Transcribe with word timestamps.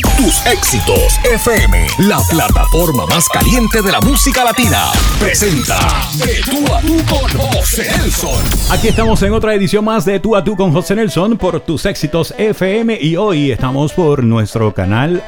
Tus 0.00 0.46
éxitos 0.46 1.20
FM, 1.22 1.86
la 1.98 2.18
plataforma 2.30 3.04
más 3.06 3.28
caliente 3.28 3.82
de 3.82 3.92
la 3.92 4.00
música 4.00 4.42
latina, 4.42 4.86
presenta 5.20 5.78
De 6.16 6.40
tú 6.50 6.72
a 6.72 6.80
tú 6.80 6.96
con 7.04 7.50
José 7.50 7.90
Nelson. 7.90 8.42
Aquí 8.70 8.88
estamos 8.88 9.22
en 9.22 9.34
otra 9.34 9.54
edición 9.54 9.84
más 9.84 10.06
de 10.06 10.18
Tú 10.18 10.34
a 10.34 10.42
tú 10.42 10.56
con 10.56 10.72
José 10.72 10.94
Nelson 10.94 11.36
por 11.36 11.60
Tus 11.60 11.84
éxitos 11.84 12.32
FM 12.38 12.98
y 13.02 13.16
hoy 13.16 13.50
estamos 13.50 13.92
por 13.92 14.24
nuestro 14.24 14.72
canal 14.72 15.22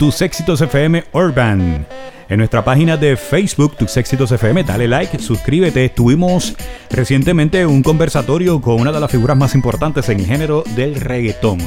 Tus 0.00 0.20
éxitos 0.20 0.60
FM 0.62 1.04
Urban. 1.12 1.86
En 2.28 2.38
nuestra 2.38 2.64
página 2.64 2.96
de 2.96 3.16
Facebook, 3.16 3.76
Tus 3.76 3.96
Éxitos 3.96 4.30
FM, 4.32 4.62
dale 4.64 4.86
like, 4.86 5.18
suscríbete. 5.18 5.88
Tuvimos 5.88 6.54
recientemente 6.90 7.64
un 7.64 7.82
conversatorio 7.82 8.60
con 8.60 8.80
una 8.80 8.92
de 8.92 9.00
las 9.00 9.10
figuras 9.10 9.36
más 9.36 9.54
importantes 9.54 10.08
en 10.10 10.20
el 10.20 10.26
género 10.26 10.62
del 10.76 10.96
reggaetón. 10.96 11.58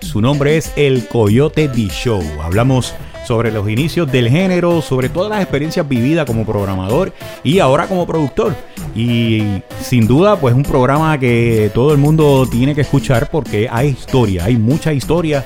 Su 0.00 0.20
nombre 0.20 0.56
es 0.56 0.72
El 0.76 1.06
Coyote 1.08 1.68
D 1.68 1.88
Show. 1.88 2.22
Hablamos 2.42 2.94
sobre 3.26 3.50
los 3.50 3.68
inicios 3.68 4.10
del 4.10 4.28
género, 4.28 4.80
sobre 4.80 5.08
todas 5.08 5.30
las 5.30 5.42
experiencias 5.42 5.86
vividas 5.86 6.24
como 6.24 6.46
programador 6.46 7.12
y 7.44 7.58
ahora 7.58 7.86
como 7.86 8.06
productor. 8.06 8.54
Y 8.94 9.62
sin 9.82 10.06
duda, 10.06 10.40
pues 10.40 10.54
un 10.54 10.62
programa 10.62 11.18
que 11.18 11.70
todo 11.74 11.92
el 11.92 11.98
mundo 11.98 12.48
tiene 12.50 12.74
que 12.74 12.80
escuchar 12.82 13.28
porque 13.30 13.68
hay 13.70 13.88
historia, 13.88 14.44
hay 14.44 14.56
mucha 14.56 14.92
historia 14.92 15.44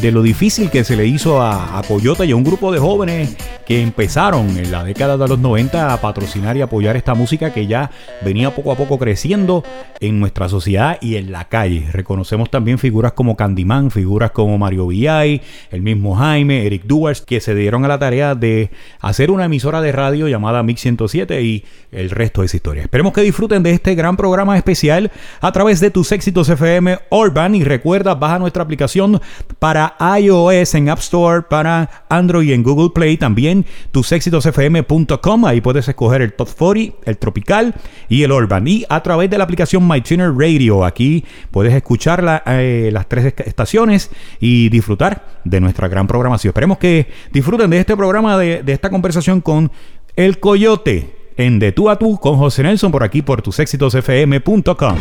de 0.00 0.12
lo 0.12 0.22
difícil 0.22 0.70
que 0.70 0.84
se 0.84 0.96
le 0.96 1.06
hizo 1.06 1.42
a, 1.42 1.82
Coyote 1.88 2.26
y 2.26 2.32
a 2.32 2.36
un 2.36 2.44
grupo 2.44 2.70
de 2.70 2.78
jóvenes 2.78 3.36
que 3.66 3.80
empezaron 3.80 4.56
en 4.56 4.70
la 4.70 4.84
década 4.84 5.16
de 5.16 5.26
los 5.26 5.38
90 5.38 5.92
a 5.92 6.00
patrocinar 6.00 6.56
y 6.56 6.60
apoyar 6.60 6.96
esta 6.96 7.14
música 7.14 7.52
que 7.52 7.66
ya 7.66 7.90
venía 8.22 8.54
poco 8.54 8.72
a 8.72 8.76
poco 8.76 8.98
creciendo 8.98 9.64
en 10.00 10.20
nuestra 10.20 10.48
sociedad 10.48 10.98
y 11.00 11.16
en 11.16 11.32
la 11.32 11.46
calle. 11.46 11.88
Reconocemos 11.90 12.50
también 12.50 12.78
figuras 12.78 13.12
como 13.12 13.36
Candyman, 13.36 13.90
figuras 13.90 14.30
como 14.30 14.58
Mario 14.58 14.86
Villay, 14.86 15.40
el 15.70 15.82
mismo 15.82 16.14
Jaime, 16.16 16.66
Eric 16.66 16.84
Duars, 16.84 17.22
que 17.22 17.40
se 17.40 17.54
dieron 17.54 17.84
a 17.84 17.88
la 17.88 17.98
tarea 17.98 18.34
de 18.34 18.70
hacer 19.00 19.30
una 19.30 19.46
emisora 19.46 19.80
de 19.80 19.92
radio 19.92 20.28
llamada 20.28 20.62
Mix 20.62 20.82
107 20.82 21.42
y 21.42 21.64
el 21.92 22.10
resto 22.10 22.42
esa 22.42 22.56
historia. 22.56 22.82
Esperemos 22.82 23.12
que 23.12 23.22
disfruten 23.22 23.62
de 23.62 23.72
este 23.72 23.94
gran 23.94 24.16
programa 24.16 24.56
especial 24.56 25.10
a 25.40 25.52
través 25.52 25.80
de 25.80 25.90
tus 25.90 26.12
éxitos 26.12 26.48
FM 26.48 26.98
Urban 27.10 27.54
y 27.54 27.64
recuerda, 27.64 28.14
baja 28.14 28.38
nuestra 28.38 28.62
aplicación 28.62 29.20
para 29.58 29.87
iOS 30.18 30.74
en 30.74 30.88
App 30.88 30.98
Store, 30.98 31.42
para 31.42 32.04
Android 32.08 32.50
en 32.52 32.62
Google 32.62 32.90
Play. 32.94 33.16
También 33.16 33.64
tusexitosfm.com. 33.92 35.44
Ahí 35.44 35.60
puedes 35.60 35.88
escoger 35.88 36.22
el 36.22 36.32
Top 36.32 36.48
40, 36.56 36.96
el 37.04 37.18
Tropical 37.18 37.74
y 38.08 38.22
el 38.22 38.32
Urban. 38.32 38.66
Y 38.66 38.84
a 38.88 39.02
través 39.02 39.30
de 39.30 39.38
la 39.38 39.44
aplicación 39.44 39.86
MyTuner 39.86 40.32
Radio. 40.34 40.84
Aquí 40.84 41.24
puedes 41.50 41.74
escuchar 41.74 42.42
eh, 42.46 42.90
las 42.92 43.08
tres 43.08 43.34
estaciones 43.44 44.10
y 44.40 44.68
disfrutar 44.68 45.40
de 45.44 45.60
nuestra 45.60 45.88
gran 45.88 46.06
programación. 46.06 46.50
Esperemos 46.50 46.78
que 46.78 47.08
disfruten 47.32 47.70
de 47.70 47.80
este 47.80 47.96
programa, 47.96 48.36
de, 48.38 48.62
de 48.62 48.72
esta 48.72 48.90
conversación 48.90 49.40
con 49.40 49.70
El 50.16 50.40
Coyote 50.40 51.14
en 51.36 51.58
De 51.58 51.72
Tú 51.72 51.88
a 51.88 51.96
Tú 51.96 52.18
con 52.18 52.36
José 52.36 52.62
Nelson 52.62 52.92
por 52.92 53.04
aquí 53.04 53.22
por 53.22 53.42
tusexitosfm.com 53.42 54.98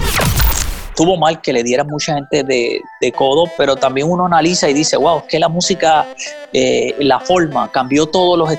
estuvo 0.98 1.16
mal 1.16 1.40
que 1.42 1.54
le 1.54 1.62
dieran 1.62 1.86
mucha 1.86 2.16
gente 2.16 2.44
de, 2.44 3.12
codo, 3.16 3.44
pero 3.56 3.76
también 3.76 4.10
uno 4.10 4.26
analiza 4.26 4.68
y 4.68 4.74
dice, 4.74 4.98
wow, 4.98 5.20
es 5.20 5.24
que 5.26 5.38
la 5.40 5.48
música, 5.48 6.08
eh, 6.52 6.96
la 6.98 7.20
forma, 7.20 7.72
cambió 7.72 8.08
todos 8.08 8.36
los, 8.36 8.50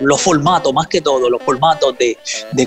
los 0.00 0.20
formatos, 0.20 0.72
más 0.72 0.86
que 0.86 1.00
todo, 1.00 1.28
los 1.28 1.42
formatos 1.42 1.96
de, 1.98 2.16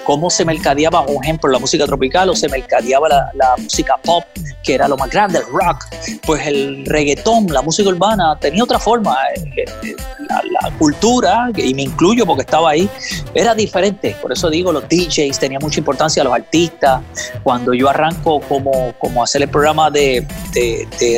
cómo 0.02 0.30
se 0.30 0.44
mercadeaba, 0.44 1.06
por 1.06 1.24
ejemplo, 1.24 1.50
la 1.50 1.58
música 1.58 1.86
tropical 1.86 2.30
o 2.30 2.36
se 2.36 2.50
mercadeaba 2.50 3.08
la, 3.08 3.56
música 3.58 3.96
pop, 4.04 4.26
que 4.62 4.74
era 4.74 4.90
lo 4.90 4.98
más 4.98 5.10
grande, 5.10 5.40
el 5.40 5.46
rock. 5.46 5.86
Pues 6.26 6.46
el 6.46 6.86
reggaetón, 6.86 7.48
la 7.48 7.62
música 7.62 7.88
urbana, 7.88 8.38
tenía 8.42 8.64
otra 8.66 8.78
forma. 8.78 9.16
Eh, 9.56 9.64
eh, 9.84 9.96
la, 10.30 10.72
cultura, 10.78 11.52
y 11.56 11.74
me 11.74 11.84
incluyo 11.84 12.26
porque 12.26 12.42
estaba 12.42 12.72
ahí, 12.72 12.90
era 13.34 13.56
diferente. 13.56 14.16
Por 14.22 14.34
eso 14.34 14.50
digo, 14.50 14.72
los 14.72 14.84
DJs 14.90 15.40
tenían 15.40 15.62
mucha 15.62 15.80
importancia, 15.80 16.24
los 16.24 16.34
artistas. 16.34 17.02
Cuando 17.44 17.74
yo 17.74 17.90
arranco 17.90 18.42
como 18.66 18.94
como, 19.00 19.24
hacer 19.24 19.44
el 19.44 19.50
programa 19.50 19.92
de, 19.92 20.26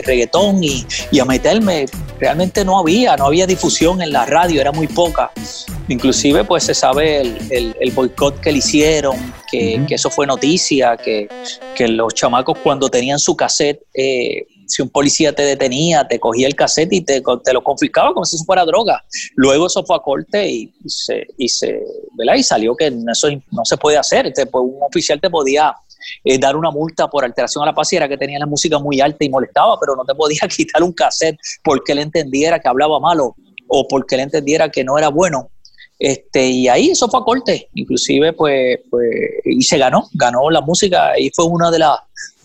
reggaetón 0.06 0.64
y, 0.64 0.86
a 1.20 1.26
meterme. 1.26 1.86
Realmente 2.20 2.66
no 2.66 2.80
había, 2.80 3.16
no 3.16 3.28
había 3.28 3.46
difusión 3.46 4.02
en 4.02 4.12
la 4.12 4.26
radio, 4.26 4.60
era 4.60 4.72
muy 4.72 4.88
poca. 4.88 5.32
Inclusive 5.88 6.44
pues 6.44 6.64
se 6.64 6.74
sabe 6.74 7.22
el, 7.22 7.76
el, 7.80 7.92
boicot 7.92 8.40
que 8.42 8.52
le 8.52 8.58
hicieron, 8.58 9.16
que, 9.50 9.86
eso 9.90 10.10
fue 10.10 10.26
noticia, 10.28 10.98
que, 10.98 11.30
los 11.88 12.14
chamacos 12.14 12.58
cuando 12.60 12.90
tenían 12.90 13.20
su 13.20 13.36
cassette, 13.36 13.82
eh, 13.94 14.48
si 14.66 14.82
un 14.82 14.90
policía 14.90 15.34
te 15.34 15.44
detenía, 15.44 16.06
te 16.06 16.20
cogía 16.20 16.48
el 16.48 16.56
cassette 16.56 16.92
y 16.92 17.02
te, 17.02 17.22
te, 17.22 17.54
lo 17.54 17.64
confiscaba 17.64 18.14
como 18.14 18.26
si 18.26 18.36
eso 18.36 18.44
fuera 18.44 18.66
droga. 18.66 19.04
Luego 19.36 19.68
eso 19.68 19.86
fue 19.86 19.96
a 19.96 20.00
corte 20.00 20.50
y, 20.50 20.74
se, 20.88 21.26
y, 21.38 21.48
se, 21.48 21.82
y 22.36 22.44
salió 22.44 22.76
que 22.76 22.88
eso 22.88 23.30
no 23.52 23.64
se 23.64 23.78
puede 23.78 23.98
hacer. 23.98 24.34
Pues, 24.34 24.50
un 24.54 24.80
oficial 24.82 25.22
te 25.22 25.30
podía 25.30 25.74
eh, 26.24 26.38
dar 26.38 26.56
una 26.56 26.72
multa 26.72 27.08
por 27.08 27.24
alteración 27.24 27.64
a 27.64 27.68
la 27.68 27.74
paz 27.74 27.92
era 27.94 28.08
que 28.08 28.18
tenía 28.18 28.40
la 28.40 28.46
música 28.46 28.80
muy 28.80 29.02
alta 29.02 29.24
y 29.24 29.30
molestaba, 29.30 29.80
pero 29.80 29.96
no 29.96 30.06
te 30.06 30.16
podía 30.16 30.42
quitar 30.56 30.84
un 30.84 30.94
cassette 30.94 31.38
porque 31.64 31.92
él 31.92 32.00
entendiera 32.00 32.60
que 32.60 32.68
hablaba 32.68 33.00
malo 33.00 33.36
o 33.68 33.88
porque 33.88 34.16
él 34.16 34.22
entendiera 34.22 34.70
que 34.70 34.84
no 34.84 34.98
era 34.98 35.10
bueno. 35.10 35.50
Este, 36.00 36.48
y 36.48 36.68
ahí 36.68 36.92
eso 36.92 37.10
fue 37.10 37.20
a 37.20 37.24
corte, 37.24 37.70
inclusive 37.74 38.32
pues, 38.34 38.80
pues, 38.90 39.10
y 39.46 39.64
se 39.64 39.80
ganó, 39.80 40.08
ganó 40.14 40.50
la 40.52 40.62
música 40.62 41.20
y 41.20 41.32
fue 41.32 41.46
uno 41.46 41.72
de, 41.72 41.84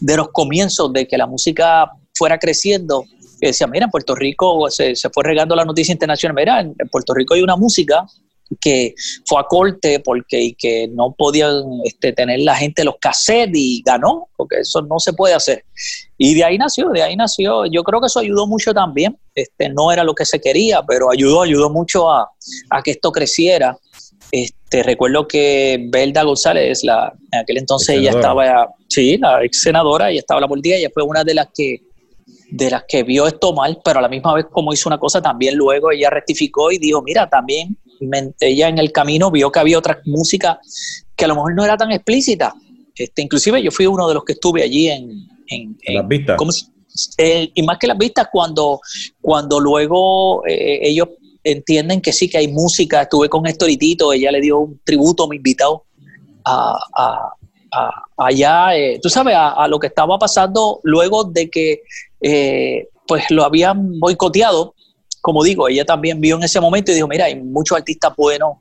de 0.00 0.16
los 0.16 0.30
comienzos 0.30 0.92
de 0.92 1.06
que 1.06 1.18
la 1.18 1.26
música 1.26 1.90
fuera 2.14 2.38
creciendo. 2.38 3.04
Que 3.40 3.48
decía, 3.48 3.66
mira, 3.66 3.86
en 3.86 3.90
Puerto 3.90 4.14
Rico 4.14 4.70
se, 4.70 4.94
se 4.94 5.10
fue 5.10 5.24
regando 5.24 5.56
la 5.56 5.64
noticia 5.64 5.92
internacional, 5.92 6.36
mira, 6.36 6.60
en 6.60 6.88
Puerto 6.90 7.12
Rico 7.12 7.34
hay 7.34 7.42
una 7.42 7.56
música 7.56 8.06
que 8.60 8.94
fue 9.26 9.40
a 9.40 9.44
corte 9.44 10.00
porque 10.00 10.40
y 10.40 10.54
que 10.54 10.88
no 10.88 11.14
podían 11.16 11.62
este, 11.84 12.12
tener 12.12 12.40
la 12.40 12.56
gente 12.56 12.84
los 12.84 12.96
cassettes 13.00 13.52
y 13.54 13.82
ganó, 13.84 14.28
porque 14.36 14.60
eso 14.60 14.82
no 14.82 14.98
se 14.98 15.12
puede 15.12 15.34
hacer. 15.34 15.64
Y 16.18 16.34
de 16.34 16.44
ahí 16.44 16.58
nació, 16.58 16.90
de 16.90 17.02
ahí 17.02 17.16
nació. 17.16 17.66
Yo 17.66 17.82
creo 17.82 18.00
que 18.00 18.06
eso 18.06 18.20
ayudó 18.20 18.46
mucho 18.46 18.72
también. 18.72 19.18
Este, 19.34 19.68
no 19.68 19.92
era 19.92 20.04
lo 20.04 20.14
que 20.14 20.24
se 20.24 20.40
quería, 20.40 20.82
pero 20.86 21.10
ayudó, 21.10 21.42
ayudó 21.42 21.70
mucho 21.70 22.10
a, 22.10 22.30
que 22.84 22.92
esto 22.92 23.10
creciera. 23.10 23.76
Este, 24.30 24.82
recuerdo 24.82 25.28
que 25.28 25.86
Belda 25.90 26.22
González, 26.22 26.84
la, 26.84 27.12
en 27.32 27.40
aquel 27.40 27.58
entonces 27.58 27.98
ella 27.98 28.10
estaba, 28.10 28.68
sí, 28.88 29.18
la 29.18 29.44
ex 29.44 29.62
senadora, 29.62 30.10
ella 30.10 30.20
estaba 30.20 30.38
en 30.38 30.42
la 30.42 30.48
política, 30.48 30.76
ella 30.76 30.90
fue 30.92 31.02
una 31.02 31.22
de 31.22 31.34
las 31.34 31.48
que 31.54 31.82
de 32.52 32.70
las 32.70 32.84
que 32.86 33.02
vio 33.02 33.26
esto 33.26 33.54
mal, 33.54 33.80
pero 33.82 33.98
a 33.98 34.02
la 34.02 34.08
misma 34.08 34.34
vez 34.34 34.46
como 34.50 34.74
hizo 34.74 34.88
una 34.88 34.98
cosa, 34.98 35.22
también 35.22 35.56
luego 35.56 35.90
ella 35.90 36.10
rectificó 36.10 36.70
y 36.70 36.76
dijo, 36.76 37.00
mira, 37.02 37.28
también 37.28 37.78
ella 38.40 38.68
en 38.68 38.78
el 38.78 38.92
camino 38.92 39.30
vio 39.30 39.50
que 39.50 39.60
había 39.60 39.78
otra 39.78 40.00
música 40.04 40.60
que 41.16 41.24
a 41.24 41.28
lo 41.28 41.34
mejor 41.34 41.54
no 41.54 41.64
era 41.64 41.76
tan 41.76 41.92
explícita. 41.92 42.54
Este, 42.94 43.22
inclusive 43.22 43.62
yo 43.62 43.70
fui 43.70 43.86
uno 43.86 44.08
de 44.08 44.14
los 44.14 44.24
que 44.24 44.32
estuve 44.32 44.62
allí 44.62 44.88
en... 44.88 45.26
en, 45.48 45.76
las 45.94 46.06
vistas. 46.08 46.36
Eh, 47.16 47.50
y 47.54 47.62
más 47.62 47.78
que 47.78 47.86
las 47.86 47.96
vistas, 47.96 48.28
cuando, 48.30 48.80
cuando 49.20 49.58
luego 49.58 50.46
eh, 50.46 50.80
ellos 50.82 51.08
entienden 51.42 52.00
que 52.00 52.12
sí, 52.12 52.28
que 52.28 52.38
hay 52.38 52.48
música, 52.48 53.02
estuve 53.02 53.28
con 53.28 53.46
Estoritito, 53.46 54.12
ella 54.12 54.30
le 54.30 54.40
dio 54.40 54.58
un 54.58 54.80
tributo 54.84 55.24
a 55.24 55.28
mi 55.28 55.36
invitado 55.36 55.84
a, 56.44 57.32
allá, 58.18 58.76
eh, 58.76 59.00
tú 59.02 59.08
sabes, 59.08 59.34
a, 59.36 59.66
lo 59.68 59.78
que 59.78 59.86
estaba 59.86 60.18
pasando 60.18 60.80
luego 60.82 61.24
de 61.24 61.48
que 61.48 61.82
pues 63.06 63.30
lo 63.30 63.44
habían 63.44 63.98
boicoteado 63.98 64.74
como 65.22 65.42
digo, 65.44 65.68
ella 65.68 65.84
también 65.84 66.20
vio 66.20 66.36
en 66.36 66.42
ese 66.42 66.60
momento 66.60 66.90
y 66.90 66.96
dijo, 66.96 67.08
mira, 67.08 67.26
hay 67.26 67.36
muchos 67.36 67.78
artistas 67.78 68.12
buenos, 68.16 68.56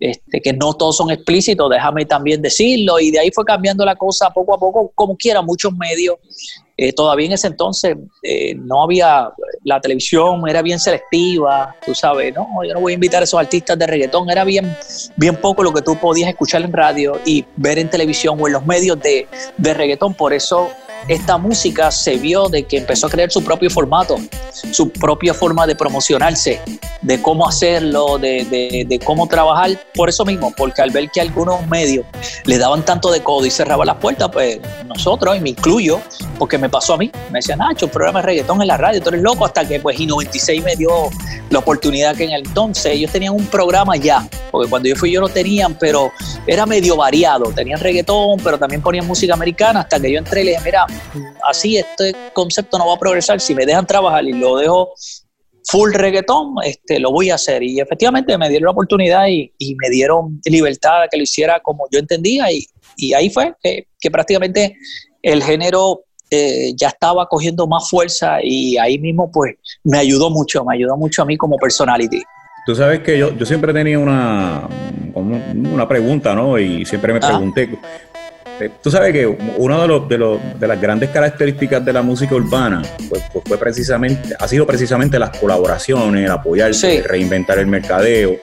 este, 0.00 0.40
que 0.40 0.52
no 0.52 0.74
todos 0.74 0.96
son 0.96 1.10
explícitos, 1.10 1.70
déjame 1.70 2.04
también 2.04 2.42
decirlo, 2.42 2.98
y 2.98 3.10
de 3.10 3.20
ahí 3.20 3.30
fue 3.32 3.44
cambiando 3.44 3.84
la 3.84 3.94
cosa 3.94 4.30
poco 4.30 4.54
a 4.54 4.58
poco, 4.58 4.90
como 4.94 5.16
quiera, 5.16 5.40
muchos 5.40 5.72
medios. 5.74 6.16
Eh, 6.76 6.94
todavía 6.94 7.26
en 7.26 7.32
ese 7.32 7.46
entonces 7.46 7.94
eh, 8.22 8.54
no 8.54 8.82
había, 8.82 9.30
la 9.64 9.80
televisión 9.82 10.48
era 10.48 10.62
bien 10.62 10.80
selectiva, 10.80 11.76
tú 11.84 11.94
sabes, 11.94 12.34
no, 12.34 12.48
yo 12.66 12.72
no 12.72 12.80
voy 12.80 12.92
a 12.92 12.94
invitar 12.94 13.20
a 13.20 13.24
esos 13.24 13.38
artistas 13.38 13.78
de 13.78 13.86
reggaetón, 13.86 14.30
era 14.30 14.44
bien, 14.44 14.74
bien 15.16 15.36
poco 15.36 15.62
lo 15.62 15.74
que 15.74 15.82
tú 15.82 15.96
podías 16.00 16.30
escuchar 16.30 16.62
en 16.62 16.72
radio 16.72 17.20
y 17.26 17.44
ver 17.56 17.78
en 17.78 17.90
televisión 17.90 18.38
o 18.40 18.46
en 18.46 18.54
los 18.54 18.64
medios 18.64 18.98
de, 19.00 19.28
de 19.58 19.74
reggaetón, 19.74 20.14
por 20.14 20.32
eso 20.32 20.70
esta 21.08 21.38
música 21.38 21.90
se 21.90 22.16
vio 22.16 22.48
de 22.48 22.64
que 22.64 22.78
empezó 22.78 23.06
a 23.06 23.10
crear 23.10 23.30
su 23.30 23.42
propio 23.42 23.70
formato, 23.70 24.18
su 24.52 24.90
propia 24.90 25.34
forma 25.34 25.66
de 25.66 25.74
promocionarse, 25.74 26.60
de 27.00 27.22
cómo 27.22 27.48
hacerlo, 27.48 28.18
de, 28.18 29.00
cómo 29.04 29.26
trabajar. 29.26 29.70
Por 29.94 30.08
eso 30.08 30.24
mismo, 30.24 30.52
porque 30.56 30.82
al 30.82 30.90
ver 30.90 31.10
que 31.10 31.20
algunos 31.20 31.66
medios 31.66 32.04
le 32.44 32.58
daban 32.58 32.84
tanto 32.84 33.10
de 33.10 33.22
codo 33.22 33.46
y 33.46 33.50
cerraban 33.50 33.86
las 33.86 33.96
puertas, 33.96 34.28
pues 34.32 34.60
nosotros, 34.86 35.36
y 35.36 35.40
me 35.40 35.50
incluyo, 35.50 36.00
porque 36.38 36.58
me 36.58 36.68
pasó 36.68 36.94
a 36.94 36.98
mí, 36.98 37.10
me 37.30 37.38
decían, 37.38 37.58
Nacho, 37.58 37.86
un 37.86 37.92
programa 37.92 38.20
de 38.20 38.26
reggaetón 38.26 38.60
en 38.60 38.68
la 38.68 38.76
radio, 38.76 39.00
tú 39.00 39.08
eres 39.08 39.22
loco, 39.22 39.44
hasta 39.44 39.66
que 39.66 39.80
pues 39.80 39.98
I96 39.98 40.62
me 40.62 40.76
dio 40.76 40.90
la 41.48 41.58
oportunidad 41.58 42.14
que 42.16 42.24
en 42.24 42.32
el 42.32 42.50
entonces 42.50 42.86
ellos 42.86 43.12
tenían 43.12 43.34
un 43.34 43.46
programa 43.46 43.96
ya, 43.96 44.28
porque 44.50 44.68
cuando 44.68 44.88
yo 44.88 44.96
fui 44.96 45.12
yo 45.12 45.20
no 45.20 45.28
tenían, 45.28 45.74
pero 45.74 46.12
era 46.46 46.66
medio 46.66 46.96
variado, 46.96 47.52
tenían 47.52 47.80
reggaetón, 47.80 48.38
pero 48.42 48.58
también 48.58 48.82
ponían 48.82 49.06
música 49.06 49.34
americana, 49.34 49.80
hasta 49.80 50.00
que 50.00 50.12
yo 50.12 50.18
entré 50.18 50.42
y 50.42 50.44
le 50.44 50.50
dije, 50.52 50.62
mira, 50.64 50.86
así 51.48 51.76
este 51.76 52.14
concepto 52.32 52.78
no 52.78 52.86
va 52.86 52.94
a 52.94 52.98
progresar. 52.98 53.40
Si 53.40 53.54
me 53.54 53.66
dejan 53.66 53.86
trabajar 53.86 54.24
y 54.24 54.32
lo 54.32 54.56
dejo 54.56 54.92
full 55.64 55.92
reggaetón, 55.92 56.54
este, 56.64 56.98
lo 56.98 57.12
voy 57.12 57.30
a 57.30 57.34
hacer. 57.34 57.62
Y 57.62 57.80
efectivamente 57.80 58.36
me 58.38 58.48
dieron 58.48 58.66
la 58.66 58.72
oportunidad 58.72 59.26
y, 59.28 59.52
me 59.76 59.90
dieron 59.90 60.40
libertad 60.44 61.02
a 61.02 61.08
que 61.08 61.16
lo 61.16 61.22
hiciera 61.22 61.60
como 61.60 61.86
yo 61.90 61.98
entendía 61.98 62.46
y, 62.50 62.66
ahí 63.14 63.30
fue 63.30 63.54
que, 63.62 63.86
prácticamente 64.10 64.76
el 65.22 65.42
género 65.42 66.04
eh, 66.30 66.72
ya 66.76 66.88
estaba 66.88 67.26
cogiendo 67.26 67.66
más 67.66 67.88
fuerza 67.88 68.38
y 68.42 68.76
ahí 68.78 68.98
mismo 68.98 69.30
pues 69.30 69.56
me 69.84 69.98
ayudó 69.98 70.30
mucho, 70.30 70.64
me 70.64 70.74
ayudó 70.74 70.96
mucho 70.96 71.22
a 71.22 71.24
mí 71.24 71.36
como 71.36 71.56
personality. 71.56 72.22
Tú 72.70 72.76
sabes 72.76 73.00
que 73.00 73.18
yo, 73.18 73.36
yo 73.36 73.44
siempre 73.44 73.72
tenía 73.72 73.98
una, 73.98 74.68
una 75.12 75.88
pregunta, 75.88 76.36
¿no? 76.36 76.56
Y 76.56 76.86
siempre 76.86 77.12
me 77.12 77.18
pregunté, 77.18 77.68
eh, 78.60 78.70
tú 78.80 78.92
sabes 78.92 79.12
que 79.12 79.26
una 79.26 79.82
de, 79.82 79.88
los, 79.88 80.08
de, 80.08 80.16
los, 80.16 80.38
de 80.60 80.68
las 80.68 80.80
grandes 80.80 81.10
características 81.10 81.84
de 81.84 81.92
la 81.92 82.02
música 82.02 82.36
urbana 82.36 82.80
pues, 83.08 83.24
pues 83.32 83.44
fue 83.44 83.58
precisamente, 83.58 84.36
ha 84.38 84.46
sido 84.46 84.68
precisamente 84.68 85.18
las 85.18 85.36
colaboraciones, 85.36 86.26
el 86.26 86.30
apoyarse, 86.30 87.02
reinventar 87.02 87.58
el 87.58 87.66
mercadeo, 87.66 88.36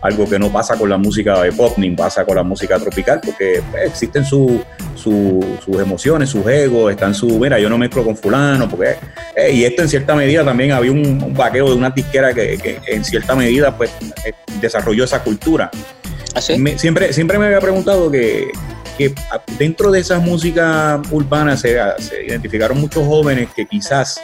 algo 0.00 0.28
que 0.28 0.38
no 0.38 0.52
pasa 0.52 0.76
con 0.76 0.88
la 0.88 0.96
música 0.96 1.40
de 1.42 1.52
pop 1.52 1.76
ni 1.78 1.90
pasa 1.90 2.24
con 2.24 2.36
la 2.36 2.42
música 2.42 2.78
tropical, 2.78 3.20
porque 3.24 3.62
pues, 3.70 3.84
existen 3.86 4.24
sus 4.24 4.60
emociones, 5.80 6.30
sus 6.30 6.46
egos, 6.46 6.90
están 6.90 7.14
su, 7.14 7.38
mira, 7.38 7.58
yo 7.58 7.68
no 7.68 7.78
mezclo 7.78 8.04
con 8.04 8.16
fulano, 8.16 8.68
porque, 8.68 8.96
eh, 9.36 9.52
y 9.52 9.64
esto 9.64 9.82
en 9.82 9.88
cierta 9.88 10.14
medida 10.14 10.44
también 10.44 10.72
había 10.72 10.92
un, 10.92 11.22
un 11.22 11.34
vaqueo 11.34 11.68
de 11.70 11.76
una 11.76 11.90
disquera 11.90 12.32
que, 12.32 12.58
que, 12.58 12.80
en 12.86 13.04
cierta 13.04 13.34
medida 13.34 13.76
pues 13.76 13.90
eh, 14.24 14.32
desarrolló 14.60 15.04
esa 15.04 15.22
cultura. 15.22 15.70
¿Ah, 16.34 16.40
siempre, 16.40 17.12
siempre 17.12 17.38
me 17.38 17.46
había 17.46 17.60
preguntado 17.60 18.10
que 18.10 18.50
que 18.96 19.14
dentro 19.58 19.90
de 19.90 20.00
esas 20.00 20.22
músicas 20.22 21.00
urbanas 21.10 21.60
se, 21.60 21.78
identificaron 22.26 22.80
muchos 22.80 23.06
jóvenes 23.06 23.48
que 23.54 23.66
quizás 23.66 24.20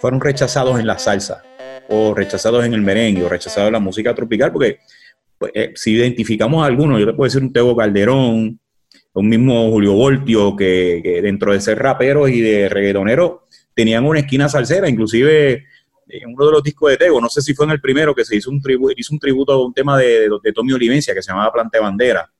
fueron 0.00 0.20
rechazados 0.20 0.78
en 0.80 0.86
la 0.86 0.98
salsa 0.98 1.42
o 1.88 2.14
rechazados 2.14 2.64
en 2.64 2.74
el 2.74 2.82
merengue 2.82 3.24
o 3.24 3.28
rechazados 3.28 3.68
en 3.68 3.74
la 3.74 3.80
música 3.80 4.14
tropical, 4.14 4.52
porque 4.52 4.80
pues, 5.38 5.52
eh, 5.54 5.72
si 5.74 5.92
identificamos 5.92 6.62
a 6.62 6.66
algunos, 6.66 6.98
yo 7.00 7.06
te 7.06 7.12
puedo 7.12 7.28
decir 7.28 7.42
un 7.42 7.52
Tego 7.52 7.76
Calderón, 7.76 8.60
un 9.12 9.28
mismo 9.28 9.70
Julio 9.70 9.94
Voltio, 9.94 10.54
que, 10.56 11.20
dentro 11.22 11.52
de 11.52 11.60
ser 11.60 11.78
raperos 11.78 12.30
y 12.30 12.40
de 12.40 12.68
reggaetoneros 12.68 13.40
tenían 13.74 14.04
una 14.04 14.20
esquina 14.20 14.48
salsera, 14.48 14.88
inclusive 14.88 15.64
en 16.08 16.34
uno 16.34 16.46
de 16.46 16.52
los 16.52 16.62
discos 16.62 16.90
de 16.90 16.96
Tego, 16.96 17.20
no 17.20 17.28
sé 17.28 17.40
si 17.42 17.54
fue 17.54 17.66
en 17.66 17.72
el 17.72 17.80
primero 17.80 18.14
que 18.14 18.24
se 18.24 18.36
hizo 18.36 18.50
un, 18.50 18.60
tributo, 18.60 18.94
hizo 18.96 19.12
un 19.12 19.18
tributo 19.18 19.52
a 19.52 19.66
un 19.66 19.74
tema 19.74 19.98
de, 19.98 20.28
de 20.42 20.52
Tommy 20.52 20.72
Olivencia 20.72 21.14
que 21.14 21.22
se 21.22 21.30
llamaba 21.30 21.52
Plante 21.52 21.78
Bandera. 21.78 22.30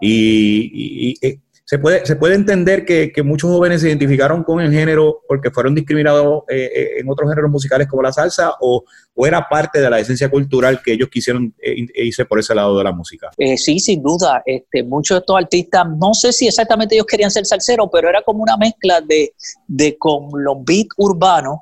Y, 0.00 1.14
eh, 1.20 1.40
se, 1.68 1.78
puede, 1.78 2.06
se 2.06 2.16
puede 2.16 2.34
entender 2.34 2.86
que, 2.86 3.12
muchos 3.22 3.50
jóvenes 3.50 3.82
se 3.82 3.88
identificaron 3.88 4.42
con 4.42 4.58
el 4.60 4.72
género 4.72 5.20
porque 5.28 5.50
fueron 5.50 5.74
discriminados 5.74 6.44
eh, 6.48 6.70
eh, 6.74 6.88
en 6.98 7.10
otros 7.10 7.28
géneros 7.28 7.50
musicales 7.50 7.86
como 7.86 8.02
la 8.02 8.10
salsa 8.10 8.54
o, 8.62 8.84
era 9.16 9.46
parte 9.50 9.78
de 9.78 9.90
la 9.90 9.98
esencia 9.98 10.30
cultural 10.30 10.80
que 10.82 10.92
ellos 10.92 11.10
quisieron 11.10 11.52
irse 11.60 12.24
por 12.24 12.38
ese 12.38 12.54
lado 12.54 12.78
de 12.78 12.84
la 12.84 12.92
música. 12.92 13.28
sí, 13.56 13.80
sin 13.80 14.00
duda. 14.00 14.42
Este, 14.46 14.82
muchos 14.82 15.16
de 15.16 15.18
estos 15.18 15.36
artistas, 15.36 15.84
no 16.00 16.14
sé 16.14 16.32
si 16.32 16.46
exactamente 16.46 16.94
ellos 16.94 17.06
querían 17.06 17.30
ser 17.30 17.44
salseros, 17.44 17.88
pero 17.92 18.08
era 18.08 18.22
como 18.22 18.42
una 18.42 18.56
mezcla 18.56 19.02
de, 19.02 19.34
de 19.66 19.98
con 19.98 20.28
los 20.42 20.64
beats 20.64 20.94
urbanos, 20.96 21.58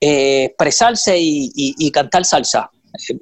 expresarse 0.00 1.16
y 1.18 1.90
cantar 1.92 2.24
salsa 2.24 2.70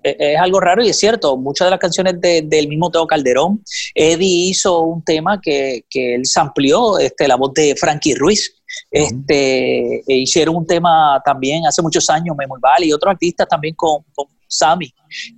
es 0.03 0.39
algo 0.39 0.61
raro 0.61 0.85
y 0.85 0.89
es 0.89 0.99
cierto, 0.99 1.37
muchas 1.37 1.67
de 1.67 1.71
las 1.71 1.81
canciones 1.81 2.21
del 2.21 2.69
mismo 2.69 2.91
Teo 2.91 3.07
Calderón, 3.07 3.63
Eddie 3.95 4.51
hizo 4.51 4.81
un 4.81 5.03
tema 5.05 5.41
que, 5.41 5.85
que 5.89 6.17
él 6.17 6.23
amplió 6.37 6.99
este, 6.99 7.29
la 7.29 7.37
voz 7.37 7.53
de 7.55 7.75
Frankie 7.77 8.15
Ruiz. 8.15 8.55
Este, 8.91 9.99
e 10.01 10.17
hicieron 10.17 10.57
un 10.57 10.67
tema 10.67 11.23
también 11.25 11.65
hace 11.65 11.81
muchos 11.81 12.11
años, 12.11 12.37
Memol 12.37 12.59
y 12.81 12.93
otros 12.93 13.13
artistas 13.13 13.47
también 13.49 13.75
con, 13.77 14.03
con 14.15 14.27
Sammy, 14.49 14.93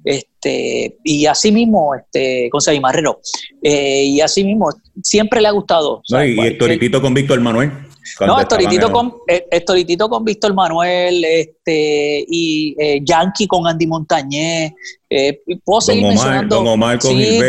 este, 0.05 0.97
y 1.05 1.27
así 1.27 1.53
mismo 1.53 1.94
este, 1.94 2.49
con 2.50 2.61
Sammy 2.61 2.81
Marrero. 2.81 3.21
Eh, 3.62 4.05
y 4.05 4.21
así 4.21 4.44
mismo, 4.44 4.69
siempre 5.03 5.41
le 5.41 5.49
ha 5.49 5.50
gustado. 5.50 6.03
y 6.09 6.38
el 6.41 6.59
toritito 6.59 7.00
con 7.00 7.15
Víctor 7.15 7.41
Manuel. 7.41 7.71
No, 8.20 8.41
Estoritito 8.41 8.91
con, 8.91 9.14
eh, 9.26 9.64
con 10.08 10.25
Víctor 10.25 10.55
Manuel, 10.55 11.25
este, 11.25 12.25
y 12.29 12.75
eh, 12.79 13.00
Yankee 13.03 13.47
con 13.47 13.67
Andy 13.67 13.87
Montañez. 13.87 14.73
Eh, 15.08 15.43
puedo 15.64 15.81
seguir 15.81 16.03
Don 16.03 16.19
Omar, 16.19 16.49
Don 16.49 16.67
Omar 16.67 16.99
con 16.99 17.11
sí, 17.11 17.41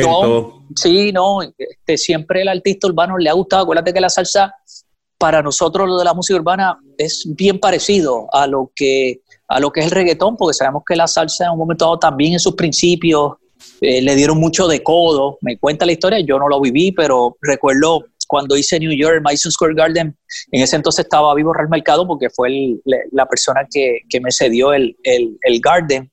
sí, 0.76 1.12
no, 1.12 1.42
este, 1.42 1.98
siempre 1.98 2.42
el 2.42 2.48
artista 2.48 2.88
urbano 2.88 3.18
le 3.18 3.30
ha 3.30 3.34
gustado. 3.34 3.64
Acuérdate 3.64 3.94
que 3.94 4.02
la 4.02 4.10
salsa, 4.10 4.54
para 5.18 5.42
nosotros 5.42 5.88
lo 5.88 5.98
de 5.98 6.06
la 6.06 6.14
música 6.14 6.40
urbana, 6.40 6.78
es 6.98 7.28
bien 7.36 7.60
parecido 7.60 8.28
a 8.34 8.48
lo 8.48 8.72
que, 8.76 9.22
a 9.48 9.60
lo 9.60 9.72
que 9.72 9.82
es 9.82 9.88
el 9.88 9.92
reggaetón, 9.92 10.38
porque 10.38 10.54
sabemos 10.54 10.84
que 10.88 10.96
la 10.96 11.08
salsa 11.08 11.46
en 11.46 11.52
un 11.52 11.60
momento 11.60 11.86
dado 11.86 12.00
también 12.00 12.34
en 12.34 12.40
sus 12.40 12.56
principios 12.56 13.34
eh, 13.82 14.02
le 14.02 14.16
dieron 14.16 14.40
mucho 14.40 14.68
de 14.68 14.82
codo. 14.84 15.38
Me 15.42 15.58
cuenta 15.58 15.86
la 15.86 15.92
historia, 15.92 16.20
yo 16.20 16.40
no 16.40 16.48
lo 16.48 16.60
viví, 16.60 16.92
pero 16.92 17.38
recuerdo 17.42 18.06
cuando 18.28 18.58
hice 18.58 18.80
New 18.80 18.92
York, 18.92 19.22
Madison 19.24 19.52
Square 19.52 19.74
Garden, 19.76 20.16
en 20.52 20.62
ese 20.62 20.76
entonces 20.76 21.06
estaba 21.06 21.34
vivo 21.36 21.54
Real 21.54 21.70
Mercado 21.70 22.06
porque 22.06 22.30
fue 22.30 22.50
la 23.12 23.26
persona 23.26 23.62
que, 23.72 24.02
me 24.22 24.32
cedió 24.32 24.74
el, 24.74 24.96
Garden. 25.62 26.12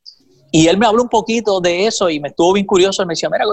Y 0.53 0.69
él 0.69 0.79
me 0.79 0.87
habló 0.87 1.03
un 1.03 1.09
poquito 1.09 1.61
de 1.61 1.87
eso 1.87 2.09
y 2.09 2.21
me 2.21 2.29
estuvo 2.29 2.53
bien 2.53 2.65
curioso. 2.65 3.03
Él 3.03 3.09
me 3.09 3.13
decía, 3.13 3.29
mira, 3.29 3.45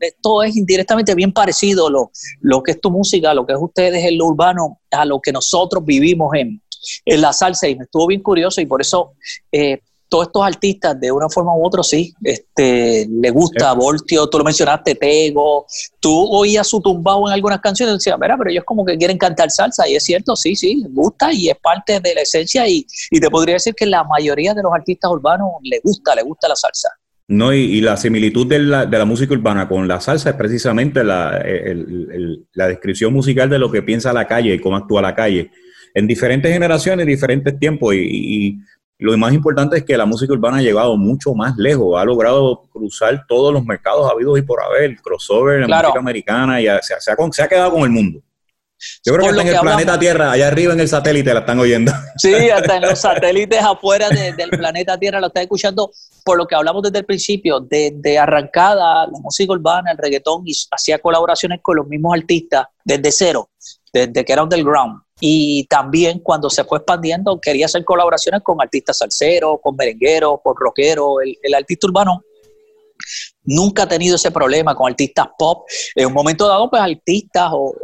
esto 0.00 0.42
es 0.42 0.56
indirectamente 0.56 1.14
bien 1.14 1.32
parecido 1.32 1.88
lo, 1.88 2.10
lo 2.40 2.60
que 2.64 2.72
es 2.72 2.80
tu 2.80 2.90
música, 2.90 3.32
lo 3.34 3.46
que 3.46 3.52
es 3.52 3.58
ustedes 3.60 4.04
en 4.04 4.18
lo 4.18 4.26
urbano, 4.26 4.80
a 4.90 5.04
lo 5.04 5.20
que 5.20 5.30
nosotros 5.30 5.84
vivimos 5.84 6.34
en, 6.34 6.60
en 7.04 7.20
la 7.20 7.32
salsa. 7.32 7.68
Y 7.68 7.76
me 7.76 7.84
estuvo 7.84 8.08
bien 8.08 8.20
curioso 8.20 8.60
y 8.60 8.66
por 8.66 8.80
eso 8.80 9.12
eh, 9.52 9.80
todos 10.10 10.26
estos 10.26 10.44
artistas, 10.44 11.00
de 11.00 11.10
una 11.10 11.28
forma 11.28 11.54
u 11.56 11.64
otra, 11.64 11.82
sí, 11.82 12.12
este, 12.22 13.06
le 13.08 13.30
gusta, 13.30 13.72
Voltio, 13.72 14.28
tú 14.28 14.38
lo 14.38 14.44
mencionaste, 14.44 14.96
Tego, 14.96 15.66
tú 16.00 16.26
oías 16.32 16.66
su 16.66 16.80
tumbado 16.80 17.28
en 17.28 17.32
algunas 17.32 17.60
canciones 17.60 17.94
y 17.94 17.98
decías, 17.98 18.18
mira, 18.20 18.36
pero 18.36 18.50
ellos 18.50 18.64
como 18.66 18.84
que 18.84 18.98
quieren 18.98 19.16
cantar 19.16 19.50
salsa, 19.50 19.88
y 19.88 19.94
es 19.94 20.02
cierto, 20.02 20.34
sí, 20.34 20.56
sí, 20.56 20.82
les 20.82 20.92
gusta 20.92 21.32
y 21.32 21.48
es 21.48 21.56
parte 21.58 22.00
de 22.00 22.14
la 22.14 22.22
esencia, 22.22 22.68
y, 22.68 22.84
y 23.10 23.20
te 23.20 23.30
podría 23.30 23.54
decir 23.54 23.72
que 23.74 23.86
la 23.86 24.02
mayoría 24.04 24.52
de 24.52 24.62
los 24.62 24.72
artistas 24.72 25.10
urbanos 25.10 25.48
le 25.62 25.80
gusta, 25.82 26.14
le 26.14 26.22
gusta 26.22 26.48
la 26.48 26.56
salsa. 26.56 26.90
No, 27.28 27.54
y, 27.54 27.80
la 27.80 27.96
similitud 27.96 28.48
de 28.48 28.58
la, 28.58 28.86
de 28.86 28.98
la, 28.98 29.04
música 29.04 29.32
urbana 29.32 29.68
con 29.68 29.86
la 29.86 30.00
salsa 30.00 30.30
es 30.30 30.36
precisamente 30.36 31.04
la, 31.04 31.40
la 32.54 32.66
descripción 32.66 33.12
musical 33.12 33.48
de 33.48 33.60
lo 33.60 33.70
que 33.70 33.82
piensa 33.82 34.12
la 34.12 34.26
calle 34.26 34.54
y 34.54 34.58
cómo 34.58 34.76
actúa 34.76 35.00
la 35.00 35.14
calle 35.14 35.52
en 35.94 36.06
diferentes 36.06 36.52
generaciones, 36.52 37.06
diferentes 37.06 37.58
tiempos, 37.58 37.94
y, 37.94 38.58
lo 39.00 39.16
más 39.16 39.32
importante 39.32 39.78
es 39.78 39.84
que 39.84 39.96
la 39.96 40.04
música 40.04 40.32
urbana 40.32 40.58
ha 40.58 40.62
llegado 40.62 40.96
mucho 40.96 41.34
más 41.34 41.56
lejos, 41.56 41.98
ha 41.98 42.04
logrado 42.04 42.62
cruzar 42.70 43.24
todos 43.26 43.52
los 43.52 43.64
mercados 43.64 44.10
habidos 44.10 44.38
y 44.38 44.42
por 44.42 44.62
haber, 44.62 44.96
crossover 45.00 45.62
en 45.62 45.70
la 45.70 45.82
música 45.82 45.98
americana 45.98 46.60
y 46.60 46.66
se, 46.82 47.42
ha, 47.42 47.48
quedado 47.48 47.72
con 47.72 47.82
el 47.82 47.90
mundo. 47.90 48.20
Yo 49.04 49.14
creo 49.14 49.32
que 49.32 49.40
en 49.40 49.48
el 49.48 49.60
planeta 49.60 49.98
Tierra, 49.98 50.32
allá 50.32 50.48
arriba 50.48 50.72
en 50.72 50.80
el 50.80 50.88
satélite 50.88 51.32
la 51.32 51.40
están 51.40 51.58
oyendo. 51.58 51.92
Sí, 52.16 52.50
hasta 52.50 52.76
en 52.76 52.82
los 52.82 52.98
satélites 52.98 53.62
afuera 53.62 54.10
del 54.10 54.50
planeta 54.50 54.98
Tierra 54.98 55.20
lo 55.20 55.28
están 55.28 55.44
escuchando 55.44 55.90
por 56.22 56.36
lo 56.36 56.46
que 56.46 56.54
hablamos 56.54 56.82
desde 56.82 56.98
el 56.98 57.06
principio, 57.06 57.60
de, 57.60 58.18
arrancada 58.18 59.06
la 59.06 59.18
música 59.20 59.52
urbana, 59.52 59.92
el 59.92 59.98
reggaetón, 59.98 60.42
y 60.44 60.52
hacía 60.70 60.98
colaboraciones 60.98 61.60
con 61.62 61.76
los 61.76 61.86
mismos 61.86 62.18
artistas 62.18 62.66
desde 62.84 63.10
cero, 63.10 63.48
desde 63.92 64.24
que 64.24 64.32
era 64.32 64.42
underground 64.42 65.00
y 65.20 65.66
también 65.66 66.20
cuando 66.20 66.48
se 66.48 66.64
fue 66.64 66.78
expandiendo 66.78 67.38
quería 67.40 67.66
hacer 67.66 67.84
colaboraciones 67.84 68.42
con 68.42 68.60
artistas 68.60 68.98
salseros, 68.98 69.58
con 69.62 69.76
merengueros, 69.76 70.40
con 70.42 70.54
rockeros, 70.56 71.16
el, 71.42 71.54
artista 71.54 71.86
urbano 71.86 72.24
nunca 73.44 73.84
ha 73.84 73.88
tenido 73.88 74.16
ese 74.16 74.30
problema 74.30 74.74
con 74.74 74.90
artistas 74.90 75.28
pop. 75.38 75.66
En 75.94 76.06
un 76.06 76.12
momento 76.12 76.46
dado, 76.46 76.68
pues 76.70 76.82
artistas 76.82 77.50
o, 77.52 77.74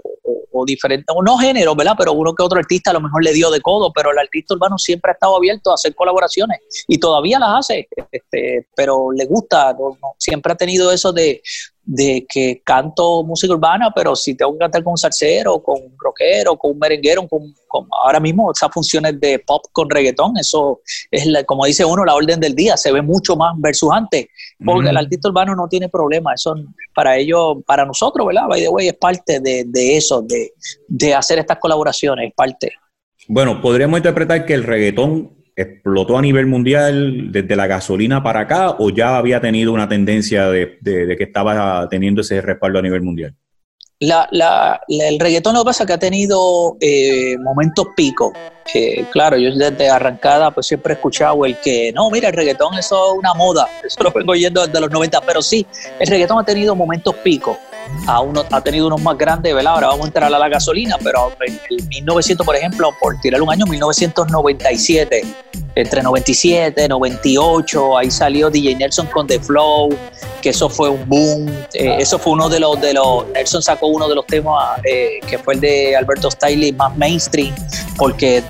o, 0.53 0.65
diferentes, 0.65 1.07
o 1.15 1.23
no 1.23 1.37
géneros, 1.39 1.77
¿verdad? 1.77 1.95
Pero 1.99 2.13
uno 2.13 2.35
que 2.35 2.43
otro 2.43 2.59
artista 2.59 2.91
a 2.91 2.95
lo 2.95 3.01
mejor 3.01 3.23
le 3.23 3.33
dio 3.33 3.51
de 3.51 3.61
codo, 3.61 3.93
pero 3.93 4.13
el 4.13 4.19
artista 4.19 4.55
urbano 4.55 4.79
siempre 4.79 5.11
ha 5.11 5.15
estado 5.15 5.37
abierto 5.37 5.71
a 5.71 5.75
hacer 5.75 5.95
colaboraciones 5.95 6.61
y 6.89 6.99
todavía 6.99 7.39
las 7.39 7.61
hace, 7.61 7.89
este, 8.11 8.69
pero 8.75 9.13
le 9.13 9.27
gusta, 9.27 9.77
siempre 10.19 10.53
ha 10.53 10.57
tenido 10.57 10.93
eso 10.93 11.13
de, 11.13 11.43
de 11.87 12.27
que 12.29 12.61
canto 12.65 13.23
música 13.23 13.55
urbana, 13.55 13.93
pero 13.95 14.17
si 14.17 14.35
tengo 14.35 14.53
que 14.53 14.59
cantar 14.59 14.83
con 14.83 14.93
un 14.93 14.99
salsero, 14.99 15.63
con 15.63 15.77
un 15.81 15.97
rockero, 15.97 16.59
con 16.59 16.73
un 16.73 16.79
merenguero, 16.81 17.27
con, 17.29 17.55
ahora 18.03 18.19
mismo 18.19 18.51
esas 18.51 18.71
funciones 18.73 19.21
de 19.21 19.39
pop 19.39 19.65
con 19.71 19.89
reggaetón, 19.89 20.37
eso 20.37 20.81
es 21.13 21.27
como 21.47 21.65
dice 21.65 21.85
uno, 21.85 22.05
la 22.05 22.17
orden 22.17 22.41
del 22.41 22.57
día, 22.57 22.77
se 22.77 22.91
ve 22.91 23.03
mucho 23.03 23.37
más 23.37 23.55
versus 23.59 23.91
antes, 23.93 24.27
porque 24.65 24.91
el 24.91 24.97
artista 24.97 25.29
urbano 25.29 25.55
no 25.55 25.69
tiene 25.69 25.89
problema, 25.89 26.35
eso 26.35 26.57
para 26.93 27.17
ellos, 27.17 27.59
para 27.65 27.87
nosotros, 27.87 28.27
¿verdad? 28.27 28.49
By 28.49 28.61
the 28.61 28.69
way, 28.69 28.89
es 28.89 28.95
parte 28.95 29.39
de, 29.39 29.65
de 29.67 29.97
eso, 29.97 30.23
de, 30.23 30.53
de 30.89 31.15
hacer 31.15 31.39
estas 31.39 31.59
colaboraciones, 31.59 32.29
es 32.29 32.35
parte. 32.35 32.73
Bueno, 33.29 33.61
podríamos 33.61 33.99
interpretar 33.99 34.45
que 34.45 34.55
el 34.55 34.65
reggaetón 34.65 35.36
explotó 35.57 36.19
a 36.19 36.23
nivel 36.23 36.47
mundial 36.47 37.33
desde 37.33 37.57
la 37.57 37.67
gasolina 37.67 38.23
para 38.23 38.41
acá 38.41 38.77
o 38.79 38.91
ya 38.91 39.17
había 39.17 39.41
tenido 39.41 39.73
una 39.73 39.89
tendencia 39.89 40.51
de, 40.51 40.79
que 40.83 41.25
estaba 41.25 41.89
teniendo 41.89 42.21
ese 42.21 42.43
respaldo 42.43 42.79
a 42.79 42.83
nivel 42.83 43.01
mundial? 43.03 43.35
el 43.99 45.19
reggaetón 45.19 45.55
lo 45.55 45.63
que 45.63 45.65
pasa 45.65 45.85
es 45.85 45.87
que 45.87 45.93
ha 45.95 45.99
tenido 45.99 46.77
eh, 46.81 47.39
momentos 47.39 47.87
picos. 47.97 48.35
claro, 49.11 49.39
yo 49.39 49.55
desde 49.55 49.89
arrancada 49.89 50.51
pues 50.51 50.67
siempre 50.67 50.93
he 50.93 50.97
escuchado 50.97 51.47
el 51.47 51.59
que, 51.61 51.91
no, 51.93 52.11
mira, 52.11 52.29
el 52.29 52.35
reggaetón 52.35 52.75
eso 52.75 53.13
es 53.15 53.19
una 53.19 53.33
moda, 53.33 53.67
eso 53.85 54.03
lo 54.03 54.13
vengo 54.13 54.33
oyendo 54.33 54.67
desde 54.67 54.79
los 54.79 54.91
90, 54.91 55.23
pero 55.23 55.41
sí, 55.41 55.67
el 55.99 56.07
reggaetón 56.07 56.39
ha 56.39 56.45
tenido 56.45 56.77
momentos 56.77 57.15
picos. 57.17 57.57
A 58.07 58.21
uno, 58.21 58.45
ha 58.51 58.61
tenido 58.61 58.87
unos 58.87 59.03
más 59.03 59.19
grandes, 59.19 59.55
¿verdad? 59.55 59.75
Ahora 59.75 59.87
vamos 59.89 60.05
a 60.05 60.09
entrar 60.09 60.33
a 60.33 60.39
la 60.39 60.49
gasolina, 60.49 60.97
pero 61.03 61.33
en 61.41 61.89
1900, 61.89 62.47
por 62.47 62.57
ejemplo, 62.57 62.95
por 63.01 63.19
tirar 63.21 63.43
un 63.43 63.51
año, 63.51 63.67
1997, 63.67 65.25
entre 65.75 66.03
97, 66.03 66.85
y 66.85 66.89
98, 66.89 67.99
ahí 67.99 68.11
salió 68.11 68.51
DJ 68.51 68.77
Nelson 68.77 69.07
con 69.07 69.27
The 69.27 69.41
Flow, 69.41 69.91
que 70.41 70.51
eso 70.51 70.69
fue 70.69 70.89
un 70.89 71.09
boom. 71.09 71.49
Eh, 71.75 71.97
eso 71.99 72.19
fue 72.19 72.33
uno 72.33 72.49
de 72.49 72.61
los, 72.61 72.81
de 72.81 72.95
los, 72.95 73.27
Nelson 73.29 73.63
sacó 73.63 73.89
uno 73.89 74.09
de 74.09 74.15
los 74.15 74.27
temas 74.27 74.81
eh, 74.85 75.21
que 75.27 75.39
fue 75.39 75.55
el 75.55 75.61
de 75.61 75.97
Alberto 75.97 76.31
Stiley 76.31 76.73
más 76.73 76.97
mainstream, 76.97 77.55
porque 77.97 78.43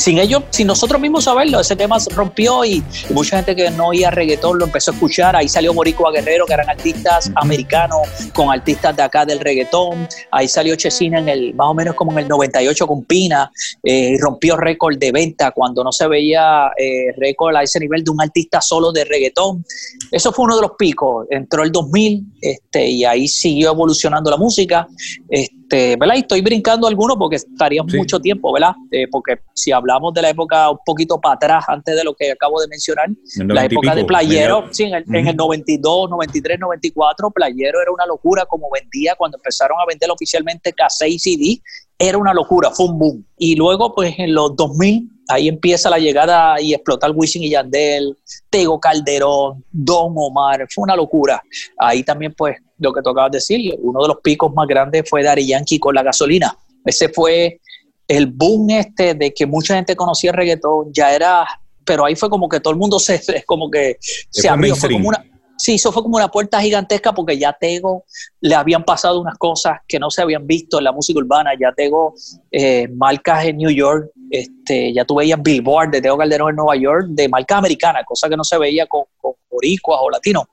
sin 0.00 0.18
ellos, 0.18 0.42
sin 0.50 0.66
nosotros 0.66 1.00
mismos 1.00 1.24
saberlo, 1.24 1.60
ese 1.60 1.76
tema 1.76 2.00
se 2.00 2.10
rompió 2.10 2.64
y, 2.64 2.82
mucha 3.10 3.36
gente 3.36 3.54
que 3.54 3.70
no 3.70 3.88
oía 3.88 4.10
reggaetón 4.10 4.58
lo 4.58 4.64
empezó 4.64 4.90
a 4.90 4.94
escuchar. 4.94 5.36
Ahí 5.36 5.48
salió 5.48 5.74
Boricua 5.74 6.10
Guerrero, 6.10 6.46
que 6.46 6.54
eran 6.54 6.68
artistas 6.68 7.30
americanos 7.36 8.00
con 8.34 8.50
artistas 8.50 8.96
de 8.96 9.02
acá 9.02 9.24
del 9.24 9.40
reggaetón. 9.40 10.08
Ahí 10.30 10.48
salió 10.48 10.74
Chesina 10.76 11.18
en 11.18 11.28
el, 11.28 11.54
más 11.54 11.68
o 11.68 11.74
menos 11.74 11.94
como 11.94 12.12
en 12.12 12.20
el 12.20 12.28
98 12.28 12.86
con 12.86 13.04
Pina, 13.04 13.50
eh, 13.82 14.16
rompió 14.18 14.56
récord 14.56 14.96
de 14.96 15.12
venta 15.12 15.50
cuando 15.50 15.84
no 15.84 15.92
se 15.92 16.08
veía 16.08 16.70
eh, 16.78 17.12
récord 17.18 17.54
a 17.56 17.62
ese 17.62 17.78
nivel 17.78 18.02
de 18.02 18.10
un 18.10 18.20
artista 18.20 18.60
solo 18.60 18.92
de 18.92 19.04
reggaetón. 19.04 19.64
Eso 20.10 20.32
fue 20.32 20.46
uno 20.46 20.56
de 20.56 20.62
los 20.62 20.72
picos. 20.78 21.26
Entró 21.30 21.62
el 21.62 21.70
2000 21.70 22.24
este, 22.40 22.88
y 22.88 23.04
ahí 23.04 23.28
siguió 23.28 23.72
evolucionando 23.72 24.30
la 24.30 24.36
música. 24.36 24.88
Este, 25.28 25.59
¿verdad? 25.70 26.14
Y 26.16 26.20
estoy 26.20 26.40
brincando 26.40 26.86
algunos 26.86 27.16
porque 27.16 27.36
estaría 27.36 27.82
mucho 27.82 28.18
tiempo, 28.20 28.52
¿verdad? 28.52 28.72
Eh, 28.90 29.06
porque 29.10 29.38
si 29.54 29.72
hablamos 29.72 30.12
de 30.14 30.22
la 30.22 30.30
época 30.30 30.70
un 30.70 30.78
poquito 30.84 31.20
para 31.20 31.34
atrás, 31.34 31.64
antes 31.68 31.96
de 31.96 32.04
lo 32.04 32.14
que 32.14 32.32
acabo 32.32 32.60
de 32.60 32.68
mencionar, 32.68 33.08
la 33.36 33.64
época 33.64 33.94
de 33.94 34.04
Playero, 34.04 34.68
sí, 34.70 34.84
en 34.84 34.94
el, 34.94 35.04
en 35.14 35.28
el 35.28 35.36
92, 35.36 36.10
93, 36.10 36.58
94, 36.58 37.30
Playero 37.30 37.80
era 37.80 37.92
una 37.92 38.06
locura 38.06 38.44
como 38.46 38.68
vendía 38.70 39.14
cuando 39.16 39.36
empezaron 39.38 39.78
a 39.80 39.86
vender 39.86 40.10
oficialmente 40.10 40.74
K6 40.74 41.08
y 41.08 41.18
CD, 41.18 41.62
era 41.98 42.16
una 42.16 42.32
locura, 42.32 42.70
fue 42.70 42.86
un 42.86 42.98
boom. 42.98 43.26
Y 43.36 43.54
luego, 43.56 43.94
pues 43.94 44.14
en 44.18 44.34
los 44.34 44.56
2000, 44.56 45.08
ahí 45.28 45.48
empieza 45.48 45.90
la 45.90 45.98
llegada 45.98 46.60
y 46.60 46.72
explotar 46.72 47.12
Wisin 47.14 47.42
y 47.42 47.50
Yandel, 47.50 48.16
Tego 48.48 48.80
Calderón, 48.80 49.62
Don 49.70 50.14
Omar, 50.16 50.66
fue 50.70 50.82
una 50.84 50.96
locura. 50.96 51.42
Ahí 51.78 52.02
también, 52.02 52.34
pues, 52.36 52.56
lo 52.80 52.92
que 52.92 53.02
tocaba 53.02 53.28
decir, 53.28 53.74
uno 53.80 54.02
de 54.02 54.08
los 54.08 54.16
picos 54.22 54.52
más 54.52 54.66
grandes 54.66 55.08
fue 55.08 55.22
Dari 55.22 55.46
Yankee 55.46 55.78
con 55.78 55.94
la 55.94 56.02
gasolina. 56.02 56.56
Ese 56.84 57.10
fue 57.10 57.60
el 58.08 58.26
boom 58.26 58.70
este 58.70 59.14
de 59.14 59.32
que 59.32 59.46
mucha 59.46 59.76
gente 59.76 59.94
conocía 59.94 60.30
el 60.30 60.36
reggaetón, 60.36 60.92
ya 60.92 61.14
era, 61.14 61.46
pero 61.84 62.04
ahí 62.04 62.16
fue 62.16 62.28
como 62.28 62.48
que 62.48 62.58
todo 62.58 62.72
el 62.72 62.78
mundo 62.78 62.98
se, 62.98 63.14
es 63.14 63.44
como 63.46 63.70
que 63.70 63.98
se 64.00 64.48
abrió, 64.48 64.74
fue 64.74 64.90
como 64.90 65.08
una, 65.08 65.24
sí, 65.58 65.74
eso 65.74 65.92
fue 65.92 66.02
como 66.02 66.16
una 66.16 66.28
puerta 66.28 66.60
gigantesca 66.60 67.12
porque 67.12 67.38
ya 67.38 67.52
Tego 67.52 68.04
le 68.40 68.54
habían 68.54 68.82
pasado 68.82 69.20
unas 69.20 69.36
cosas 69.36 69.78
que 69.86 69.98
no 69.98 70.10
se 70.10 70.22
habían 70.22 70.46
visto 70.46 70.78
en 70.78 70.84
la 70.84 70.92
música 70.92 71.20
urbana, 71.20 71.50
ya 71.60 71.72
Tego 71.72 72.14
eh, 72.50 72.88
marcas 72.88 73.44
en 73.44 73.58
New 73.58 73.70
York, 73.70 74.10
este, 74.30 74.94
ya 74.94 75.04
tú 75.04 75.16
veías 75.16 75.40
Billboard 75.42 75.90
de 75.90 76.00
Tego 76.00 76.16
Calderón 76.16 76.50
en 76.50 76.56
Nueva 76.56 76.76
York, 76.76 77.06
de 77.10 77.28
marcas 77.28 77.58
americanas, 77.58 78.04
cosa 78.06 78.28
que 78.28 78.36
no 78.36 78.44
se 78.44 78.56
veía 78.58 78.86
con, 78.86 79.02
con 79.20 79.34
boricuas 79.50 80.00
o 80.02 80.08
latinos 80.08 80.44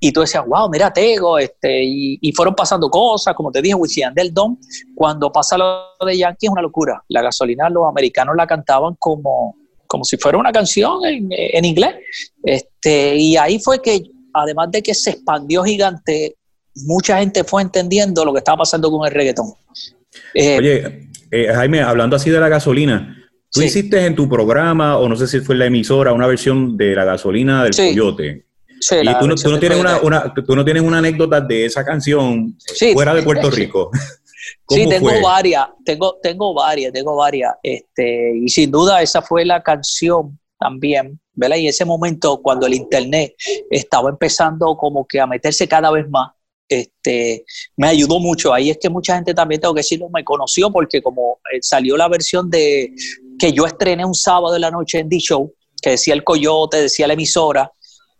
y 0.00 0.12
tú 0.12 0.20
decías, 0.20 0.44
wow, 0.46 0.68
mira 0.70 0.92
Tego, 0.92 1.38
este, 1.38 1.82
y, 1.84 2.32
fueron 2.34 2.54
pasando 2.54 2.88
cosas, 2.90 3.34
como 3.34 3.50
te 3.50 3.62
dije, 3.62 3.74
Wisin 3.74 4.12
del 4.14 4.32
Don, 4.32 4.58
cuando 4.94 5.30
pasa 5.30 5.56
lo 5.56 6.06
de 6.06 6.16
Yankee 6.16 6.46
es 6.46 6.52
una 6.52 6.62
locura. 6.62 7.02
La 7.08 7.22
gasolina, 7.22 7.68
los 7.70 7.88
americanos 7.88 8.36
la 8.36 8.46
cantaban 8.46 8.94
como, 8.98 9.56
como 9.86 10.04
si 10.04 10.16
fuera 10.16 10.38
una 10.38 10.52
canción 10.52 11.00
en, 11.04 11.64
inglés. 11.64 11.94
Este, 12.42 13.16
y 13.16 13.36
ahí 13.36 13.58
fue 13.58 13.80
que, 13.80 14.02
además 14.34 14.70
de 14.70 14.82
que 14.82 14.94
se 14.94 15.10
expandió 15.10 15.64
gigante, 15.64 16.36
mucha 16.86 17.18
gente 17.18 17.44
fue 17.44 17.62
entendiendo 17.62 18.24
lo 18.24 18.32
que 18.32 18.38
estaba 18.38 18.58
pasando 18.58 18.90
con 18.90 19.06
el 19.06 19.12
reggaetón. 19.12 19.52
Eh, 20.34 20.58
Oye, 20.58 21.08
eh, 21.30 21.48
Jaime, 21.54 21.80
hablando 21.80 22.16
así 22.16 22.30
de 22.30 22.40
la 22.40 22.48
gasolina, 22.48 23.16
tú 23.50 23.62
hiciste 23.62 24.04
en 24.04 24.14
tu 24.14 24.28
programa, 24.28 24.98
o 24.98 25.08
no 25.08 25.16
sé 25.16 25.26
si 25.26 25.40
fue 25.40 25.54
en 25.54 25.60
la 25.60 25.66
emisora, 25.66 26.12
una 26.12 26.26
versión 26.26 26.76
de 26.76 26.94
la 26.94 27.04
gasolina 27.04 27.64
del 27.64 27.74
coyote 27.74 28.51
y 28.90 29.18
tú 29.18 29.28
no, 29.28 29.34
tú 29.34 29.50
no 29.50 29.58
tienes 29.58 29.78
una, 29.78 30.34
tú 30.34 30.56
no 30.56 30.64
tienes 30.64 30.82
una 30.82 30.98
anécdota 30.98 31.40
de 31.40 31.66
esa 31.66 31.84
canción 31.84 32.56
fuera 32.92 33.14
de 33.14 33.22
Puerto 33.22 33.50
Rico. 33.50 33.90
sí, 34.68 34.88
tengo 34.88 35.10
varias, 35.22 35.68
tengo, 35.84 36.18
tengo 36.22 36.54
varias, 36.54 36.92
tengo 36.92 37.16
varias. 37.16 37.54
Este, 37.62 38.36
y 38.36 38.48
sin 38.48 38.70
duda 38.70 39.02
esa 39.02 39.22
fue 39.22 39.44
la 39.44 39.62
canción 39.62 40.38
también, 40.58 41.20
¿verdad? 41.34 41.56
Y 41.56 41.68
ese 41.68 41.84
momento 41.84 42.40
cuando 42.42 42.66
el 42.66 42.74
internet 42.74 43.34
estaba 43.70 44.10
empezando 44.10 44.76
como 44.76 45.06
que 45.06 45.20
a 45.20 45.26
meterse 45.26 45.68
cada 45.68 45.90
vez 45.90 46.08
más, 46.08 46.32
este, 46.68 47.44
me 47.76 47.88
ayudó 47.88 48.18
mucho. 48.18 48.52
Ahí 48.52 48.70
es 48.70 48.78
que 48.78 48.88
mucha 48.88 49.14
gente 49.14 49.34
también, 49.34 49.60
tengo 49.60 49.74
que 49.74 49.80
decirlo, 49.80 50.08
me 50.08 50.24
conoció 50.24 50.70
porque 50.70 51.02
como 51.02 51.38
eh, 51.52 51.58
salió 51.60 51.96
la 51.96 52.08
versión 52.08 52.48
de 52.50 52.92
que 53.38 53.52
yo 53.52 53.66
estrené 53.66 54.04
un 54.04 54.14
sábado 54.14 54.52
de 54.52 54.60
la 54.60 54.70
noche 54.70 54.98
en 55.00 55.08
D-Show, 55.08 55.52
que 55.80 55.90
decía 55.90 56.14
el 56.14 56.24
coyote, 56.24 56.80
decía 56.80 57.06
la 57.06 57.14
emisora, 57.14 57.70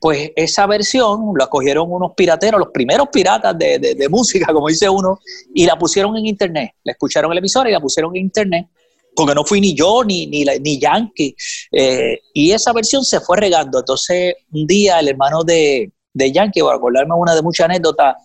pues 0.02 0.32
esa 0.34 0.66
versión 0.66 1.32
la 1.38 1.46
cogieron 1.46 1.86
unos 1.88 2.14
pirateros, 2.16 2.58
los 2.58 2.70
primeros 2.70 3.06
piratas 3.12 3.56
de, 3.56 4.08
música, 4.10 4.52
como 4.52 4.66
dice 4.66 4.88
uno, 4.88 5.20
y 5.54 5.64
la 5.64 5.78
pusieron 5.78 6.16
en 6.16 6.26
internet. 6.26 6.72
La 6.82 6.90
escucharon 6.90 7.30
el 7.30 7.38
emisor 7.38 7.68
y 7.68 7.70
la 7.70 7.78
pusieron 7.78 8.16
en 8.16 8.22
internet, 8.22 8.66
porque 9.14 9.32
no 9.32 9.44
fui 9.44 9.60
ni 9.60 9.76
yo 9.76 10.02
ni, 10.02 10.26
ni, 10.26 10.44
ni 10.60 10.80
Yankee. 10.80 11.36
Eh, 11.70 12.18
y 12.34 12.50
esa 12.50 12.72
versión 12.72 13.04
se 13.04 13.20
fue 13.20 13.36
regando. 13.36 13.78
Entonces, 13.78 14.34
un 14.50 14.66
día 14.66 14.98
el 14.98 15.06
hermano 15.06 15.44
de, 15.44 15.92
de 16.12 16.32
Yankee, 16.32 16.62
para 16.62 16.78
acordarme 16.78 17.14
una 17.14 17.36
de 17.36 17.42
muchas 17.42 17.66
anécdotas, 17.66 18.16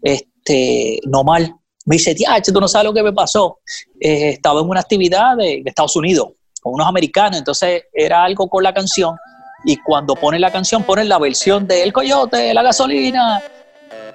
este, 0.00 1.00
no 1.08 1.24
mal, 1.24 1.52
me 1.86 1.96
dice, 1.96 2.14
tía, 2.14 2.40
tú 2.40 2.60
no 2.60 2.68
sabes 2.68 2.84
lo 2.84 2.94
que 2.94 3.02
me 3.02 3.12
pasó. 3.12 3.58
Eh, 3.98 4.28
estaba 4.28 4.60
en 4.60 4.68
una 4.68 4.78
actividad 4.78 5.36
de, 5.36 5.62
de 5.64 5.64
Estados 5.66 5.96
Unidos 5.96 6.28
con 6.62 6.74
unos 6.74 6.86
americanos, 6.86 7.38
entonces 7.38 7.82
era 7.92 8.22
algo 8.22 8.48
con 8.48 8.62
la 8.62 8.72
canción 8.72 9.16
y 9.64 9.78
cuando 9.78 10.14
pone 10.14 10.38
la 10.38 10.50
canción 10.50 10.82
ponen 10.82 11.08
la 11.08 11.18
versión 11.18 11.66
de 11.66 11.82
El 11.82 11.92
Coyote, 11.92 12.52
La 12.52 12.62
Gasolina, 12.62 13.42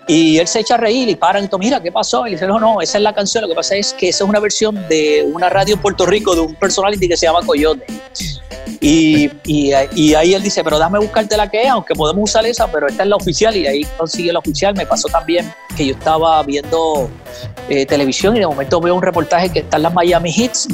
y 0.09 0.39
él 0.39 0.47
se 0.47 0.61
echa 0.61 0.73
a 0.73 0.77
reír 0.77 1.07
y 1.07 1.15
paran 1.15 1.43
y 1.43 1.47
todo, 1.47 1.59
mira, 1.59 1.79
¿qué 1.79 1.91
pasó? 1.91 2.25
Y 2.25 2.31
dice, 2.31 2.47
no, 2.47 2.59
no, 2.59 2.81
esa 2.81 2.97
es 2.97 3.03
la 3.03 3.13
canción, 3.13 3.43
lo 3.43 3.47
que 3.47 3.53
pasa 3.53 3.75
es 3.75 3.93
que 3.93 4.09
esa 4.09 4.23
es 4.23 4.29
una 4.29 4.39
versión 4.39 4.73
de 4.89 5.23
una 5.31 5.49
radio 5.49 5.75
en 5.75 5.81
Puerto 5.81 6.03
Rico, 6.07 6.33
de 6.33 6.41
un 6.41 6.55
personality 6.55 7.07
que 7.07 7.15
se 7.15 7.27
llama 7.27 7.41
Coyote. 7.45 7.85
Y, 8.81 9.29
y, 9.45 9.71
ahí 10.15 10.33
él 10.33 10.41
dice, 10.41 10.63
pero 10.63 10.79
dame 10.79 10.97
buscarte 10.97 11.37
la 11.37 11.47
que 11.47 11.61
es, 11.61 11.69
aunque 11.69 11.93
podemos 11.93 12.27
usar 12.27 12.43
esa, 12.47 12.71
pero 12.71 12.87
esta 12.87 13.03
es 13.03 13.09
la 13.09 13.17
oficial. 13.17 13.55
Y 13.55 13.67
ahí 13.67 13.85
consigue 13.97 14.33
la 14.33 14.39
oficial. 14.39 14.73
Me 14.73 14.85
pasó 14.85 15.09
también 15.09 15.53
que 15.77 15.85
yo 15.85 15.93
estaba 15.93 16.41
viendo 16.43 17.07
eh, 17.67 17.85
televisión 17.85 18.35
y 18.35 18.39
de 18.39 18.47
momento 18.47 18.79
veo 18.81 18.95
un 18.95 19.03
reportaje 19.03 19.49
que 19.49 19.59
están 19.59 19.83
las 19.83 19.93
Miami 19.93 20.33
Hits 20.35 20.69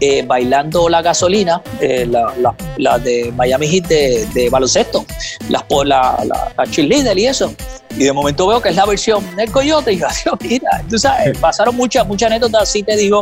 eh, 0.00 0.22
bailando 0.26 0.88
la 0.88 1.00
gasolina, 1.00 1.62
eh, 1.80 2.06
la, 2.06 2.98
de 2.98 3.32
Miami 3.34 3.66
Heat 3.66 3.88
de, 3.88 4.48
baloncesto, 4.50 5.06
las 5.48 5.64
la, 5.70 6.22
la, 6.24 6.52
la 6.56 6.66
cheerleader 6.70 7.18
y 7.18 7.26
eso. 7.26 7.52
Y 7.98 8.04
de 8.04 8.12
momento 8.12 8.46
veo 8.46 8.60
que 8.60 8.68
es 8.68 8.76
la 8.76 8.84
versión 8.84 9.24
del 9.36 9.50
Coyote 9.50 9.92
y 9.94 9.98
yo, 10.24 10.32
mira, 10.40 10.84
tú 10.88 10.98
sabes, 10.98 11.38
pasaron 11.38 11.74
muchas, 11.74 12.06
muchas 12.06 12.30
anécdotas, 12.30 12.62
así 12.64 12.82
te 12.82 12.94
digo, 12.94 13.20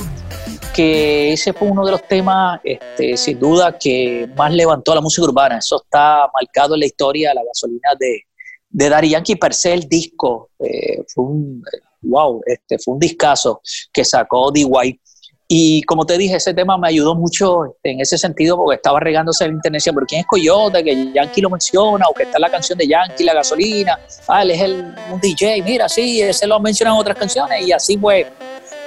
que 0.74 1.32
ese 1.32 1.52
fue 1.52 1.68
uno 1.68 1.84
de 1.86 1.92
los 1.92 2.02
temas, 2.08 2.60
este, 2.64 3.16
sin 3.16 3.38
duda, 3.38 3.78
que 3.78 4.28
más 4.36 4.52
levantó 4.52 4.92
la 4.94 5.00
música 5.00 5.22
urbana. 5.22 5.58
Eso 5.58 5.80
está 5.80 6.28
marcado 6.34 6.74
en 6.74 6.80
la 6.80 6.86
historia 6.86 7.32
la 7.32 7.44
gasolina 7.44 7.90
de, 7.98 8.22
de 8.68 8.88
Daddy 8.88 9.10
Yankee. 9.10 9.36
Per 9.36 9.54
se, 9.54 9.72
el 9.72 9.88
disco 9.88 10.50
eh, 10.58 11.04
fue 11.06 11.24
un, 11.24 11.62
wow, 12.02 12.42
este, 12.44 12.78
fue 12.80 12.94
un 12.94 13.00
discazo 13.00 13.60
que 13.92 14.04
sacó 14.04 14.50
D.Y. 14.50 15.00
Y 15.56 15.82
como 15.82 16.04
te 16.04 16.18
dije, 16.18 16.34
ese 16.34 16.52
tema 16.52 16.76
me 16.76 16.88
ayudó 16.88 17.14
mucho 17.14 17.76
en 17.84 18.00
ese 18.00 18.18
sentido 18.18 18.56
porque 18.56 18.74
estaba 18.74 18.98
regándose 18.98 19.44
en 19.44 19.52
internet, 19.52 19.82
pero 19.84 20.04
¿quién 20.04 20.22
es 20.22 20.26
Coyote? 20.26 20.82
Que 20.82 21.12
Yankee 21.14 21.40
lo 21.40 21.48
menciona, 21.48 22.06
o 22.10 22.12
que 22.12 22.24
está 22.24 22.40
la 22.40 22.50
canción 22.50 22.76
de 22.76 22.88
Yankee, 22.88 23.22
La 23.22 23.34
Gasolina, 23.34 23.96
ah, 24.26 24.42
él 24.42 24.50
es 24.50 24.60
el, 24.60 24.92
un 25.12 25.20
DJ, 25.20 25.62
mira, 25.62 25.88
sí, 25.88 26.20
ese 26.20 26.48
lo 26.48 26.58
mencionan 26.58 26.94
en 26.94 27.00
otras 27.00 27.16
canciones, 27.16 27.64
y 27.64 27.70
así 27.70 27.96
pues, 27.96 28.26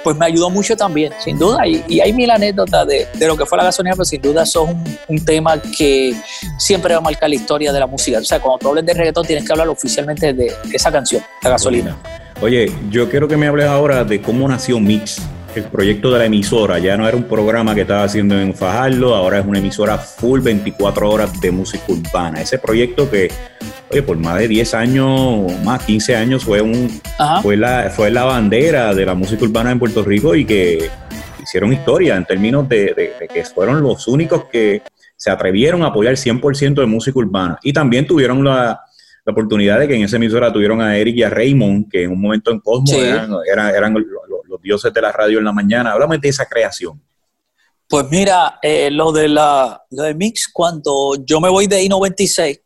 pues 0.04 0.14
me 0.18 0.26
ayudó 0.26 0.50
mucho 0.50 0.76
también, 0.76 1.10
sin 1.24 1.38
duda, 1.38 1.66
y, 1.66 1.82
y 1.88 2.00
hay 2.00 2.12
mil 2.12 2.30
anécdotas 2.30 2.86
de, 2.86 3.08
de, 3.14 3.26
lo 3.26 3.34
que 3.34 3.46
fue 3.46 3.56
La 3.56 3.64
Gasolina, 3.64 3.94
pero 3.94 4.04
sin 4.04 4.20
duda 4.20 4.42
eso 4.42 4.64
es 4.64 4.74
un, 4.74 4.98
un, 5.08 5.24
tema 5.24 5.58
que 5.74 6.14
siempre 6.58 6.92
va 6.92 6.98
a 6.98 7.02
marcar 7.02 7.30
la 7.30 7.36
historia 7.36 7.72
de 7.72 7.80
la 7.80 7.86
música, 7.86 8.18
o 8.18 8.24
sea, 8.24 8.40
cuando 8.40 8.58
tú 8.58 8.68
hables 8.68 8.84
de 8.84 8.92
reggaetón 8.92 9.26
tienes 9.26 9.46
que 9.46 9.52
hablar 9.54 9.68
oficialmente 9.68 10.34
de 10.34 10.52
esa 10.70 10.92
canción, 10.92 11.22
La 11.42 11.48
Gasolina. 11.48 11.96
Oye, 12.42 12.70
yo 12.90 13.08
quiero 13.08 13.26
que 13.26 13.38
me 13.38 13.46
hables 13.46 13.68
ahora 13.68 14.04
de 14.04 14.20
cómo 14.20 14.46
nació 14.46 14.78
Mix 14.78 15.22
el 15.58 15.64
proyecto 15.64 16.10
de 16.10 16.18
la 16.18 16.24
emisora. 16.26 16.78
Ya 16.78 16.96
no 16.96 17.06
era 17.06 17.16
un 17.16 17.24
programa 17.24 17.74
que 17.74 17.82
estaba 17.82 18.04
haciendo 18.04 18.38
en 18.38 18.54
Fajardo, 18.54 19.14
ahora 19.14 19.40
es 19.40 19.46
una 19.46 19.58
emisora 19.58 19.98
full 19.98 20.40
24 20.40 21.10
horas 21.10 21.40
de 21.40 21.50
música 21.50 21.84
urbana. 21.88 22.40
Ese 22.40 22.58
proyecto 22.58 23.10
que, 23.10 23.30
oye, 23.90 24.02
por 24.02 24.16
más 24.16 24.38
de 24.38 24.48
10 24.48 24.74
años, 24.74 25.52
más 25.64 25.82
15 25.84 26.16
años, 26.16 26.44
fue, 26.44 26.60
un, 26.60 27.00
fue, 27.42 27.56
la, 27.56 27.90
fue 27.90 28.10
la 28.10 28.24
bandera 28.24 28.94
de 28.94 29.04
la 29.04 29.14
música 29.14 29.44
urbana 29.44 29.70
en 29.70 29.78
Puerto 29.78 30.02
Rico 30.02 30.34
y 30.34 30.44
que 30.44 30.88
hicieron 31.42 31.72
historia 31.72 32.16
en 32.16 32.24
términos 32.24 32.68
de, 32.68 33.12
que 33.32 33.44
fueron 33.44 33.82
los 33.82 34.06
únicos 34.08 34.44
que 34.44 34.82
se 35.16 35.30
atrevieron 35.30 35.82
a 35.82 35.86
apoyar 35.88 36.14
100% 36.14 36.74
de 36.74 36.86
música 36.86 37.18
urbana. 37.18 37.58
Y 37.62 37.72
también 37.72 38.06
tuvieron 38.06 38.44
la, 38.44 38.80
la 39.24 39.32
oportunidad 39.32 39.80
de 39.80 39.88
que 39.88 39.96
en 39.96 40.02
esa 40.02 40.16
emisora 40.16 40.52
tuvieron 40.52 40.80
a 40.80 40.96
Eric 40.96 41.16
y 41.16 41.22
a 41.22 41.30
Raymond, 41.30 41.90
que 41.90 42.04
en 42.04 42.12
un 42.12 42.20
momento 42.20 42.50
en 42.50 42.60
Cosmo 42.60 42.96
eran, 42.96 43.30
eran, 43.74 43.92
los, 43.92 44.04
dioses 44.62 44.92
de 44.92 45.00
la 45.00 45.12
radio 45.12 45.38
en 45.38 45.44
la 45.44 45.52
mañana. 45.52 45.92
Háblame 45.92 46.18
de 46.18 46.28
esa 46.28 46.46
creación. 46.46 47.02
Pues 47.88 48.06
mira, 48.10 48.58
eh, 48.62 48.90
lo, 48.90 49.12
de 49.12 49.28
la, 49.28 49.82
lo 49.90 50.02
de 50.02 50.14
Mix, 50.14 50.48
cuando 50.52 51.16
yo 51.24 51.40
me 51.40 51.48
voy 51.48 51.66
de 51.66 51.82
I-96, 51.82 52.60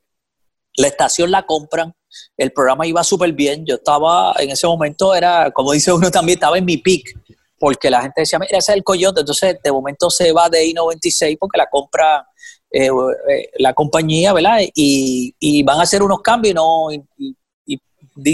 la 0.78 0.88
estación 0.88 1.30
la 1.30 1.44
compran, 1.46 1.94
el 2.37 2.52
programa 2.52 2.87
iba 2.87 3.04
súper 3.04 3.32
bien, 3.32 3.64
yo 3.64 3.76
estaba, 3.76 4.34
en 4.38 4.50
ese 4.50 4.66
momento 4.66 5.14
era, 5.14 5.50
como 5.52 5.72
dice 5.72 5.92
uno 5.92 6.11
también, 6.11 6.38
estaba 6.38 6.58
en 6.58 6.64
mi 6.64 6.76
peak, 6.76 7.14
porque 7.58 7.88
la 7.88 8.02
gente 8.02 8.22
decía, 8.22 8.40
mira, 8.40 8.58
ese 8.58 8.72
es 8.72 8.76
el 8.76 8.82
coyote, 8.82 9.20
entonces 9.20 9.58
de 9.62 9.70
momento 9.70 10.11
se 10.11 10.32
va 10.32 10.49
de 10.49 10.66
I-96 10.66 11.37
porque 11.38 11.58
la 11.58 11.68
compra 11.70 12.26
eh, 12.75 12.88
eh, 12.88 13.50
la 13.58 13.75
compañía, 13.75 14.32
¿verdad? 14.32 14.61
Y, 14.75 15.62
van 15.62 15.78
a 15.78 15.82
hacer 15.82 16.02
unos 16.02 16.20
cambios 16.22 16.54
no, 16.54 16.88
y, 16.90 17.37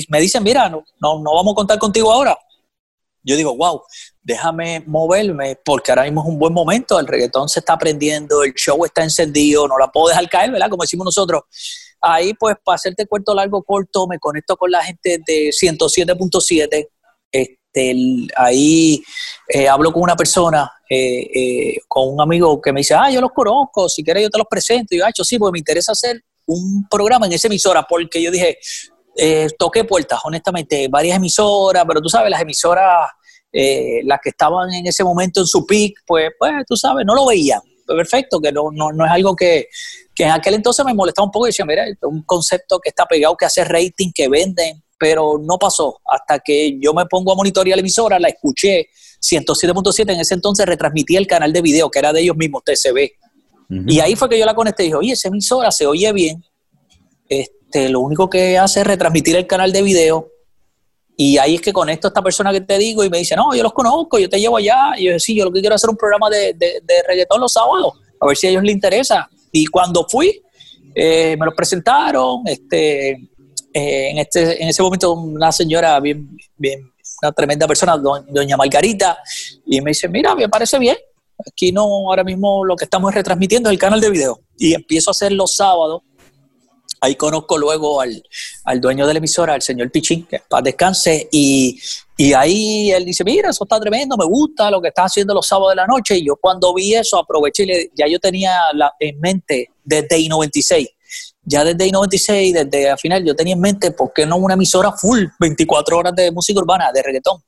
me 0.09 0.21
dicen, 0.21 0.43
mira, 0.43 0.69
no, 0.69 0.85
no, 1.01 1.35
vamos 1.35 1.53
a 1.53 1.55
contar 1.55 1.79
contigo 1.79 2.11
ahora. 2.13 2.37
Yo 3.23 3.37
digo, 3.37 3.57
wow, 3.57 3.83
déjame 4.23 4.83
moverme 4.87 5.59
porque 5.65 5.91
ahora 5.91 6.05
mismo 6.05 6.23
es 6.23 6.29
un 6.29 6.39
buen 6.39 6.53
momento, 6.53 6.99
el 6.99 7.07
reggaetón 7.07 7.49
se 7.49 7.61
está 7.61 7.75
aprendiendo, 7.75 8.43
el 8.43 8.55
show 8.55 8.85
está 8.85 9.03
encendido, 9.03 9.67
no 9.67 9.79
la 9.79 9.89
puedo 9.89 10.09
dejar 10.09 10.29
caer, 10.29 10.51
¿verdad? 10.51 10.71
Como 10.71 10.83
decimos 10.83 11.05
nosotros. 11.05 11.43
Ahí, 12.01 12.33
pues, 12.35 12.57
para 12.63 12.77
hacerte 12.77 13.07
cuento 13.07 13.35
largo, 13.35 13.63
corto, 13.63 14.07
me 14.07 14.19
conecto 14.19 14.57
con 14.57 14.71
la 14.71 14.83
gente 14.83 15.21
de 15.27 15.51
107.7. 15.51 16.89
Este, 17.31 17.95
ahí 18.37 19.03
eh, 19.49 19.69
hablo 19.69 19.93
con 19.93 20.03
una 20.03 20.17
persona, 20.17 20.71
eh, 20.89 21.29
eh, 21.35 21.79
con 21.89 22.09
un 22.09 22.21
amigo 22.21 22.61
que 22.61 22.73
me 22.73 22.81
dice, 22.81 22.95
ah, 22.95 23.11
yo 23.11 23.21
los 23.21 23.33
conozco, 23.33 23.89
si 23.89 24.05
quieres 24.05 24.23
yo 24.23 24.31
te 24.31 24.39
los 24.39 24.47
presento. 24.49 24.95
Y 24.95 24.99
yo, 24.99 25.07
ah, 25.07 25.11
sí, 25.13 25.39
porque 25.39 25.53
me 25.53 25.59
interesa 25.59 25.93
hacer 25.93 26.23
un 26.47 26.87
programa 26.89 27.27
en 27.27 27.33
esa 27.33 27.49
emisora, 27.49 27.87
porque 27.89 28.23
yo 28.23 28.31
dije, 28.31 28.59
toqué 29.59 29.85
puertas, 29.85 30.21
honestamente, 30.25 30.89
varias 30.89 31.17
emisoras, 31.17 31.85
pero 31.87 32.01
tú 32.01 32.09
sabes, 32.09 32.31
las 32.31 32.41
emisoras, 32.41 33.11
las 33.53 34.21
que 34.23 34.31
estaban 34.31 34.73
en 34.73 34.87
ese 34.87 35.03
momento 35.03 35.41
en 35.41 35.47
su 35.47 35.67
peak, 35.67 35.95
pues, 36.07 36.31
pues 36.39 36.53
tú 36.67 36.77
sabes, 36.77 37.05
no 37.05 37.15
lo 37.15 37.27
veían. 37.27 37.61
Perfecto, 37.87 38.39
que 38.39 38.53
no, 38.53 38.71
no, 38.71 38.93
no 38.93 39.07
es 39.07 39.11
algo 39.11 39.35
que, 39.35 39.69
que 40.15 40.25
en 40.25 40.31
aquel 40.31 40.55
entonces 40.55 40.85
me 40.85 40.93
molestaba 40.93 41.27
un 41.27 41.31
poco 41.31 41.47
y 41.47 41.51
decía, 41.51 41.65
mira, 41.65 41.87
es 41.87 41.97
un 42.03 42.23
concepto 42.23 42.79
que 42.81 42.91
está 42.91 43.07
pegado, 43.07 43.37
que 43.37 43.47
hace 43.47 43.65
rating, 43.65 44.11
que 44.15 44.29
venden, 44.29 44.83
pero 44.99 45.39
no 45.41 45.59
pasó 45.59 46.01
hasta 46.05 46.41
que 46.41 46.77
yo 46.81 46.93
me 46.93 47.07
pongo 47.07 47.33
a 47.33 47.37
monitorear 47.37 47.77
la 47.77 47.81
emisora, 47.81 48.19
la 48.19 48.29
escuché, 48.29 48.89
107.7 49.21 50.13
en 50.13 50.21
ese 50.21 50.35
entonces 50.35 50.67
retransmitía 50.67 51.19
el 51.19 51.27
canal 51.27 51.53
de 51.53 51.63
video 51.63 51.91
que 51.91 52.01
era 52.01 52.13
de 52.13 52.21
ellos 52.21 52.37
mismos, 52.37 52.63
TCB. 52.65 53.11
Y 53.87 54.01
ahí 54.01 54.17
fue 54.17 54.29
que 54.29 54.39
yo 54.39 54.47
la 54.47 54.55
conecté 54.55 54.85
y 54.85 54.87
dije, 54.87 54.97
oye, 54.97 55.13
esa 55.13 55.29
emisora 55.29 55.71
se 55.71 55.87
oye 55.87 56.11
bien, 56.13 56.43
este, 57.29 57.58
lo 57.73 58.01
único 58.01 58.29
que 58.31 58.59
hace 58.59 58.81
es 58.81 58.87
retransmitir 58.87 59.37
el 59.37 59.47
canal 59.47 59.73
de 59.73 59.83
video. 59.83 60.29
Y 61.17 61.37
ahí 61.39 61.57
es 61.57 61.61
que 61.61 61.73
conecto 61.73 62.07
a 62.07 62.11
esta 62.11 62.23
persona 62.23 62.53
que 62.53 62.61
te 62.61 62.79
digo 62.79 63.03
y 63.03 63.11
me 63.11 63.19
dice, 63.19 63.35
no, 63.35 63.55
yo 63.55 63.63
los 63.63 63.73
conozco, 63.73 64.19
yo 64.19 64.29
te 64.29 64.39
llevo 64.39 64.57
allá. 64.57 64.93
Y 64.97 65.07
yo 65.07 65.19
sí, 65.19 65.35
yo 65.35 65.45
lo 65.45 65.53
que 65.53 65.61
quiero 65.61 65.75
hacer 65.75 65.91
un 65.91 65.97
programa 65.97 66.31
de, 66.31 66.55
de, 66.55 67.03
reggaetón 67.07 67.41
los 67.41 67.53
sábados, 67.53 67.95
a 68.21 68.27
ver 68.27 68.37
si 68.37 68.47
a 68.47 68.51
ellos 68.51 68.63
les 68.63 68.75
interesa. 68.75 69.29
Y 69.51 69.67
cuando 69.67 70.07
fui, 70.09 70.41
eh, 70.95 71.37
me 71.39 71.47
lo 71.47 71.55
presentaron, 71.55 72.43
este, 72.47 73.11
eh, 73.11 74.11
en, 74.11 74.19
este, 74.19 74.63
en 74.63 74.69
ese 74.69 74.83
momento 74.83 75.13
una 75.13 75.51
señora 75.51 75.99
bien, 75.99 76.37
bien, 76.57 76.89
una 77.23 77.33
tremenda 77.33 77.67
persona, 77.67 77.97
doña 77.97 78.57
Margarita, 78.57 79.19
y 79.67 79.81
me 79.81 79.91
dice, 79.91 80.09
mira, 80.09 80.35
me 80.35 80.49
parece 80.49 80.79
bien, 80.79 80.97
aquí 81.47 81.73
no, 81.73 81.83
ahora 81.83 82.25
mismo 82.25 82.65
lo 82.65 82.77
que 82.77 82.85
estamos 82.85 83.15
retransmitiendo 83.15 83.69
es 83.69 83.73
el 83.73 83.79
canal 83.79 84.01
de 84.01 84.11
video. 84.11 84.41
Y 84.57 84.75
empiezo 84.75 85.11
a 85.11 85.13
hacer 85.13 85.33
los 85.33 85.55
sábados. 85.55 86.03
Ahí 87.01 87.15
conozco 87.15 87.57
luego 87.57 88.01
al, 88.01 88.23
dueño 88.81 89.07
de 89.07 89.15
la 89.15 89.19
emisora, 89.19 89.55
al 89.55 89.63
señor 89.63 89.91
Pichín, 89.91 90.27
que 90.27 90.41
para 90.49 90.63
descanse, 90.63 91.29
y, 91.31 91.81
y, 92.17 92.33
ahí 92.33 92.91
él 92.91 93.05
dice, 93.05 93.23
mira, 93.25 93.51
eso 93.51 93.65
está 93.65 93.79
tremendo, 93.79 94.17
me 94.17 94.25
gusta 94.25 94.71
lo 94.71 94.81
que 94.81 94.89
estás 94.89 95.07
haciendo 95.07 95.35
los 95.35 95.47
sábados 95.47 95.73
de 95.73 95.77
la 95.77 95.87
noche. 95.87 96.17
Y 96.17 96.27
yo 96.27 96.37
cuando 96.37 96.75
vi 96.75 96.95
eso 96.95 97.19
aproveché, 97.19 97.65
y 97.65 97.91
ya 97.95 98.07
yo 98.09 98.19
tenía 98.19 98.59
en 98.99 99.21
mente 99.21 99.71
desde 99.85 100.19
I-96 100.19 100.89
ya 101.49 101.65
desde 101.65 101.87
I-96, 101.87 102.53
desde 102.53 102.91
al 102.91 102.99
final, 102.99 103.25
yo 103.25 103.35
tenía 103.35 103.55
en 103.55 103.61
mente, 103.61 103.91
¿por 103.91 104.13
qué 104.13 104.27
no 104.27 104.37
una 104.37 104.55
emisora 104.55 104.93
full, 104.93 105.25
24 105.41 105.97
horas 105.97 106.15
de 106.15 106.31
música 106.31 106.61
urbana, 106.61 106.93
de 106.93 107.03
reggaetón? 107.03 107.43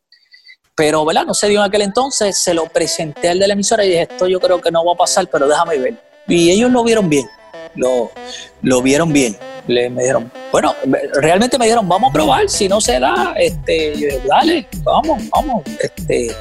Pero, 0.75 1.05
¿verdad? 1.05 1.27
No 1.27 1.35
se 1.35 1.49
dio 1.49 1.61
en 1.61 1.67
aquel 1.67 1.83
entonces, 1.83 2.39
se 2.43 2.55
lo 2.55 2.67
presenté 2.67 3.29
al 3.29 3.39
de 3.39 3.47
la 3.47 3.53
emisora 3.53 3.85
y 3.85 3.89
dije, 3.89 4.03
esto 4.11 4.27
yo 4.27 4.41
creo 4.41 4.61
que 4.61 4.71
no 4.71 4.85
va 4.85 4.95
a 4.95 4.97
pasar, 4.97 5.29
pero 5.31 5.47
déjame 5.47 5.79
ver. 5.79 6.03
Y 6.27 6.51
ellos 6.51 6.71
lo 6.71 6.83
vieron 6.83 7.11
bien, 7.11 7.27
lo, 7.75 8.11
lo 8.63 8.83
vieron 8.83 9.13
bien. 9.13 9.37
Le, 9.67 9.91
me 9.91 10.03
dijeron, 10.03 10.33
bueno, 10.51 10.75
realmente 11.21 11.59
me 11.59 11.67
dijeron, 11.67 11.89
vamos 11.89 12.11
a 12.11 12.13
probar, 12.13 12.49
si 12.49 12.69
no 12.69 12.81
se 12.81 12.99
da, 12.99 13.35
este, 13.37 14.21
dale, 14.27 14.67
vamos, 14.83 15.23
vamos. 15.31 15.63
Este, 15.79 16.35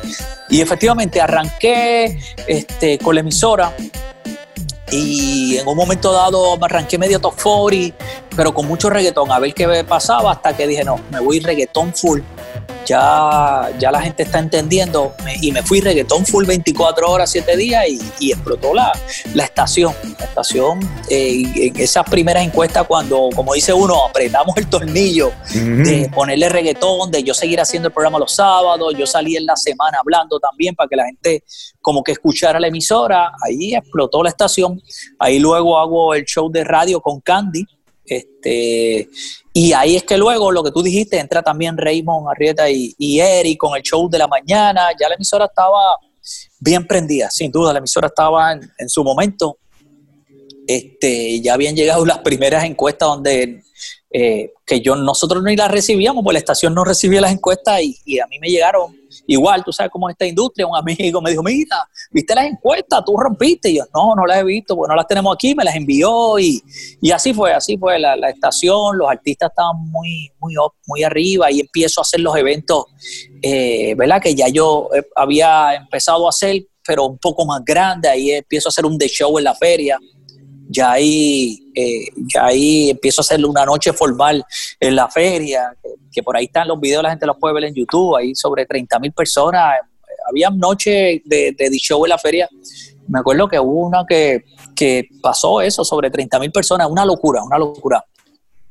y 0.50 0.62
efectivamente 0.62 1.22
arranqué 1.22 2.18
este, 2.48 2.98
con 2.98 3.15
la 3.15 3.22
emisora 3.22 3.74
y 4.92 5.58
en 5.58 5.68
un 5.68 5.76
momento 5.76 6.12
dado 6.12 6.58
me 6.58 6.65
arranqué 6.65 6.98
medio 6.98 7.20
top 7.20 7.36
40, 7.42 7.96
pero 8.36 8.54
con 8.54 8.68
mucho 8.68 8.89
reggaetón, 8.89 9.32
a 9.32 9.39
ver 9.39 9.54
qué 9.54 9.84
pasaba, 9.88 10.32
hasta 10.32 10.56
que 10.56 10.65
dije, 10.65 10.84
no, 10.84 11.00
me 11.12 11.20
voy 11.20 11.39
reggaetón 11.39 11.94
full. 11.94 12.22
Ya, 12.89 13.69
ya 13.78 13.91
la 13.91 14.02
gente 14.02 14.23
está 14.23 14.39
entendiendo 14.39 15.13
y 15.43 15.52
me 15.52 15.62
fui 15.62 15.80
reggaetón 15.80 16.25
full 16.25 16.45
24 16.45 17.08
horas, 17.08 17.30
7 17.30 17.56
días 17.56 17.86
y, 18.19 18.32
explotó 18.32 18.73
la, 18.73 18.91
la, 19.36 19.43
estación. 19.43 19.93
La 20.17 20.25
estación, 20.25 20.80
eh, 21.08 21.43
en 21.56 21.80
esas 21.80 22.04
primeras 22.10 22.43
encuestas, 22.43 22.88
cuando, 22.88 23.30
como 23.36 23.54
dice 23.54 23.73
uno, 23.73 24.08
apretamos 24.08 24.58
el 24.58 24.67
tornillo 24.67 25.32
de 25.54 26.10
ponerle 26.12 26.49
reggaetón, 26.49 27.12
de 27.12 27.21
yo 27.21 27.36
seguir 27.36 27.62
haciendo 27.62 27.89
el 27.89 27.93
programa 27.93 28.17
los 28.17 28.34
sábados, 28.34 28.91
yo 28.97 29.06
salí 29.06 29.36
en 29.36 29.45
la 29.45 29.56
semana 29.56 29.99
hablando 29.99 30.39
también 30.39 30.73
para 30.73 30.88
que 30.89 30.95
la 30.95 31.06
gente 31.06 31.43
como 31.80 32.04
que 32.04 32.13
escuchara 32.13 32.60
la 32.60 32.69
emisora, 32.69 33.34
ahí 33.45 33.75
explotó 33.75 34.23
la 34.23 34.30
estación, 34.30 34.82
ahí 35.19 35.38
luego 35.38 35.78
hago 35.78 36.15
el 36.15 36.25
show 36.25 36.49
de 36.52 36.63
radio 36.63 36.99
con 37.02 37.21
Candy, 37.21 37.67
este, 38.10 39.10
y 39.54 39.74
ahí 39.74 39.95
es 39.95 40.04
que 40.04 40.17
luego 40.17 40.52
lo 40.52 40.63
que 40.63 40.72
tú 40.72 40.82
dijiste, 40.82 41.19
entra 41.19 41.41
también 41.41 41.78
Raymond 41.78 42.28
Arrieta 42.30 42.69
y, 42.69 42.93
y 42.98 43.19
Eric 43.19 43.58
con 43.58 43.76
el 43.76 43.84
show 43.84 44.10
de 44.10 44.17
la 44.17 44.28
mañana, 44.28 44.88
ya 45.00 45.10
la 45.10 45.15
emisora 45.15 45.45
estaba 45.45 45.98
bien 46.60 46.86
prendida, 46.86 47.30
sin 47.30 47.52
duda, 47.52 47.74
la 47.74 47.80
emisora 47.80 48.08
estaba 48.08 48.54
en, 48.54 48.89
su 48.89 49.04
momento, 49.04 49.58
este, 50.67 51.41
ya 51.41 51.54
habían 51.54 51.76
llegado 51.76 52.06
las 52.06 52.19
primeras 52.19 52.63
encuestas 52.63 53.10
donde 53.10 53.63
eh, 54.12 54.54
que 54.65 54.82
yo 54.82 54.95
nosotros 54.95 55.43
ni 55.43 55.56
las 55.56 55.69
recibíamos, 55.69 56.24
pues 56.24 56.34
la 56.34 56.39
estación 56.39 56.74
no 56.74 56.84
recibía 56.84 57.22
las 57.22 57.32
encuestas 57.32 57.82
y, 57.82 57.95
y, 58.06 58.19
a 58.19 58.26
mí 58.26 58.39
me 58.39 58.48
llegaron 58.48 58.95
igual, 59.28 59.63
tú 59.63 59.72
sabes 59.72 59.91
cómo 59.91 60.10
es 60.10 60.13
esta 60.13 60.26
industria, 60.26 60.65
un 60.65 60.76
amigo 60.76 61.22
me 61.22 61.30
dijo, 61.30 61.43
mira, 61.43 61.88
¿viste 62.12 62.34
las 62.34 62.45
encuestas? 62.45 63.04
¿Tú 63.06 63.15
rompiste? 63.15 63.69
Y 63.69 63.78
yo, 63.78 63.84
no, 63.93 64.15
no 64.15 64.26
las 64.26 64.39
he 64.39 64.43
visto, 64.43 64.76
pues 64.76 64.89
no 64.89 64.95
las 64.95 65.08
tenemos 65.08 65.34
aquí, 65.34 65.54
me 65.54 65.63
las 65.63 65.76
envió 65.76 66.39
y, 66.39 66.62
y 67.02 67.12
así 67.12 67.34
fue, 67.34 67.54
así 67.54 67.78
fue 67.78 68.00
la, 68.00 68.15
la, 68.15 68.30
estación, 68.30 68.98
los 68.98 69.10
artistas 69.10 69.52
estaban 69.52 69.78
muy, 69.91 70.32
muy, 70.39 70.56
muy 70.88 71.04
arriba 71.04 71.52
y 71.52 71.60
empiezo 71.60 72.02
a 72.02 72.04
hacer 72.04 72.19
los 72.19 72.36
eventos, 72.36 72.86
eh, 73.43 73.93
¿verdad? 73.95 74.19
Que 74.22 74.34
ya 74.34 74.48
yo 74.48 74.89
eh, 74.95 75.04
había 75.15 75.76
empezado 75.76 76.26
a 76.26 76.30
hacer, 76.30 76.63
pero 76.86 77.06
un 77.06 77.19
poco 77.19 77.45
más 77.45 77.63
grande, 77.63 78.10
ahí 78.10 78.32
empiezo 78.32 78.69
a 78.69 78.72
hacer 78.72 78.86
un 78.88 78.98
The 78.98 79.08
Show 79.08 79.38
en 79.38 79.43
la 79.43 79.54
feria 79.54 80.00
ya 80.72 80.92
ahí, 80.92 81.60
eh, 81.74 82.10
ya 82.32 82.46
ahí 82.46 82.92
empiezo 82.92 83.22
a 83.22 83.24
hacer 83.24 83.44
una 83.44 83.66
noche 83.66 83.92
formal 83.92 84.46
en 84.80 84.96
la 84.96 85.10
feria, 85.10 85.76
que, 86.12 86.22
por 86.22 86.38
ahí 86.38 86.46
están 86.46 86.68
los 86.68 86.80
videos, 86.80 87.02
la 87.02 87.10
gente 87.10 87.26
los 87.26 87.38
puede 87.38 87.56
ver 87.56 87.64
en 87.66 87.74
YouTube, 87.74 88.16
ahí 88.16 88.36
sobre 88.36 88.66
30 88.66 89.00
mil 89.00 89.12
personas. 89.12 89.80
Había 90.30 90.52
noches 90.52 91.22
de, 91.26 91.56
de, 91.58 91.70
show 91.80 92.06
en 92.06 92.10
la 92.10 92.20
feria. 92.20 92.48
Me 93.08 93.20
acuerdo 93.20 93.48
que 93.48 93.60
hubo 93.60 93.88
una 93.88 94.06
que, 94.08 94.46
que 94.76 95.10
pasó 95.22 95.60
eso, 95.60 95.84
sobre 95.84 96.12
30 96.12 96.38
mil 96.40 96.52
personas, 96.52 96.88
una 96.88 97.04
locura, 97.04 97.44
una 97.44 97.58
locura. 97.58 98.06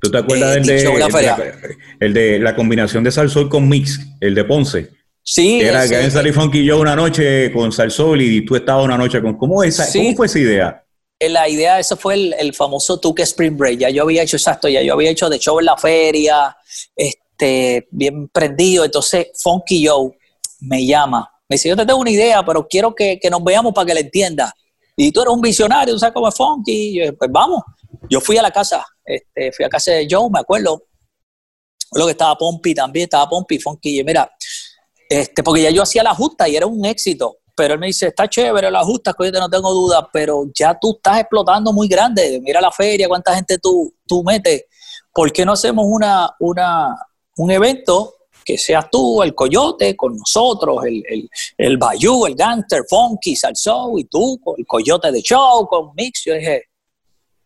¿Tú 0.01 0.09
te 0.09 0.19
acuerdas 0.19 0.57
eh, 0.57 0.61
del 0.61 0.67
de, 0.67 1.55
el 1.99 2.15
de 2.15 2.39
la 2.39 2.55
combinación 2.55 3.03
de 3.03 3.11
Salsol 3.11 3.49
con 3.49 3.69
Mix, 3.69 3.99
el 4.21 4.37
de 4.37 4.45
Ponce? 4.45 4.91
Sí. 5.25 5.61
Era 5.61 5.89
que 5.89 5.97
habían 5.97 6.13
salido 6.13 6.41
Funky 6.41 6.65
yo 6.65 6.79
una 6.79 6.95
noche 6.95 7.51
con 7.51 7.73
Salsol 7.73 8.23
y 8.23 8.45
tú 8.45 8.55
estabas 8.55 8.85
una 8.85 8.97
noche 8.97 9.21
con... 9.21 9.37
¿Cómo, 9.37 9.65
esa, 9.65 9.85
¿cómo 9.93 10.15
fue 10.15 10.27
esa 10.27 10.39
idea? 10.39 10.85
Eh, 11.21 11.29
la 11.29 11.49
idea, 11.49 11.81
eso 11.81 11.97
fue 11.97 12.15
el, 12.15 12.55
famoso 12.55 13.01
Tuque 13.01 13.23
Spring 13.23 13.57
Break. 13.57 13.81
Ya 13.81 13.91
yo 13.91 14.05
había 14.05 14.23
hecho 14.23 14.37
exacto, 14.37 14.69
ya 14.69 14.83
yo 14.83 14.95
había 14.95 15.11
hecho 15.11 15.29
de 15.29 15.39
show 15.39 15.59
en 15.59 15.67
la 15.67 15.77
feria, 15.77 16.57
este, 16.95 17.89
bien 17.91 18.29
prendido. 18.29 18.85
Entonces, 18.85 19.29
Funky 19.43 19.87
Joe 19.87 20.17
me 20.61 20.85
llama 20.85 21.31
Me 21.49 21.55
dice, 21.55 21.69
yo 21.69 21.77
te 21.77 21.87
tengo 21.87 22.01
una 22.01 22.11
idea, 22.11 22.45
pero 22.45 22.67
quiero 22.69 22.95
que, 22.95 23.19
nos 23.31 23.43
veamos 23.43 23.73
para 23.75 23.87
que 23.87 23.95
la 23.95 24.01
entiendas. 24.01 24.53
Y 24.97 25.13
tú 25.13 25.23
eres 25.23 25.33
un 25.33 25.41
visionario, 25.41 25.95
tú 25.95 26.01
sabes 26.01 26.15
cómo 26.15 26.29
es 26.29 26.35
funky. 26.35 26.99
yo, 26.99 27.17
pues 27.17 27.31
vamos. 27.33 27.63
Yo 28.11 28.21
fui 28.21 28.37
a 28.37 28.43
la 28.43 28.51
casa, 28.51 28.85
este, 29.05 29.53
fui 29.53 29.65
a 29.65 29.69
casa 29.69 29.93
de 29.93 30.07
Joe, 30.11 30.29
me 30.31 30.41
acuerdo. 30.41 30.85
Lo 31.93 32.05
que 32.05 32.13
estaba 32.13 32.37
Pompi 32.37 32.75
también, 32.75 33.05
estaba 33.05 33.29
Pompi, 33.29 33.59
funky. 33.59 34.01
Y 34.01 34.05
mira, 34.05 34.31
este, 35.09 35.43
porque 35.43 35.63
ya 35.63 35.71
yo 35.71 35.83
hacía 35.83 36.03
la 36.03 36.15
justa 36.15 36.49
y 36.49 36.57
era 36.57 36.67
un 36.67 36.85
éxito. 36.85 37.38
Pero 37.59 37.75
él 37.75 37.81
me 37.81 37.89
dice, 37.89 38.07
está 38.07 38.29
chévere 38.29 38.71
la 38.71 38.85
justa, 38.85 39.13
que 39.19 39.33
no 39.33 39.51
tengo 39.51 39.73
duda, 39.73 40.09
pero 40.13 40.45
ya 40.55 40.79
tú 40.81 40.93
estás 40.93 41.19
explotando 41.19 41.73
muy 41.73 41.89
grande. 41.89 42.41
Mira 42.41 42.61
la 42.61 42.71
feria, 42.71 43.09
cuánta 43.09 43.35
gente 43.35 43.59
tú, 43.59 43.93
tú 44.07 44.23
metes. 44.23 44.67
¿Por 45.13 45.33
qué 45.33 45.45
no 45.45 45.55
hacemos 45.55 45.85
una, 45.89 46.31
una, 46.39 46.97
un 47.37 47.51
evento 47.51 48.15
que 48.45 48.57
seas 48.57 48.89
tú, 48.93 49.25
el 49.25 49.35
Coyote, 49.35 49.97
con 49.97 50.17
nosotros, 50.17 50.85
el, 50.87 51.03
el, 51.09 51.29
el 51.57 51.77
Bayou, 51.79 52.27
el 52.27 52.37
Gangster, 52.37 52.83
Funky, 52.89 53.35
Salsou 53.35 53.99
y 53.99 54.05
tú, 54.05 54.41
el 54.57 54.65
Coyote 54.65 55.11
de 55.11 55.21
Show, 55.21 55.67
con 55.67 55.91
Mix. 55.97 56.23
Yo 56.27 56.35
dije, 56.35 56.68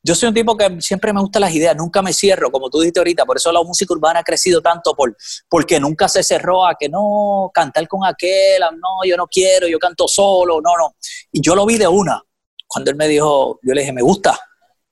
yo 0.02 0.14
soy 0.14 0.28
un 0.28 0.34
tipo 0.34 0.56
que 0.56 0.80
siempre 0.80 1.12
me 1.12 1.20
gustan 1.20 1.42
las 1.42 1.54
ideas, 1.54 1.76
nunca 1.76 2.02
me 2.02 2.12
cierro, 2.12 2.50
como 2.50 2.68
tú 2.68 2.80
dijiste 2.80 3.00
ahorita, 3.00 3.24
por 3.24 3.36
eso 3.36 3.52
la 3.52 3.62
música 3.62 3.94
urbana 3.94 4.20
ha 4.20 4.24
crecido 4.24 4.60
tanto, 4.60 4.94
por, 4.94 5.16
porque 5.48 5.78
nunca 5.78 6.08
se 6.08 6.22
cerró 6.22 6.66
a 6.66 6.74
que 6.78 6.88
no, 6.88 7.50
cantar 7.54 7.86
con 7.86 8.04
aquel, 8.04 8.60
no, 8.60 9.08
yo 9.08 9.16
no 9.16 9.26
quiero, 9.26 9.68
yo 9.68 9.78
canto 9.78 10.08
solo, 10.08 10.60
no, 10.60 10.76
no. 10.76 10.96
Y 11.30 11.40
yo 11.40 11.54
lo 11.54 11.64
vi 11.64 11.78
de 11.78 11.86
una, 11.86 12.20
cuando 12.66 12.90
él 12.90 12.96
me 12.96 13.06
dijo, 13.06 13.60
yo 13.62 13.74
le 13.74 13.82
dije, 13.82 13.92
me 13.92 14.02
gusta. 14.02 14.38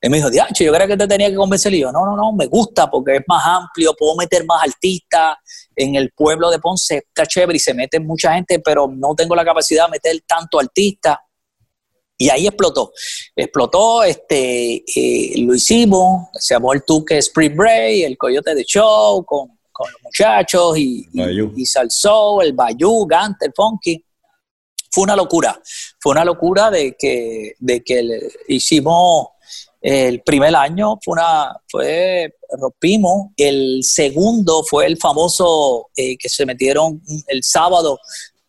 Él 0.03 0.11
me 0.11 0.17
dijo, 0.17 0.31
Diacho, 0.31 0.65
yo 0.65 0.73
creo 0.73 0.87
que 0.87 0.97
te 0.97 1.07
tenía 1.07 1.29
que 1.29 1.37
convencer. 1.37 1.75
Y 1.75 1.81
yo, 1.81 1.93
no, 1.93 2.07
no, 2.07 2.17
no, 2.17 2.33
me 2.33 2.47
gusta 2.47 2.91
porque 2.91 3.17
es 3.17 3.23
más 3.27 3.45
amplio, 3.45 3.95
puedo 3.99 4.17
meter 4.17 4.45
más 4.47 4.63
artistas. 4.63 5.37
En 5.77 5.95
el 5.95 6.11
pueblo 6.13 6.51
de 6.51 6.59
Ponce 6.59 6.99
está 6.99 7.27
chévere 7.27 7.57
y 7.57 7.61
se 7.61 7.75
mete 7.75 8.01
mucha 8.01 8.35
gente, 8.35 8.61
pero 8.61 8.87
no 8.87 9.15
tengo 9.15 9.35
la 9.35 9.45
capacidad 9.45 9.87
de 9.87 9.93
meter 9.93 10.23
tanto 10.27 10.59
artista. 10.59 11.21
Y 12.21 12.29
ahí 12.29 12.47
explotó. 12.47 12.93
Explotó, 13.35 14.03
este, 14.03 14.85
eh, 14.95 15.33
lo 15.39 15.55
hicimos, 15.55 16.29
se 16.35 16.53
llamó 16.53 16.75
el 16.75 16.85
Tuque 16.85 17.17
Spring 17.17 17.57
Break, 17.57 18.05
el 18.05 18.19
Coyote 18.19 18.55
de 18.55 18.63
Show, 18.63 19.25
con, 19.25 19.49
los 19.49 20.03
muchachos, 20.05 20.77
y, 20.77 21.09
y, 21.57 21.65
Salsó, 21.65 22.43
el 22.43 22.53
Bayou, 22.53 23.07
Gante, 23.07 23.47
el 23.47 23.55
Funky. 23.57 24.05
Fue 24.91 25.05
una 25.05 25.17
locura. 25.17 25.59
Fue 25.99 26.13
una 26.13 26.23
locura 26.23 26.71
de 26.71 26.95
que, 26.99 27.55
de 27.59 27.83
que 27.83 28.29
hicimos 28.49 29.29
el 29.81 30.21
primer 30.21 30.55
año, 30.55 30.99
fue 31.03 31.13
una, 31.13 31.59
fue, 31.71 32.35
rompimos. 32.51 33.29
El 33.35 33.83
segundo 33.83 34.63
fue 34.69 34.85
el 34.85 34.99
famoso 34.99 35.89
eh, 35.97 36.19
que 36.19 36.29
se 36.29 36.45
metieron 36.45 37.01
el 37.29 37.43
sábado 37.43 37.99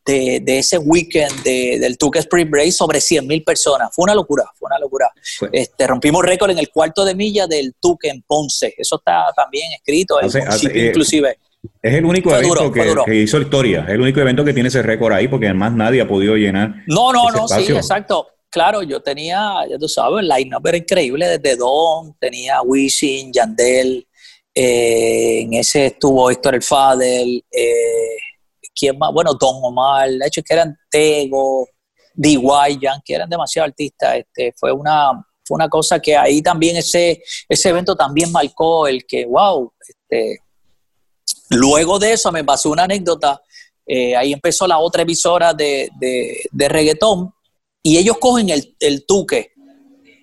de, 0.05 0.57
ese 0.59 0.77
weekend 0.77 1.43
del 1.43 1.97
Tuque 1.97 2.19
Spring 2.19 2.49
Break 2.49 2.71
sobre 2.71 3.01
100 3.01 3.27
mil 3.27 3.43
personas. 3.43 3.89
Fue 3.93 4.03
una 4.03 4.15
locura, 4.15 4.43
fue 4.57 4.67
una 4.67 4.79
locura. 4.79 5.11
Este, 5.51 5.87
rompimos 5.87 6.23
récord 6.23 6.51
en 6.51 6.57
el 6.57 6.69
cuarto 6.69 7.05
de 7.05 7.15
milla 7.15 7.47
del 7.47 7.75
Tuque 7.79 8.09
en 8.09 8.21
Ponce. 8.23 8.73
Eso 8.77 8.97
está 8.97 9.25
también 9.35 9.71
escrito, 9.73 10.19
eh, 10.21 10.87
inclusive. 10.87 11.37
Es 11.81 11.93
el 11.93 12.05
único 12.05 12.35
evento 12.35 12.71
que, 13.05 13.15
hizo 13.15 13.39
historia, 13.39 13.81
es 13.87 13.93
el 13.93 14.01
único 14.01 14.19
evento 14.19 14.43
que 14.43 14.53
tiene 14.53 14.69
ese 14.69 14.81
récord 14.81 15.13
ahí, 15.13 15.27
porque 15.27 15.45
además 15.45 15.73
nadie 15.73 16.01
ha 16.01 16.07
podido 16.07 16.35
llenar. 16.35 16.73
No, 16.87 17.13
no, 17.13 17.29
no, 17.29 17.47
sí, 17.47 17.71
exacto. 17.71 18.27
Claro, 18.49 18.81
yo 18.83 18.99
tenía, 18.99 19.59
ya 19.69 19.77
tú 19.77 19.87
sabes, 19.87 20.23
el 20.23 20.27
line-up 20.27 20.67
era 20.67 20.77
increíble 20.77 21.27
desde 21.27 21.55
Don, 21.55 22.15
tenía 22.19 22.61
Wisin, 22.61 23.31
Yandel, 23.31 24.05
eh, 24.53 25.41
en 25.41 25.53
ese 25.53 25.85
estuvo 25.85 26.29
Héctor 26.29 26.55
El 26.55 26.61
Fadel, 26.61 27.45
eh, 27.49 28.17
¿quién 28.73 28.97
más? 28.97 29.11
Bueno, 29.13 29.33
Don 29.33 29.55
Omar, 29.61 30.09
de 30.09 30.27
hecho 30.27 30.41
que 30.43 30.53
eran 30.53 30.77
Tego, 30.89 31.67
D.Y. 32.13 32.79
que 33.03 33.13
eran 33.13 33.29
demasiados 33.29 33.69
artistas. 33.69 34.17
Este, 34.17 34.53
fue 34.57 34.71
una 34.71 35.25
fue 35.43 35.55
una 35.55 35.69
cosa 35.69 35.99
que 35.99 36.15
ahí 36.15 36.41
también 36.41 36.77
ese, 36.77 37.23
ese 37.49 37.69
evento 37.69 37.95
también 37.95 38.31
marcó 38.31 38.87
el 38.87 39.05
que, 39.05 39.25
wow, 39.25 39.73
este, 39.79 40.39
luego 41.49 41.99
de 41.99 42.13
eso 42.13 42.31
me 42.31 42.43
pasó 42.43 42.69
una 42.69 42.83
anécdota, 42.83 43.41
eh, 43.85 44.15
ahí 44.15 44.33
empezó 44.33 44.67
la 44.67 44.77
otra 44.77 45.01
emisora 45.01 45.53
de, 45.53 45.89
de, 45.99 46.69
reggaetón 46.69 47.33
y 47.83 47.97
ellos 47.97 48.17
cogen 48.19 48.49
el, 48.49 48.75
el 48.79 49.05
tuque 49.05 49.51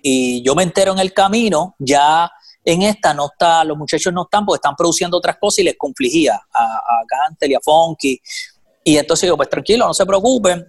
y 0.01 0.41
yo 0.41 0.55
me 0.55 0.63
entero 0.63 0.93
en 0.93 0.99
el 0.99 1.13
camino, 1.13 1.75
ya 1.77 2.31
en 2.71 2.83
esta 2.83 3.13
no 3.13 3.27
está, 3.31 3.63
los 3.63 3.77
muchachos 3.77 4.13
no 4.13 4.23
están 4.23 4.45
porque 4.45 4.57
están 4.57 4.75
produciendo 4.75 5.17
otras 5.17 5.37
cosas 5.37 5.59
y 5.59 5.63
les 5.63 5.77
confligía 5.77 6.35
a, 6.35 6.63
a 6.63 7.03
Gantel 7.07 7.51
y 7.51 7.55
a 7.55 7.59
Funky. 7.61 8.19
Y 8.83 8.97
entonces 8.97 9.27
digo, 9.27 9.37
pues 9.37 9.49
tranquilo, 9.49 9.85
no 9.85 9.93
se 9.93 10.05
preocupen, 10.05 10.65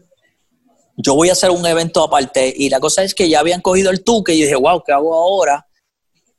yo 1.03 1.15
voy 1.15 1.29
a 1.29 1.33
hacer 1.33 1.51
un 1.51 1.65
evento 1.67 2.03
aparte. 2.03 2.53
Y 2.55 2.69
la 2.69 2.81
cosa 2.81 3.03
es 3.03 3.15
que 3.15 3.29
ya 3.29 3.41
habían 3.41 3.61
cogido 3.61 3.91
el 3.91 4.05
tuque 4.05 4.35
y 4.35 4.43
dije, 4.43 4.57
wow, 4.57 4.83
¿qué 4.85 4.93
hago 4.93 5.15
ahora? 5.15 5.67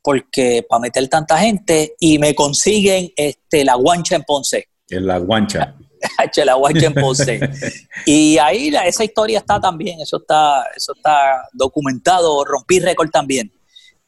Porque 0.01 0.65
para 0.67 0.81
meter 0.81 1.07
tanta 1.07 1.37
gente 1.37 1.95
y 1.99 2.19
me 2.19 2.33
consiguen 2.33 3.11
este, 3.15 3.63
la 3.63 3.75
guancha 3.75 4.15
en 4.15 4.23
Ponce. 4.23 4.69
En 4.89 5.07
la 5.07 5.17
guancha. 5.19 5.75
la 6.45 6.53
guancha 6.55 6.87
en 6.87 6.93
Ponce. 6.93 7.39
y 8.05 8.37
ahí 8.37 8.73
esa 8.85 9.03
historia 9.03 9.39
está 9.39 9.59
también, 9.59 9.99
eso 10.01 10.17
está, 10.17 10.65
eso 10.75 10.93
está 10.95 11.47
documentado, 11.53 12.43
rompí 12.45 12.79
récord 12.79 13.09
también. 13.09 13.51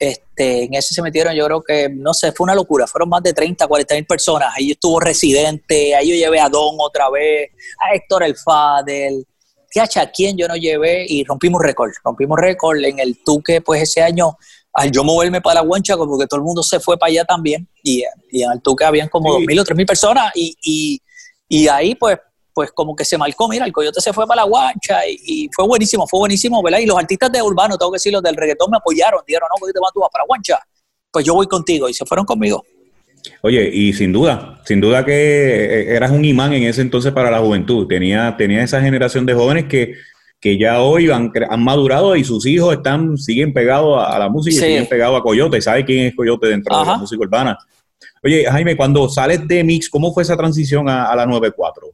Este, 0.03 0.65
en 0.65 0.73
ese 0.73 0.93
se 0.93 1.01
metieron, 1.01 1.33
yo 1.33 1.45
creo 1.45 1.61
que, 1.61 1.87
no 1.87 2.13
sé, 2.13 2.33
fue 2.33 2.43
una 2.43 2.55
locura. 2.55 2.85
Fueron 2.87 3.07
más 3.07 3.23
de 3.23 3.31
30, 3.31 3.65
40 3.65 3.95
mil 3.95 4.05
personas. 4.05 4.49
Ahí 4.53 4.71
estuvo 4.71 4.99
Residente, 4.99 5.95
ahí 5.95 6.09
yo 6.09 6.15
llevé 6.15 6.41
a 6.41 6.49
Don 6.49 6.75
otra 6.79 7.09
vez, 7.09 7.51
a 7.79 7.95
Héctor 7.95 8.23
El 8.23 8.35
Fadel, 8.35 9.25
¿a 9.79 10.11
quién 10.11 10.37
yo 10.37 10.45
no 10.49 10.57
llevé? 10.57 11.05
Y 11.07 11.23
rompimos 11.23 11.61
récord. 11.61 11.91
Rompimos 12.03 12.37
récord 12.37 12.83
en 12.83 12.99
el 12.99 13.23
Tuque, 13.23 13.61
pues 13.61 13.83
ese 13.83 14.01
año, 14.01 14.37
al 14.73 14.91
yo 14.91 15.05
moverme 15.05 15.39
para 15.39 15.61
la 15.61 15.61
guancha, 15.61 15.95
como 15.95 16.19
que 16.19 16.27
todo 16.27 16.39
el 16.39 16.43
mundo 16.43 16.63
se 16.63 16.81
fue 16.81 16.97
para 16.97 17.09
allá 17.09 17.23
también. 17.23 17.69
Y, 17.81 18.03
en 18.33 18.51
el 18.51 18.61
Tuque 18.61 18.83
habían 18.83 19.07
como 19.07 19.31
dos 19.31 19.41
mil 19.41 19.57
o 19.57 19.63
tres 19.63 19.77
mil 19.77 19.85
personas. 19.85 20.33
Y, 20.35 21.01
y 21.47 21.67
ahí, 21.69 21.95
pues, 21.95 22.17
pues 22.53 22.71
como 22.71 22.95
que 22.95 23.05
se 23.05 23.17
marcó, 23.17 23.47
mira, 23.47 23.65
el 23.65 23.71
coyote 23.71 23.99
se 23.99 24.13
fue 24.13 24.27
para 24.27 24.41
la 24.41 24.47
guancha 24.47 24.99
y, 25.07 25.49
fue 25.53 25.65
buenísimo, 25.65 26.07
fue 26.07 26.19
buenísimo, 26.19 26.61
¿verdad? 26.61 26.79
Y 26.79 26.85
los 26.85 26.97
artistas 26.97 27.31
de 27.31 27.41
urbano, 27.41 27.77
tengo 27.77 27.91
que 27.91 27.95
decir, 27.95 28.13
los 28.13 28.21
del 28.21 28.35
reggaetón 28.35 28.69
me 28.71 28.77
apoyaron, 28.77 29.21
dijeron, 29.25 29.47
no, 29.49 29.59
coyote, 29.59 29.79
tú 29.93 29.99
vas 29.99 30.09
para 30.11 30.23
la 30.23 30.27
guancha, 30.27 30.59
pues 31.11 31.25
yo 31.25 31.33
voy 31.33 31.47
contigo 31.47 31.89
y 31.89 31.93
se 31.93 32.05
fueron 32.05 32.25
conmigo. 32.25 32.63
Oye, 33.41 33.69
y 33.73 33.93
sin 33.93 34.11
duda, 34.11 34.61
sin 34.65 34.81
duda 34.81 35.05
que 35.05 35.13
eh, 35.13 35.95
eras 35.95 36.11
un 36.11 36.25
imán 36.25 36.53
en 36.53 36.63
ese 36.63 36.81
entonces 36.81 37.11
para 37.13 37.31
la 37.31 37.39
juventud, 37.39 37.87
tenía, 37.87 38.35
tenía 38.37 38.63
esa 38.63 38.81
generación 38.81 39.25
de 39.25 39.33
jóvenes 39.33 39.65
que, 39.65 39.95
que 40.39 40.57
ya 40.57 40.81
hoy 40.81 41.09
han, 41.09 41.31
han 41.49 41.63
madurado 41.63 42.15
y 42.15 42.23
sus 42.23 42.45
hijos 42.45 42.75
están 42.75 43.17
siguen 43.17 43.53
pegados 43.53 44.03
a, 44.05 44.19
la 44.19 44.29
música 44.29 44.57
y 44.57 44.59
siguen 44.59 44.87
pegados 44.87 45.19
a 45.19 45.23
Coyote, 45.23 45.61
¿sabe 45.61 45.85
quién 45.85 46.07
es 46.07 46.15
Coyote 46.15 46.47
dentro 46.47 46.77
de 46.77 46.85
la 46.85 46.97
música 46.97 47.21
urbana? 47.21 47.57
Oye, 48.21 48.45
Jaime, 48.49 48.75
cuando 48.75 49.07
sales 49.07 49.47
de 49.47 49.63
Mix, 49.63 49.89
¿cómo 49.89 50.13
fue 50.13 50.23
esa 50.23 50.35
transición 50.35 50.89
a, 50.89 51.09
a 51.09 51.15
la 51.15 51.25
94? 51.25 51.87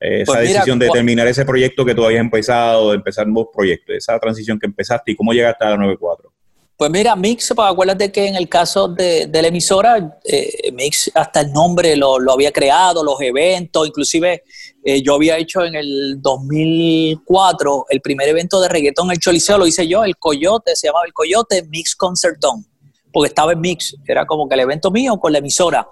Eh, 0.00 0.22
esa 0.22 0.32
pues 0.32 0.48
decisión 0.48 0.78
de 0.78 0.88
terminar 0.90 1.26
ese 1.26 1.44
proyecto 1.44 1.84
que 1.84 1.94
tú 1.94 2.04
habías 2.04 2.20
empezado, 2.20 2.90
de 2.90 2.96
empezar 2.96 3.26
nuevos 3.26 3.50
proyectos, 3.54 3.96
esa 3.96 4.18
transición 4.18 4.58
que 4.58 4.66
empezaste 4.66 5.12
y 5.12 5.16
cómo 5.16 5.32
llegaste 5.32 5.64
a 5.64 5.70
la 5.70 5.76
94. 5.78 6.32
Pues 6.76 6.90
mira, 6.90 7.16
Mix, 7.16 7.54
pues 7.56 7.68
acuérdate 7.70 8.12
que 8.12 8.26
en 8.26 8.34
el 8.34 8.50
caso 8.50 8.86
de, 8.88 9.30
la 9.32 9.48
emisora, 9.48 10.18
eh, 10.24 10.70
Mix 10.74 11.10
hasta 11.14 11.40
el 11.40 11.50
nombre 11.50 11.96
lo, 11.96 12.18
había 12.30 12.52
creado, 12.52 13.02
los 13.02 13.18
eventos, 13.22 13.88
inclusive 13.88 14.42
eh, 14.84 15.02
yo 15.02 15.14
había 15.14 15.38
hecho 15.38 15.64
en 15.64 15.74
el 15.74 16.20
2004 16.20 17.86
el 17.88 18.02
primer 18.02 18.28
evento 18.28 18.60
de 18.60 18.68
reggaetón, 18.68 19.10
el 19.10 19.18
Choliseo, 19.18 19.56
lo 19.56 19.66
hice 19.66 19.88
yo, 19.88 20.04
el 20.04 20.18
Coyote, 20.18 20.76
se 20.76 20.88
llamaba 20.88 21.06
el 21.06 21.14
Coyote 21.14 21.62
Mix 21.70 21.96
Concertón, 21.96 22.66
porque 23.10 23.28
estaba 23.28 23.52
en 23.52 23.60
Mix, 23.62 23.96
era 24.06 24.26
como 24.26 24.46
que 24.46 24.54
el 24.56 24.60
evento 24.60 24.90
mío 24.90 25.18
con 25.18 25.32
la 25.32 25.38
emisora. 25.38 25.88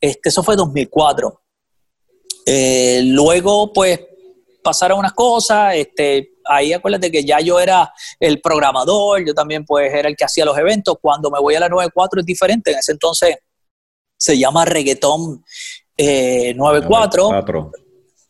Este, 0.00 0.28
eso 0.28 0.44
fue 0.44 0.54
2004. 0.54 1.40
Eh, 2.46 3.02
luego, 3.04 3.72
pues, 3.72 4.00
pasaron 4.62 4.98
unas 4.98 5.12
cosas, 5.12 5.74
este, 5.74 6.34
ahí 6.44 6.72
acuérdate 6.72 7.10
que 7.10 7.24
ya 7.24 7.40
yo 7.40 7.60
era 7.60 7.92
el 8.18 8.40
programador, 8.40 9.24
yo 9.24 9.34
también 9.34 9.64
pues 9.64 9.92
era 9.92 10.08
el 10.08 10.16
que 10.16 10.24
hacía 10.24 10.44
los 10.44 10.56
eventos, 10.58 10.96
cuando 11.00 11.30
me 11.30 11.40
voy 11.40 11.54
a 11.54 11.60
la 11.60 11.68
94 11.68 12.20
es 12.20 12.26
diferente, 12.26 12.72
en 12.72 12.78
ese 12.78 12.92
entonces 12.92 13.36
se 14.16 14.38
llama 14.38 14.64
Reggaetón 14.64 15.44
94. 16.56 17.30
Eh, 17.30 17.32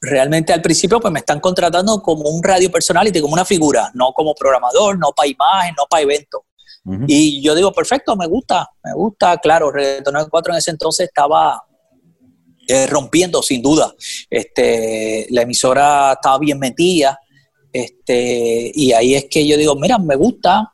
Realmente 0.02 0.54
al 0.54 0.62
principio 0.62 0.98
pues 0.98 1.12
me 1.12 1.18
están 1.18 1.40
contratando 1.40 2.00
como 2.00 2.30
un 2.30 2.42
radio 2.42 2.70
personality, 2.70 3.20
como 3.20 3.34
una 3.34 3.44
figura, 3.44 3.90
no 3.92 4.12
como 4.12 4.34
programador, 4.34 4.98
no 4.98 5.12
para 5.12 5.28
imagen, 5.28 5.74
no 5.76 5.84
para 5.90 6.02
eventos. 6.02 6.40
Y 7.06 7.42
yo 7.42 7.54
digo, 7.54 7.70
perfecto, 7.72 8.16
me 8.16 8.26
gusta, 8.26 8.66
me 8.82 8.94
gusta, 8.94 9.36
claro, 9.36 9.70
Reggaetón 9.70 10.14
94 10.14 10.54
en 10.54 10.58
ese 10.58 10.70
entonces 10.70 11.08
estaba 11.08 11.62
eh, 12.68 12.86
rompiendo 12.86 13.42
sin 13.42 13.62
duda. 13.62 13.94
Este, 14.28 15.26
la 15.30 15.42
emisora 15.42 16.12
estaba 16.12 16.38
bien 16.38 16.58
metida. 16.58 17.18
Este, 17.72 18.72
y 18.74 18.92
ahí 18.92 19.14
es 19.14 19.26
que 19.30 19.46
yo 19.46 19.56
digo, 19.56 19.76
mira, 19.76 19.98
me 19.98 20.16
gusta. 20.16 20.72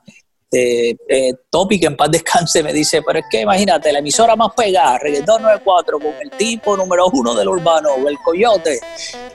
Este, 0.57 0.97
eh, 1.09 1.35
Topic 1.51 1.85
en 1.85 1.97
paz 1.97 2.11
descanse 2.11 2.63
me 2.63 2.73
dice, 2.73 3.03
pero 3.03 3.19
es 3.19 3.25
que 3.31 3.41
imagínate, 3.41 3.93
la 3.93 3.99
emisora 3.99 4.37
más 4.37 4.53
pegada, 4.57 4.99
Reggaetón 4.99 5.43
94, 5.43 5.99
con 5.99 6.13
el 6.23 6.31
tipo 6.31 6.77
número 6.77 7.07
uno 7.13 7.35
del 7.35 7.49
urbano, 7.49 7.91
el 8.09 8.17
Coyote. 8.25 8.79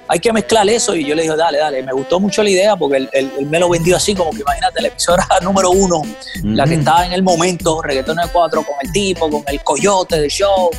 hay 0.07 0.19
que 0.19 0.31
mezclar 0.31 0.67
eso. 0.69 0.95
Y 0.95 1.05
yo 1.05 1.15
le 1.15 1.23
dije, 1.23 1.35
dale, 1.35 1.57
dale, 1.57 1.83
me 1.83 1.93
gustó 1.93 2.19
mucho 2.19 2.43
la 2.43 2.49
idea 2.49 2.75
porque 2.75 3.07
él, 3.11 3.31
me 3.49 3.59
lo 3.59 3.69
vendió 3.69 3.97
así, 3.97 4.15
como 4.15 4.31
que 4.31 4.39
imagínate, 4.39 4.81
la 4.81 4.87
emisora 4.87 5.27
número 5.41 5.71
uno, 5.71 6.01
la 6.43 6.65
que 6.65 6.75
estaba 6.75 7.05
en 7.05 7.13
el 7.13 7.23
momento, 7.23 7.81
de 7.81 8.03
Cuatro, 8.31 8.63
con 8.63 8.75
el 8.81 8.91
tipo, 8.91 9.29
con 9.29 9.43
el 9.47 9.61
coyote 9.63 10.21
de 10.21 10.29
show. 10.29 10.69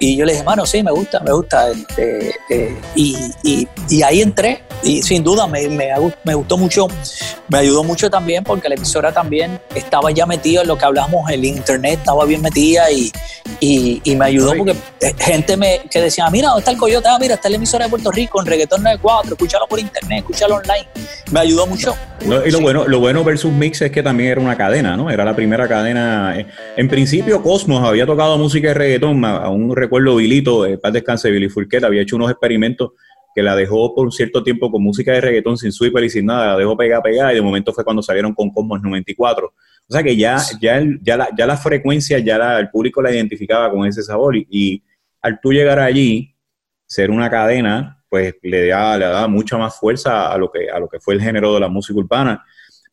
Y 0.00 0.16
yo 0.16 0.24
le 0.24 0.32
dije, 0.32 0.44
mano, 0.44 0.64
sí, 0.64 0.82
me 0.82 0.92
gusta, 0.92 1.20
me 1.20 1.32
gusta. 1.32 1.70
Este, 1.70 2.30
eh, 2.50 2.76
y, 2.94 3.16
y, 3.42 3.68
y, 3.88 4.02
ahí 4.02 4.22
entré 4.22 4.62
y 4.82 5.02
sin 5.02 5.24
duda 5.24 5.46
me, 5.48 5.68
me, 5.68 5.88
me, 6.22 6.34
gustó 6.34 6.56
mucho, 6.56 6.86
me 7.48 7.58
ayudó 7.58 7.82
mucho 7.82 8.08
también 8.08 8.44
porque 8.44 8.68
la 8.68 8.76
emisora 8.76 9.12
también 9.12 9.60
estaba 9.74 10.12
ya 10.12 10.24
metida 10.24 10.62
en 10.62 10.68
lo 10.68 10.78
que 10.78 10.84
hablamos, 10.84 11.28
el 11.30 11.44
internet 11.44 11.98
estaba 11.98 12.24
bien 12.26 12.42
metida 12.42 12.90
y, 12.92 13.10
y, 13.58 14.00
y 14.04 14.14
me 14.14 14.26
ayudó 14.26 14.54
porque 14.56 14.76
eh, 15.00 15.14
gente 15.18 15.56
me, 15.56 15.80
que 15.90 16.00
decía, 16.00 16.28
mira, 16.30 16.48
¿dónde 16.48 16.60
está 16.60 16.70
el 16.70 16.78
coyote? 16.78 17.08
Ah, 17.08 17.18
mira, 17.20 17.34
está 17.34 17.48
la 17.48 17.56
emisora 17.56 17.86
de 17.86 17.90
Puerto 17.90 18.12
Rico 18.12 18.40
en 18.40 18.46
Reggaetón 18.46 18.82
94, 18.84 19.32
escúchalo 19.32 19.66
por 19.66 19.80
internet, 19.80 20.20
escúchalo 20.20 20.56
online. 20.56 20.86
Me 21.32 21.40
ayudó 21.40 21.66
mucho. 21.66 21.94
y 22.20 22.50
lo, 22.50 22.60
bueno, 22.60 22.86
lo 22.86 23.00
bueno 23.00 23.24
versus 23.24 23.52
Mix 23.52 23.82
es 23.82 23.90
que 23.90 24.02
también 24.02 24.30
era 24.30 24.40
una 24.40 24.56
cadena, 24.56 24.96
¿no? 24.96 25.10
Era 25.10 25.24
la 25.24 25.34
primera 25.34 25.66
cadena. 25.66 26.36
En 26.76 26.88
principio, 26.88 27.42
Cosmos 27.42 27.86
había 27.86 28.06
tocado 28.06 28.38
música 28.38 28.68
de 28.68 28.74
reggaetón, 28.74 29.24
aún 29.24 29.74
recuerdo 29.88 30.16
Vilito, 30.16 30.66
eh, 30.66 30.76
paz 30.76 30.92
descanse, 30.92 31.30
Billy 31.30 31.48
Furquet, 31.48 31.82
había 31.82 32.02
hecho 32.02 32.16
unos 32.16 32.30
experimentos 32.30 32.90
que 33.34 33.42
la 33.42 33.56
dejó 33.56 33.94
por 33.94 34.04
un 34.04 34.12
cierto 34.12 34.42
tiempo 34.42 34.70
con 34.70 34.82
música 34.82 35.12
de 35.12 35.22
reggaetón 35.22 35.56
sin 35.56 35.72
sweeper 35.72 36.04
y 36.04 36.10
sin 36.10 36.26
nada, 36.26 36.48
la 36.48 36.56
dejó 36.58 36.76
pegar, 36.76 37.02
pegar, 37.02 37.32
y 37.32 37.36
de 37.36 37.42
momento 37.42 37.72
fue 37.72 37.84
cuando 37.84 38.02
salieron 38.02 38.34
con 38.34 38.50
Cosmos 38.50 38.82
94. 38.82 39.46
O 39.46 39.92
sea 39.92 40.02
que 40.02 40.14
ya, 40.14 40.36
ya, 40.60 40.82
ya, 41.00 41.16
la, 41.16 41.28
ya 41.34 41.46
la 41.46 41.56
frecuencia, 41.56 42.18
ya 42.18 42.58
el 42.58 42.68
público 42.68 43.00
la 43.00 43.10
identificaba 43.10 43.70
con 43.70 43.86
ese 43.86 44.02
sabor, 44.02 44.36
y, 44.36 44.84
al 45.22 45.40
tú 45.40 45.52
llegar 45.52 45.78
allí, 45.78 46.34
ser 46.86 47.10
una 47.10 47.30
cadena, 47.30 48.04
pues 48.10 48.34
le 48.42 48.66
da, 48.66 48.98
le 48.98 49.06
da 49.06 49.26
mucha 49.26 49.56
más 49.56 49.78
fuerza 49.78 50.30
a 50.30 50.36
lo, 50.36 50.50
que, 50.50 50.70
a 50.70 50.78
lo 50.78 50.86
que 50.86 51.00
fue 51.00 51.14
el 51.14 51.22
género 51.22 51.54
de 51.54 51.60
la 51.60 51.68
música 51.68 51.98
urbana 51.98 52.44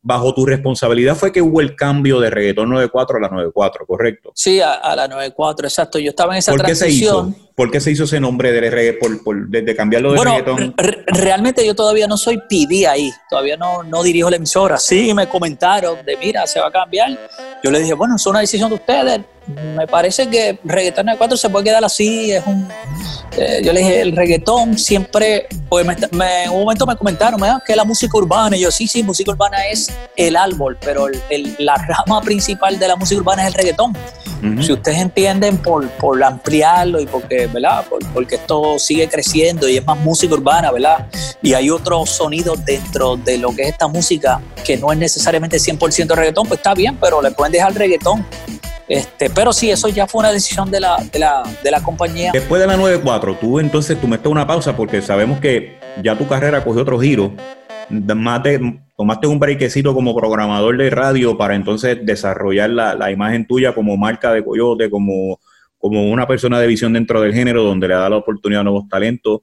bajo 0.06 0.32
tu 0.32 0.46
responsabilidad 0.46 1.16
fue 1.16 1.32
que 1.32 1.42
hubo 1.42 1.60
el 1.60 1.74
cambio 1.74 2.20
de 2.20 2.30
reggaetón 2.30 2.70
94 2.70 3.16
a 3.16 3.20
la 3.22 3.28
94, 3.28 3.86
¿correcto? 3.86 4.30
Sí, 4.36 4.60
a, 4.60 4.94
la 4.94 5.08
94, 5.08 5.66
exacto. 5.66 5.98
Yo 5.98 6.10
estaba 6.10 6.34
en 6.34 6.38
esa 6.38 6.52
¿Por 6.52 6.60
qué 6.60 6.66
transición. 6.66 7.34
Se 7.34 7.40
hizo? 7.40 7.45
¿Por 7.56 7.70
qué 7.70 7.80
se 7.80 7.90
hizo 7.90 8.04
ese 8.04 8.20
nombre 8.20 8.52
de 8.52 8.68
reggaetón, 8.68 9.20
por, 9.24 9.48
de, 9.48 9.74
cambiarlo 9.74 10.12
de 10.12 10.22
reggaetón? 10.22 10.74
realmente 11.06 11.66
yo 11.66 11.74
todavía 11.74 12.06
no 12.06 12.18
soy 12.18 12.36
PD 12.36 12.86
ahí, 12.86 13.10
todavía 13.30 13.56
no, 13.56 13.82
no 13.82 14.02
dirijo 14.02 14.28
la 14.28 14.36
emisora. 14.36 14.76
Sí, 14.76 15.14
me 15.14 15.26
comentaron 15.26 16.04
de, 16.04 16.18
mira, 16.18 16.46
se 16.46 16.60
va 16.60 16.68
a 16.68 16.70
cambiar. 16.70 17.18
Yo 17.64 17.70
le 17.70 17.80
dije, 17.80 17.94
bueno, 17.94 18.16
es 18.16 18.26
una 18.26 18.40
decisión 18.40 18.68
de 18.68 18.74
ustedes. 18.74 19.20
Me 19.74 19.86
parece 19.86 20.28
que 20.28 20.58
reggaetón 20.64 21.06
94 21.06 21.36
se 21.38 21.48
puede 21.48 21.64
quedar 21.64 21.82
así, 21.82 22.32
es 22.32 22.46
un 22.46 22.68
eh, 23.38 23.60
yo 23.62 23.72
le 23.72 23.80
dije, 23.80 24.00
el 24.00 24.16
reggaetón 24.16 24.78
siempre, 24.78 25.46
pues 25.68 25.86
me, 26.12 26.44
en 26.44 26.50
un 26.50 26.60
momento 26.60 26.86
me 26.86 26.96
comentaron, 26.96 27.38
¿me 27.38 27.48
que 27.66 27.76
la 27.76 27.84
música 27.84 28.16
urbana? 28.16 28.56
Y 28.56 28.60
yo, 28.60 28.70
sí, 28.70 28.86
sí, 28.86 29.02
música 29.02 29.32
urbana 29.32 29.66
es 29.66 29.90
el 30.16 30.36
árbol, 30.36 30.78
pero 30.82 31.06
la 31.58 31.74
rama 31.76 32.22
principal 32.22 32.78
de 32.78 32.88
la 32.88 32.96
música 32.96 33.20
urbana 33.20 33.42
es 33.42 33.48
el 33.48 33.54
reggaetón. 33.54 33.92
Si 34.60 34.72
ustedes 34.72 34.98
entienden 34.98 35.58
por, 35.58 35.88
por 35.90 36.22
ampliarlo 36.22 37.00
y 37.00 37.06
porque, 37.06 37.46
¿verdad? 37.46 37.84
porque 38.12 38.36
esto 38.36 38.78
sigue 38.78 39.08
creciendo 39.08 39.68
y 39.68 39.78
es 39.78 39.86
más 39.86 39.98
música 39.98 40.34
urbana, 40.34 40.70
¿verdad? 40.70 41.06
Y 41.42 41.54
hay 41.54 41.70
otros 41.70 42.10
sonidos 42.10 42.64
dentro 42.64 43.16
de 43.16 43.38
lo 43.38 43.54
que 43.54 43.62
es 43.62 43.68
esta 43.68 43.88
música 43.88 44.40
que 44.64 44.76
no 44.76 44.92
es 44.92 44.98
necesariamente 44.98 45.56
100% 45.56 46.14
reggaetón, 46.14 46.46
pues 46.46 46.58
está 46.58 46.74
bien, 46.74 46.96
pero 47.00 47.22
le 47.22 47.30
pueden 47.30 47.52
dejar 47.52 47.74
reggaetón 47.74 48.24
este, 48.88 49.30
pero 49.30 49.52
sí, 49.52 49.70
eso 49.70 49.88
ya 49.88 50.06
fue 50.06 50.20
una 50.20 50.32
decisión 50.32 50.70
de 50.70 50.80
la, 50.80 50.96
de 51.12 51.18
la, 51.18 51.42
de 51.62 51.70
la 51.70 51.82
compañía. 51.82 52.30
Después 52.32 52.60
de 52.60 52.68
la 52.68 52.76
9.4, 52.76 53.38
tú 53.38 53.58
entonces 53.58 54.00
tú 54.00 54.06
metes 54.06 54.26
una 54.26 54.46
pausa 54.46 54.76
porque 54.76 55.02
sabemos 55.02 55.40
que 55.40 55.78
ya 56.02 56.16
tu 56.16 56.28
carrera 56.28 56.62
cogió 56.62 56.82
otro 56.82 56.98
giro. 57.00 57.32
Tomaste 58.96 59.26
un 59.26 59.38
brequecito 59.38 59.94
como 59.94 60.16
programador 60.16 60.76
de 60.76 60.90
radio 60.90 61.36
para 61.36 61.54
entonces 61.54 61.98
desarrollar 62.04 62.70
la, 62.70 62.94
la, 62.94 63.10
imagen 63.10 63.46
tuya 63.46 63.74
como 63.74 63.96
marca 63.96 64.32
de 64.32 64.44
Coyote, 64.44 64.88
como, 64.88 65.38
como 65.78 66.10
una 66.10 66.26
persona 66.26 66.58
de 66.58 66.66
visión 66.66 66.92
dentro 66.92 67.20
del 67.20 67.34
género 67.34 67.62
donde 67.62 67.88
le 67.88 67.94
da 67.94 68.08
la 68.08 68.16
oportunidad 68.16 68.62
a 68.62 68.64
nuevos 68.64 68.88
talentos. 68.88 69.42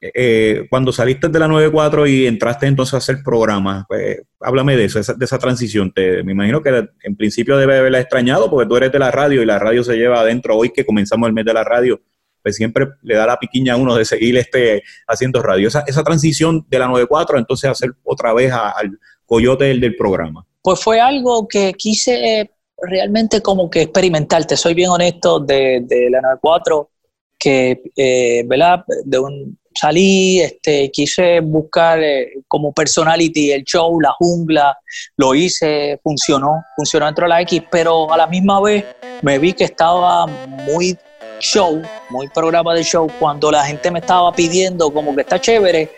Eh, 0.00 0.66
cuando 0.68 0.92
saliste 0.92 1.28
de 1.28 1.38
la 1.38 1.48
94 1.48 2.06
y 2.06 2.26
entraste 2.26 2.66
entonces 2.66 2.94
a 2.94 2.98
hacer 2.98 3.22
programas, 3.24 3.84
pues, 3.88 4.20
háblame 4.40 4.76
de 4.76 4.84
eso, 4.84 5.00
de 5.00 5.24
esa 5.24 5.38
transición. 5.38 5.92
Te, 5.92 6.22
me 6.22 6.32
imagino 6.32 6.62
que 6.62 6.88
en 7.02 7.16
principio 7.16 7.56
debe 7.56 7.78
haberla 7.78 8.00
extrañado 8.00 8.50
porque 8.50 8.68
tú 8.68 8.76
eres 8.76 8.92
de 8.92 8.98
la 8.98 9.10
radio 9.10 9.42
y 9.42 9.46
la 9.46 9.58
radio 9.58 9.82
se 9.82 9.96
lleva 9.96 10.20
adentro. 10.20 10.56
Hoy 10.56 10.70
que 10.70 10.84
comenzamos 10.84 11.26
el 11.26 11.32
mes 11.32 11.46
de 11.46 11.54
la 11.54 11.64
radio, 11.64 12.00
pues 12.44 12.56
siempre 12.56 12.86
le 13.02 13.16
da 13.16 13.26
la 13.26 13.38
piquiña 13.38 13.72
a 13.72 13.76
uno 13.76 13.96
de 13.96 14.04
seguir 14.04 14.36
este, 14.36 14.82
haciendo 15.08 15.42
radio. 15.42 15.68
Esa, 15.68 15.82
esa 15.86 16.04
transición 16.04 16.66
de 16.68 16.78
la 16.78 16.86
94 16.86 17.38
entonces 17.38 17.70
hacer 17.70 17.92
otra 18.04 18.34
vez 18.34 18.52
al 18.52 18.98
coyote 19.24 19.64
del, 19.64 19.96
programa. 19.96 20.46
Pues 20.62 20.80
fue 20.80 21.00
algo 21.00 21.48
que 21.48 21.72
quise 21.72 22.50
realmente 22.76 23.40
como 23.40 23.70
que 23.70 23.82
experimentar, 23.82 24.44
te 24.44 24.58
soy 24.58 24.74
bien 24.74 24.90
honesto, 24.90 25.40
de, 25.40 25.80
de 25.86 26.10
la 26.10 26.20
94, 26.20 26.90
que, 27.38 27.82
eh, 27.96 28.44
¿verdad? 28.46 28.84
De 29.04 29.18
un, 29.18 29.58
salí, 29.74 30.40
este, 30.40 30.90
quise 30.90 31.40
buscar 31.40 32.02
eh, 32.02 32.32
como 32.46 32.72
personality 32.72 33.52
el 33.52 33.64
show, 33.64 34.00
la 34.00 34.12
jungla, 34.18 34.76
lo 35.16 35.34
hice, 35.34 35.98
funcionó, 36.02 36.62
funcionó 36.76 37.06
dentro 37.06 37.24
de 37.24 37.28
la 37.30 37.40
X, 37.42 37.62
pero 37.70 38.12
a 38.12 38.16
la 38.16 38.26
misma 38.26 38.60
vez 38.60 38.84
me 39.22 39.38
vi 39.38 39.52
que 39.52 39.64
estaba 39.64 40.26
muy 40.26 40.96
show, 41.44 41.82
muy 42.10 42.28
programa 42.28 42.74
de 42.74 42.82
show, 42.82 43.06
cuando 43.20 43.50
la 43.50 43.64
gente 43.64 43.90
me 43.90 43.98
estaba 43.98 44.32
pidiendo 44.32 44.90
como 44.90 45.14
que 45.14 45.20
está 45.20 45.38
chévere, 45.38 45.90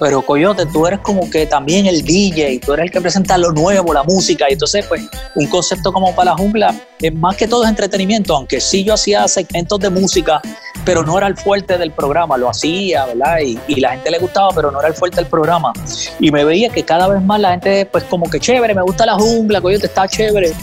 pero 0.00 0.22
Coyote, 0.22 0.66
tú 0.66 0.86
eres 0.86 0.98
como 1.00 1.28
que 1.30 1.46
también 1.46 1.86
el 1.86 2.02
DJ, 2.02 2.60
tú 2.60 2.72
eres 2.72 2.86
el 2.86 2.90
que 2.90 3.00
presenta 3.00 3.38
lo 3.38 3.52
nuevo, 3.52 3.92
la 3.92 4.02
música, 4.02 4.46
y 4.48 4.54
entonces 4.54 4.84
pues 4.86 5.02
un 5.36 5.46
concepto 5.46 5.92
como 5.92 6.14
para 6.14 6.32
la 6.32 6.36
jungla 6.36 6.74
es 7.00 7.14
más 7.14 7.36
que 7.36 7.46
todo 7.46 7.64
es 7.64 7.68
entretenimiento, 7.68 8.34
aunque 8.34 8.60
sí 8.60 8.82
yo 8.82 8.94
hacía 8.94 9.28
segmentos 9.28 9.78
de 9.78 9.90
música, 9.90 10.40
pero 10.84 11.02
no 11.02 11.18
era 11.18 11.26
el 11.26 11.36
fuerte 11.36 11.76
del 11.76 11.92
programa, 11.92 12.36
lo 12.38 12.48
hacía, 12.48 13.04
¿verdad? 13.04 13.40
Y, 13.44 13.58
y 13.68 13.80
la 13.80 13.90
gente 13.90 14.10
le 14.10 14.18
gustaba, 14.18 14.48
pero 14.54 14.70
no 14.70 14.80
era 14.80 14.88
el 14.88 14.94
fuerte 14.94 15.16
del 15.16 15.26
programa. 15.26 15.72
Y 16.18 16.30
me 16.30 16.44
veía 16.44 16.70
que 16.70 16.82
cada 16.82 17.06
vez 17.08 17.22
más 17.22 17.38
la 17.40 17.50
gente 17.50 17.86
pues 17.86 18.04
como 18.04 18.28
que 18.28 18.40
chévere, 18.40 18.74
me 18.74 18.82
gusta 18.82 19.04
la 19.04 19.14
jungla, 19.14 19.60
Coyote 19.60 19.86
está 19.86 20.08
chévere, 20.08 20.54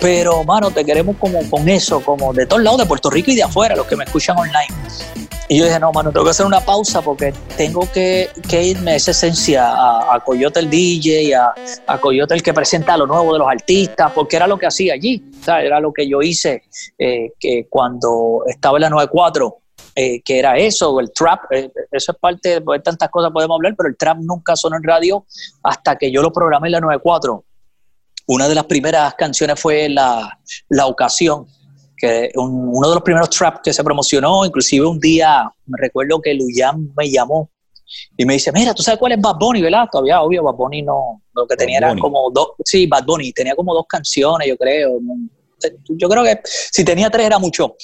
pero 0.00 0.44
mano, 0.44 0.70
te 0.70 0.84
queremos 0.84 1.16
como 1.16 1.38
con 1.50 1.68
eso, 1.68 2.00
como 2.00 2.32
de 2.32 2.46
todos 2.46 2.62
lados, 2.62 2.80
de 2.80 2.86
Puerto 2.86 3.10
Rico 3.10 3.30
y 3.30 3.36
de 3.36 3.42
afuera, 3.42 3.74
los 3.76 3.86
que 3.86 3.96
me 3.96 4.04
escuchan 4.04 4.36
online. 4.38 4.68
Y 5.50 5.58
yo 5.58 5.64
dije, 5.64 5.80
no, 5.80 5.90
mano, 5.92 6.12
tengo 6.12 6.24
que 6.24 6.30
hacer 6.30 6.44
una 6.44 6.60
pausa 6.60 7.00
porque 7.00 7.32
tengo 7.56 7.90
que, 7.90 8.28
irme 8.50 8.92
a 8.92 8.96
esa 8.96 9.12
esencia, 9.12 9.66
a, 9.66 10.22
Coyote 10.22 10.60
el 10.60 10.68
DJ, 10.68 11.34
a, 11.34 11.54
a, 11.86 11.98
Coyote 11.98 12.34
el 12.34 12.42
que 12.42 12.52
presenta 12.52 12.98
lo 12.98 13.06
nuevo 13.06 13.32
de 13.32 13.38
los 13.38 13.48
artistas, 13.48 14.12
porque 14.14 14.36
era 14.36 14.46
lo 14.46 14.58
que 14.58 14.66
hacía 14.66 14.92
allí, 14.92 15.24
era 15.46 15.80
lo 15.80 15.90
que 15.90 16.06
yo 16.06 16.20
hice 16.20 16.64
eh, 16.98 17.32
que 17.40 17.66
cuando 17.70 18.42
estaba 18.46 18.76
en 18.76 18.82
la 18.82 18.90
94, 18.90 19.56
eh, 19.94 20.20
que 20.22 20.38
era 20.38 20.56
eso, 20.58 21.00
el 21.00 21.12
trap, 21.12 21.50
eh, 21.50 21.72
eso 21.90 22.12
es 22.12 22.18
parte 22.18 22.48
de 22.50 22.60
pues, 22.60 22.82
tantas 22.82 23.08
cosas 23.08 23.32
podemos 23.32 23.56
hablar, 23.56 23.74
pero 23.76 23.88
el 23.88 23.96
trap 23.96 24.18
nunca 24.18 24.54
sonó 24.54 24.76
en 24.76 24.82
radio 24.82 25.24
hasta 25.62 25.96
que 25.96 26.12
yo 26.12 26.20
lo 26.20 26.30
programé 26.30 26.68
en 26.68 26.72
la 26.72 26.80
94. 26.80 27.44
Una 28.28 28.48
de 28.48 28.54
las 28.54 28.64
primeras 28.64 29.14
canciones 29.14 29.58
fue 29.60 29.88
La, 29.88 30.38
la 30.68 30.86
Ocasión, 30.86 31.46
que 31.96 32.30
uno 32.36 32.88
de 32.88 32.94
los 32.94 33.02
primeros 33.02 33.30
trap 33.30 33.60
que 33.62 33.72
se 33.72 33.82
promocionó, 33.82 34.44
inclusive 34.44 34.86
un 34.86 35.00
día 35.00 35.50
me 35.66 35.78
recuerdo 35.78 36.20
que 36.20 36.32
Luyan 36.34 36.92
me 36.96 37.10
llamó 37.10 37.50
y 38.16 38.24
me 38.24 38.34
dice, 38.34 38.52
mira, 38.52 38.74
¿tú 38.74 38.82
sabes 38.82 38.98
cuál 38.98 39.12
es 39.12 39.20
Bad 39.20 39.36
Bunny, 39.40 39.62
verdad? 39.62 39.86
Todavía, 39.90 40.20
obvio, 40.20 40.42
Bad 40.42 40.54
Bunny 40.54 40.82
no, 40.82 41.22
lo 41.32 41.46
que 41.46 41.56
tenía 41.56 41.78
era 41.78 41.96
como 41.96 42.30
dos, 42.30 42.50
sí, 42.64 42.86
Bad 42.86 43.04
Bunny, 43.04 43.32
tenía 43.32 43.56
como 43.56 43.74
dos 43.74 43.86
canciones, 43.88 44.46
yo 44.46 44.56
creo. 44.56 44.98
Yo 45.88 46.08
creo 46.08 46.22
que 46.22 46.40
si 46.44 46.84
tenía 46.84 47.10
tres 47.10 47.26
era 47.26 47.38
mucho. 47.38 47.76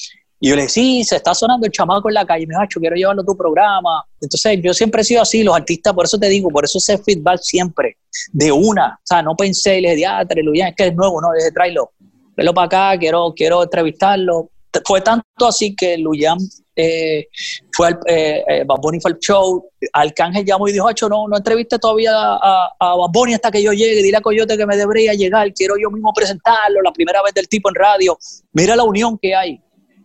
Y 0.45 0.51
yo 0.51 0.57
le 0.57 0.63
dije, 0.63 0.75
sí, 0.75 1.05
se 1.05 1.17
está 1.17 1.33
sonando 1.33 1.65
el 1.65 1.73
chamaco 1.73 2.11
en 2.11 2.15
la 2.17 2.27
calle. 2.27 2.47
Me 2.47 2.55
dijo, 2.55 2.79
quiero 2.79 2.95
llevarlo 2.97 3.23
a 3.23 3.25
tu 3.25 3.35
programa. 3.35 4.05
Entonces, 4.21 4.61
yo 4.63 4.75
siempre 4.75 5.01
he 5.01 5.05
sido 5.05 5.23
así, 5.23 5.43
los 5.43 5.57
artistas, 5.57 5.95
por 5.95 6.05
eso 6.05 6.19
te 6.19 6.29
digo, 6.29 6.51
por 6.51 6.67
eso 6.67 6.77
ese 6.77 6.99
feedback 6.99 7.41
siempre, 7.41 7.97
de 8.31 8.53
una. 8.53 8.99
O 9.03 9.07
sea, 9.07 9.23
no 9.23 9.35
pensé 9.37 9.81
le 9.81 9.95
dije, 9.95 10.05
ah, 10.05 10.23
Luyan, 10.37 10.69
es 10.69 10.75
que 10.77 10.89
es 10.89 10.95
nuevo, 10.95 11.19
no, 11.23 11.33
le 11.33 11.39
dije, 11.39 11.51
tráelo 11.51 11.93
velo 12.37 12.53
para 12.53 12.67
acá, 12.67 12.99
quiero, 12.99 13.33
quiero 13.35 13.63
entrevistarlo. 13.63 14.51
Fue 14.85 15.01
tanto 15.01 15.47
así 15.47 15.75
que 15.75 15.97
Luyan 15.97 16.37
eh, 16.77 17.29
fue 17.73 17.87
al 17.87 18.01
eh, 18.07 18.45
eh 18.47 18.65
Bad 18.67 18.81
fue 19.01 19.13
al 19.13 19.19
show, 19.21 19.65
Arcángel 19.95 20.45
llamó 20.45 20.69
y 20.69 20.73
dijo, 20.73 20.91
no, 21.09 21.27
no 21.27 21.37
entreviste 21.39 21.79
todavía 21.79 22.13
a, 22.13 22.69
a 22.79 22.95
Bunny 23.11 23.33
hasta 23.33 23.51
que 23.51 23.63
yo 23.63 23.73
llegue, 23.73 24.03
dile 24.03 24.19
a 24.19 24.21
Coyote 24.21 24.59
que 24.59 24.67
me 24.67 24.77
debería 24.77 25.15
llegar, 25.15 25.51
quiero 25.55 25.77
yo 25.81 25.91
mismo 25.91 26.13
presentarlo, 26.13 26.83
la 26.83 26.93
primera 26.93 27.23
vez 27.23 27.33
del 27.33 27.49
tipo 27.49 27.71
en 27.71 27.77
radio. 27.77 28.19
Mira 28.53 28.75
la 28.75 28.83
unión 28.83 29.17
que 29.17 29.35
hay, 29.35 29.61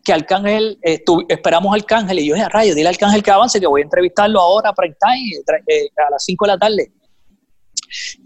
que 0.09 0.13
Arcángel, 0.13 0.79
eh, 0.81 1.03
esperamos 1.27 1.71
a 1.71 1.75
Arcángel 1.75 2.17
y 2.17 2.25
yo 2.25 2.33
dije, 2.33 2.47
a 2.47 2.49
rayo, 2.49 2.73
dile 2.73 2.87
a 2.87 2.89
Arcángel 2.89 3.21
que 3.21 3.29
avance, 3.29 3.59
que 3.59 3.67
voy 3.67 3.81
a 3.81 3.83
entrevistarlo 3.83 4.41
ahora 4.41 4.73
prime 4.73 4.95
time, 4.99 5.61
eh, 5.67 5.87
a 6.07 6.09
las 6.09 6.23
5 6.25 6.45
de 6.45 6.51
la 6.51 6.57
tarde. 6.57 6.91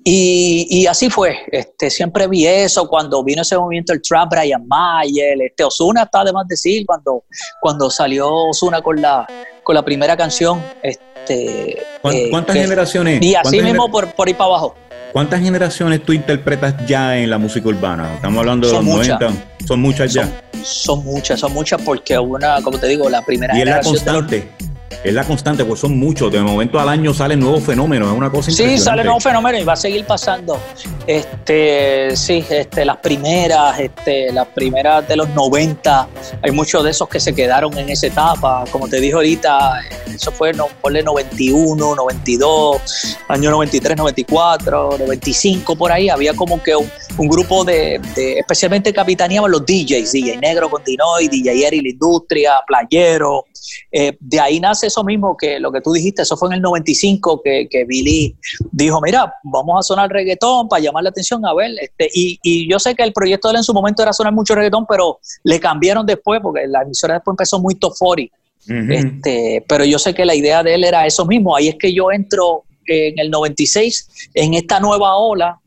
Y, 0.06 0.66
y, 0.70 0.88
así 0.88 1.10
fue, 1.10 1.40
este, 1.52 1.90
siempre 1.90 2.28
vi 2.28 2.46
eso 2.46 2.88
cuando 2.88 3.22
vino 3.22 3.42
ese 3.42 3.58
movimiento 3.58 3.92
el 3.92 4.02
trap, 4.02 4.30
Brian 4.30 4.66
Mayer, 4.66 5.42
este 5.42 5.66
Osuna 5.66 6.04
está 6.04 6.24
de 6.24 6.32
más 6.32 6.48
decir 6.48 6.86
cuando, 6.86 7.26
cuando 7.60 7.90
salió 7.90 8.30
Osuna 8.30 8.82
con 8.82 9.02
la 9.02 9.28
con 9.64 9.76
la 9.76 9.84
primera 9.84 10.16
canción. 10.16 10.62
Este, 10.82 11.80
eh, 11.80 12.30
¿Cuántas 12.30 12.56
generaciones? 12.56 13.22
Y 13.22 13.36
así 13.36 13.62
mismo 13.62 13.90
por, 13.90 14.14
por 14.14 14.28
ahí 14.28 14.34
para 14.34 14.50
abajo. 14.52 14.76
¿Cuántas 15.14 15.42
generaciones 15.42 16.04
tú 16.04 16.12
interpretas 16.12 16.74
ya 16.88 17.16
en 17.16 17.30
la 17.30 17.38
música 17.38 17.70
urbana? 17.70 18.16
Estamos 18.16 18.40
hablando 18.40 18.68
de 18.68 18.74
los 18.74 18.84
90. 18.84 19.30
Son 19.68 19.80
muchas 19.80 20.12
ya. 20.12 20.28
Son, 20.64 21.04
muchas, 21.04 21.40
son 21.40 21.54
muchas 21.54 21.80
porque 21.84 22.18
una, 22.18 22.60
como 22.64 22.80
te 22.80 22.88
digo, 22.88 23.08
la 23.12 23.22
primera 23.22 23.54
y 23.56 23.60
generación. 23.60 23.94
Y 23.94 23.98
es 23.98 24.06
la 24.06 24.14
constante 24.14 24.73
es 25.04 25.14
la 25.14 25.24
constante, 25.24 25.66
pues 25.66 25.80
son 25.80 25.98
muchos. 25.98 26.32
De 26.32 26.40
momento 26.40 26.80
al 26.80 26.88
año 26.88 27.14
salen 27.14 27.40
nuevos 27.40 27.64
fenómenos, 27.64 28.10
es 28.10 28.18
una 28.18 28.30
cosa 28.30 28.52
Sí, 28.52 28.78
salen 28.78 29.06
nuevos 29.06 29.24
fenómenos 29.24 29.62
y 29.62 29.64
va 29.66 29.74
a 29.74 29.78
seguir 29.78 30.06
pasando. 30.06 30.58
Este, 31.06 32.16
sí, 32.16 32.44
este, 32.50 32.86
las 32.86 32.98
primeras, 32.98 33.80
este, 33.80 34.32
las 34.32 34.48
primeras 34.48 35.06
de 35.08 35.18
los 35.18 35.30
90, 35.30 36.08
hay 36.42 36.52
muchos 36.52 36.84
de 36.84 36.92
esos 36.92 37.10
que 37.10 37.20
se 37.20 37.36
quedaron 37.36 37.78
en 37.78 37.90
esa 37.90 38.08
etapa. 38.08 38.64
Como 38.72 38.88
te 38.88 39.02
dije 39.02 39.14
ahorita, 39.14 39.82
eso 40.14 40.32
fue 40.32 40.54
no, 40.54 40.68
por 40.82 40.96
el 40.96 41.04
91, 41.04 41.96
92, 41.96 43.18
año 43.28 43.52
93, 43.52 43.98
94, 43.98 44.98
95, 45.00 45.76
por 45.76 45.92
ahí. 45.92 46.10
Había 46.10 46.34
como 46.34 46.62
que 46.64 46.76
un, 46.76 47.28
grupo 47.28 47.66
de, 47.66 48.00
especialmente 48.16 48.94
capitaneaban 48.94 49.52
los 49.52 49.66
DJs, 49.66 50.12
DJ 50.14 50.38
Negro 50.38 50.70
Continoy, 50.70 51.28
DJ 51.28 51.68
Eri 51.68 51.82
La 51.82 51.90
Industria, 51.90 52.54
Playero. 52.66 53.46
Eh, 53.92 54.18
de 54.20 54.40
ahí 54.40 54.60
nace 54.60 54.88
eso 54.88 55.04
mismo 55.04 55.36
que 55.38 55.60
lo 55.60 55.72
que 55.72 55.82
tú 55.82 55.94
dijiste, 55.94 56.22
eso 56.22 56.38
fue 56.38 56.50
en 56.50 56.54
el 56.54 56.62
95 56.62 57.42
que, 57.44 57.68
que 57.70 57.86
Billy 57.86 58.36
dijo, 58.72 59.00
mira, 59.02 59.34
vamos 59.44 59.80
a 59.80 59.82
sonar 59.82 60.10
reggaetón 60.10 60.68
para 60.68 60.82
llamar 60.82 61.04
la 61.04 61.10
atención, 61.10 61.46
a 61.46 61.54
ver, 61.54 61.72
este, 61.82 62.10
y, 62.14 62.40
y 62.42 62.70
yo 62.70 62.80
sé 62.80 62.96
que 62.96 63.04
el 63.04 63.14
proyecto 63.14 63.48
de 63.48 63.54
él 63.54 63.58
en 63.58 63.64
su 63.64 63.74
momento 63.74 64.02
era 64.02 64.14
sonar 64.14 64.34
mucho 64.34 64.56
reggaetón, 64.56 64.86
pero 64.88 65.20
le 65.44 65.60
cambiaron 65.60 66.06
después, 66.06 66.40
porque 66.42 66.68
la 66.68 66.82
emisora 66.82 67.16
después 67.16 67.34
empezó 67.34 67.60
muy 67.60 67.76
tofori, 67.76 68.32
este, 68.66 69.64
pero 69.68 69.84
yo 69.84 70.00
sé 70.00 70.14
que 70.14 70.24
la 70.24 70.36
idea 70.36 70.64
de 70.64 70.76
él 70.76 70.84
era 70.86 71.06
eso 71.06 71.26
mismo, 71.26 71.56
ahí 71.56 71.68
es 71.68 71.76
que 71.76 71.94
yo 71.94 72.12
entro 72.12 72.64
en 72.86 73.20
el 73.20 73.30
96 73.30 74.32
en 74.34 74.54
esta 74.54 74.80
nueva 74.80 75.16
ola, 75.16 75.60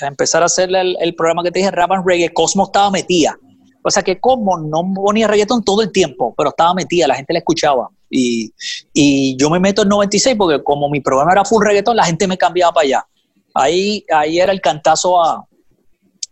a 0.00 0.06
empezar 0.06 0.42
a 0.42 0.46
hacer 0.46 0.74
el, 0.74 0.96
el 1.00 1.14
programa 1.14 1.42
que 1.42 1.50
te 1.50 1.60
dije, 1.60 1.70
Rap 1.70 1.92
and 1.92 2.06
Reggae, 2.06 2.32
Cosmo 2.32 2.64
estaba 2.64 2.90
metida. 2.90 3.38
O 3.86 3.90
sea 3.90 4.02
que 4.02 4.18
como 4.18 4.56
no 4.58 4.82
ponía 4.94 5.28
reggaetón 5.28 5.62
todo 5.62 5.82
el 5.82 5.92
tiempo, 5.92 6.34
pero 6.36 6.48
estaba 6.48 6.72
metida, 6.72 7.06
la 7.06 7.16
gente 7.16 7.34
la 7.34 7.40
escuchaba. 7.40 7.90
Y, 8.08 8.50
y 8.94 9.36
yo 9.36 9.50
me 9.50 9.60
meto 9.60 9.82
en 9.82 9.88
96 9.88 10.36
porque 10.38 10.64
como 10.64 10.88
mi 10.88 11.00
programa 11.00 11.32
era 11.32 11.44
full 11.44 11.62
reggaetón, 11.62 11.96
la 11.96 12.04
gente 12.04 12.26
me 12.26 12.38
cambiaba 12.38 12.72
para 12.72 12.84
allá. 12.86 13.06
Ahí, 13.52 14.04
ahí 14.10 14.40
era 14.40 14.52
el 14.52 14.62
cantazo 14.62 15.22
a, 15.22 15.46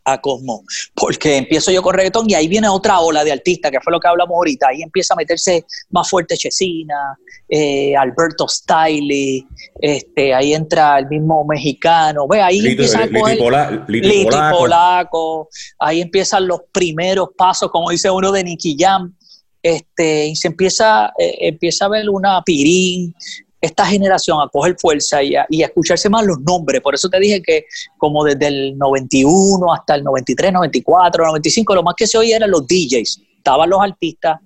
a 0.04 0.20
Cosmo, 0.20 0.64
porque 0.94 1.36
empiezo 1.36 1.70
yo 1.70 1.82
con 1.82 1.94
reggaetón 1.94 2.28
y 2.28 2.34
ahí 2.34 2.48
viene 2.48 2.68
otra 2.68 3.00
ola 3.00 3.24
de 3.24 3.32
artistas, 3.32 3.70
que 3.70 3.80
fue 3.80 3.92
lo 3.92 4.00
que 4.00 4.08
hablamos 4.08 4.34
ahorita, 4.34 4.68
ahí 4.68 4.82
empieza 4.82 5.14
a 5.14 5.16
meterse 5.16 5.64
más 5.90 6.08
fuerte 6.08 6.36
Chesina, 6.36 7.18
eh, 7.48 7.94
Alberto 7.96 8.48
Stiley, 8.48 9.46
este, 9.80 10.34
ahí 10.34 10.54
entra 10.54 10.98
el 10.98 11.06
mismo 11.06 11.44
mexicano, 11.44 12.26
ve, 12.26 12.40
ahí 12.42 12.66
empieza 12.66 13.06
Liti, 13.06 14.26
Polaco, 14.50 15.48
ahí 15.78 16.00
empiezan 16.00 16.46
los 16.46 16.62
primeros 16.72 17.28
pasos, 17.36 17.70
como 17.70 17.90
dice 17.90 18.10
uno 18.10 18.32
de 18.32 18.44
Nicky 18.44 18.76
Jam, 18.78 19.14
este, 19.62 20.26
y 20.26 20.36
se 20.36 20.48
empieza, 20.48 21.12
eh, 21.18 21.36
empieza 21.40 21.84
a 21.84 21.88
ver 21.88 22.10
una 22.10 22.42
Pirín, 22.42 23.14
esta 23.62 23.86
generación 23.86 24.40
a 24.40 24.48
coger 24.48 24.76
fuerza 24.78 25.22
y 25.22 25.36
a, 25.36 25.46
escucharse 25.48 26.08
más 26.10 26.26
los 26.26 26.40
nombres. 26.40 26.80
Por 26.82 26.96
eso 26.96 27.08
te 27.08 27.20
dije 27.20 27.40
que 27.40 27.64
como 27.96 28.24
desde 28.24 28.48
el 28.48 28.76
91 28.76 29.72
hasta 29.72 29.94
el 29.94 30.02
93, 30.02 30.52
94, 30.52 31.26
95, 31.26 31.74
lo 31.76 31.82
más 31.84 31.94
que 31.96 32.08
se 32.08 32.18
oía 32.18 32.36
eran 32.36 32.50
los 32.50 32.66
DJs. 32.66 33.22
Estaban 33.36 33.70
los 33.70 33.80
artistas, 33.80 34.40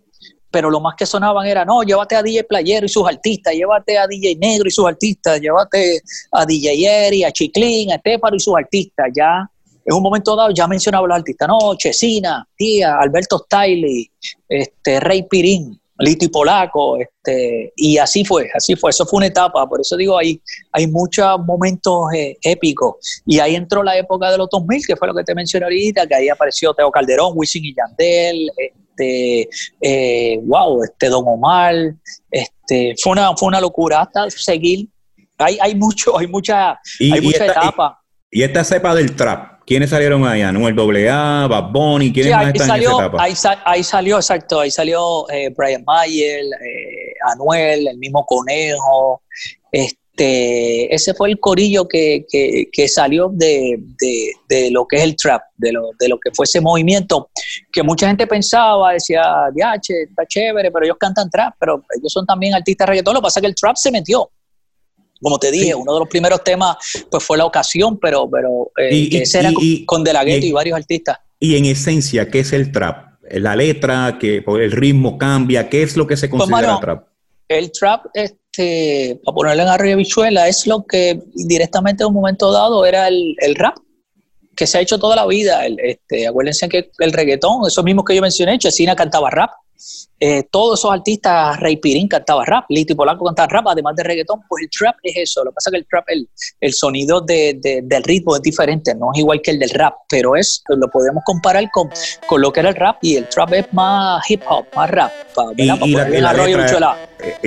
pero 0.51 0.71
lo 0.71 0.81
más 0.81 0.95
que 0.97 1.07
sonaban 1.07 1.47
era, 1.47 1.65
no, 1.65 1.83
llévate 1.83 2.15
a 2.15 2.23
DJ 2.23 2.45
Playero 2.45 2.85
y 2.85 2.91
sus 2.91 3.09
artistas, 3.09 3.55
llévate 3.55 3.97
a 3.97 4.07
DJ 4.07 4.37
Negro 4.37 4.69
y 4.69 4.71
sus 4.71 4.87
artistas, 4.87 5.41
llévate 5.41 6.03
a 6.33 6.45
DJ 6.45 7.07
Eri, 7.07 7.25
a 7.25 7.33
Chiclín, 7.33 7.93
a 7.93 7.95
Estefano 7.95 8.37
y 8.37 8.41
sus 8.41 8.55
artistas. 8.55 9.09
Ya 9.17 9.51
en 9.87 9.95
un 9.95 10.03
momento 10.03 10.37
dado 10.37 10.51
ya 10.51 10.67
mencionaba 10.67 11.07
los 11.07 11.17
artistas, 11.17 11.49
no, 11.49 11.75
Chesina, 11.77 12.47
Tía, 12.55 12.99
Alberto 12.99 13.39
Stiley, 13.39 14.11
este, 14.47 15.01
Rey 15.01 15.23
Pirín, 15.23 15.81
Liti 15.99 16.29
Polaco, 16.29 16.99
este, 16.99 17.73
y 17.77 17.99
así 17.99 18.25
fue, 18.25 18.49
así 18.55 18.77
fue, 18.77 18.91
eso 18.91 19.07
fue 19.07 19.19
una 19.19 19.27
etapa, 19.27 19.67
por 19.67 19.81
eso 19.81 19.97
digo, 19.97 20.19
hay, 20.19 20.41
hay 20.73 20.87
muchos 20.87 21.41
momentos 21.45 22.13
eh, 22.15 22.37
épicos, 22.43 22.97
y 23.25 23.39
ahí 23.39 23.55
entró 23.55 23.83
la 23.83 23.97
época 23.97 24.31
de 24.31 24.39
los 24.39 24.49
2000, 24.51 24.87
que 24.87 24.97
fue 24.97 25.09
lo 25.09 25.15
que 25.15 25.25
te 25.25 25.35
mencioné 25.35 25.65
ahorita, 25.65 26.07
que 26.07 26.15
ahí 26.15 26.29
apareció 26.29 26.75
Teo 26.75 26.91
Calderón, 26.91 27.33
Wisin 27.35 27.65
y 27.65 27.75
Yandel, 27.75 28.51
este, 28.57 29.49
eh, 29.81 30.39
wow, 30.43 30.83
este 30.83 31.09
Don 31.09 31.25
Omar, 31.27 31.75
este, 32.31 32.95
fue 33.03 33.13
una, 33.13 33.35
fue 33.37 33.49
una 33.49 33.61
locura 33.61 34.03
hasta 34.03 34.29
seguir, 34.31 34.89
hay, 35.39 35.59
hay 35.61 35.75
mucho, 35.75 36.19
hay 36.19 36.27
mucha, 36.27 36.79
hay 37.01 37.21
mucha 37.21 37.47
etapa. 37.47 38.03
Y, 38.31 38.41
y 38.41 38.43
esta 38.43 38.65
cepa 38.65 38.95
del 38.95 39.15
trap, 39.17 39.56
¿Quiénes 39.67 39.91
salieron 39.91 40.25
ahí? 40.25 40.43
Anuel 40.43 40.79
AA, 40.79 41.49
Bad 41.49 41.73
Bunny, 41.73 42.13
¿quiénes 42.13 42.33
más 42.33 42.47
están 42.47 42.69
salió, 42.69 42.89
en 42.91 42.95
esa 42.95 43.07
etapa? 43.07 43.63
Ahí, 43.65 43.83
salió, 43.83 44.17
exacto, 44.17 44.61
ahí 44.61 44.71
salió 44.71 45.29
eh, 45.29 45.53
Brian 45.57 45.83
Mayer, 45.85 46.45
eh, 46.45 47.15
Anuel, 47.33 47.89
el 47.89 47.99
mismo 47.99 48.25
Conejo, 48.25 49.23
este, 49.73 50.95
ese 50.95 51.15
fue 51.15 51.31
el 51.31 51.41
corillo 51.41 51.89
que, 51.89 52.25
que, 52.31 52.89
salió 52.89 53.29
de, 53.33 53.81
de, 54.49 54.71
lo 54.71 54.87
que 54.87 54.99
es 54.99 55.03
el 55.03 55.17
trap, 55.17 55.43
de 55.57 55.73
lo, 55.73 55.91
de 55.99 56.09
lo 56.09 56.19
que 56.21 56.31
fue 56.33 56.45
ese 56.45 56.61
movimiento, 56.61 57.31
que 57.73 57.83
mucha 57.83 58.07
gente 58.07 58.29
pensaba, 58.29 58.93
decía, 58.93 59.25
diache, 59.53 60.05
está 60.05 60.25
chévere, 60.27 60.71
pero 60.71 60.85
ellos 60.85 60.97
cantan 60.99 61.29
trap, 61.29 61.55
pero 61.59 61.83
ellos 61.99 62.13
son 62.13 62.25
también 62.25 62.55
artistas 62.55 62.89
reggaetón, 62.89 63.15
lo 63.15 63.21
que 63.21 63.25
pasa 63.25 63.41
es 63.41 63.43
que 63.43 63.49
el 63.49 63.55
trap 63.57 63.75
se 63.75 63.91
metió, 63.91 64.31
como 65.21 65.39
te 65.39 65.51
dije, 65.51 65.75
uno 65.75 65.95
de 65.95 66.01
los 66.01 66.09
primeros 66.09 66.43
temas 66.45 66.77
pues 67.11 67.25
fue 67.25 67.39
la 67.39 67.45
ocasión, 67.45 67.99
pero, 67.99 68.29
pero 68.31 68.71
eh, 68.79 69.09
ese 69.13 69.41
era 69.41 69.53
con, 69.87 70.05
De 70.05 70.13
La 70.13 70.25
Ghetto 70.25 70.47
y, 70.47 70.53
varios 70.53 70.77
artistas. 70.77 71.19
Y 71.41 71.57
en 71.57 71.67
esencia, 71.67 72.29
¿qué 72.31 72.41
es 72.41 72.53
el 72.53 72.73
trap? 72.73 73.15
La 73.31 73.57
letra, 73.57 74.19
que 74.21 74.45
el 74.47 74.73
ritmo 74.73 75.19
cambia, 75.19 75.69
¿qué 75.69 75.83
es 75.83 75.97
lo 75.97 76.07
que 76.07 76.17
se 76.17 76.29
pues, 76.29 76.43
considera 76.43 76.79
trap? 76.81 77.09
El 77.49 77.73
trap, 77.73 78.07
este, 78.15 79.21
para 79.25 79.35
ponerle 79.35 79.63
en 79.63 79.69
arriba 79.69 79.97
bichuela, 79.97 80.49
es 80.49 80.67
lo 80.67 80.85
que 80.85 81.21
directamente 81.35 82.03
en 82.03 82.09
un 82.09 82.15
momento 82.15 82.53
dado 82.53 82.85
era 82.85 83.09
el, 83.09 83.37
el 83.41 83.55
rap 83.55 83.77
que 84.57 84.67
se 84.67 84.79
ha 84.79 84.81
hecho 84.81 84.99
toda 84.99 85.15
la 85.15 85.27
vida. 85.27 85.65
El, 85.67 85.79
este, 85.81 86.27
acuérdense 86.27 86.69
que 86.69 86.91
el 86.99 87.13
reggaetón, 87.13 87.67
eso 87.67 87.83
mismo 87.83 88.05
que 88.05 88.17
yo 88.17 88.23
mencioné, 88.23 88.59
Chesina 88.59 88.97
cantaba 88.97 89.31
rap, 89.31 89.51
eh, 90.19 90.45
todos 90.51 90.81
esos 90.81 90.93
artistas, 90.93 91.61
Ray 91.61 91.77
Pirín 91.77 92.09
cantaba 92.09 92.45
rap, 92.45 92.65
Liti 92.71 92.95
Polanco 92.95 93.25
cantaba 93.27 93.49
rap, 93.49 93.69
además 93.69 93.95
de 93.97 94.03
reggaetón, 94.03 94.41
pues 94.49 94.65
el 94.65 94.71
trap 94.71 94.97
es 95.03 95.17
eso. 95.17 95.45
Lo 95.45 95.51
que 95.51 95.55
pasa 95.57 95.71
es 95.71 95.73
que 95.73 95.79
el 95.79 95.87
trap, 95.87 96.05
el, 96.09 96.29
el 96.61 96.73
sonido 96.73 97.21
de, 97.21 97.59
del 97.83 98.03
ritmo 98.03 98.37
es 98.37 98.43
diferente, 98.43 98.95
no 98.95 99.11
es 99.13 99.21
igual 99.21 99.43
que 99.43 99.51
el 99.51 99.59
del 99.59 99.71
rap, 99.71 99.95
pero 100.09 100.37
es, 100.37 100.63
lo 100.69 100.89
podemos 100.89 101.23
comparar 101.25 101.65
con, 101.71 101.91
con 102.27 102.41
lo 102.41 102.53
que 102.53 102.61
era 102.61 102.71
el 102.71 102.77
rap 102.77 102.97
y 103.03 103.17
el 103.17 103.29
trap 103.29 103.53
es 103.53 103.73
más 103.73 104.23
hip 104.31 104.43
hop, 104.49 104.67
más 104.75 104.91
rap. 104.91 105.13
y, 105.57 105.67
la, 105.67 105.75
letra, 105.77 106.09
y, 106.09 106.21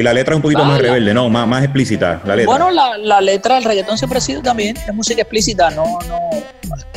la, 0.04 0.14
letra, 0.14 0.34
es 0.34 0.36
un 0.36 0.42
poquito 0.42 0.64
más 0.64 0.80
rebelde, 0.80 1.14
¿no? 1.14 1.30
Más, 1.30 1.48
más 1.48 1.64
explícita. 1.64 2.22
La 2.26 2.36
letra. 2.36 2.52
Bueno, 2.52 2.70
la, 2.70 2.98
la 2.98 3.20
letra 3.20 3.56
del 3.56 3.64
reggaetón 3.64 3.98
siempre 3.98 4.20
ha 4.20 4.22
sido 4.22 4.42
también, 4.42 4.78
es 4.78 4.94
música 4.94 5.22
explícita, 5.22 5.72
no, 5.72 5.86
no. 6.08 6.20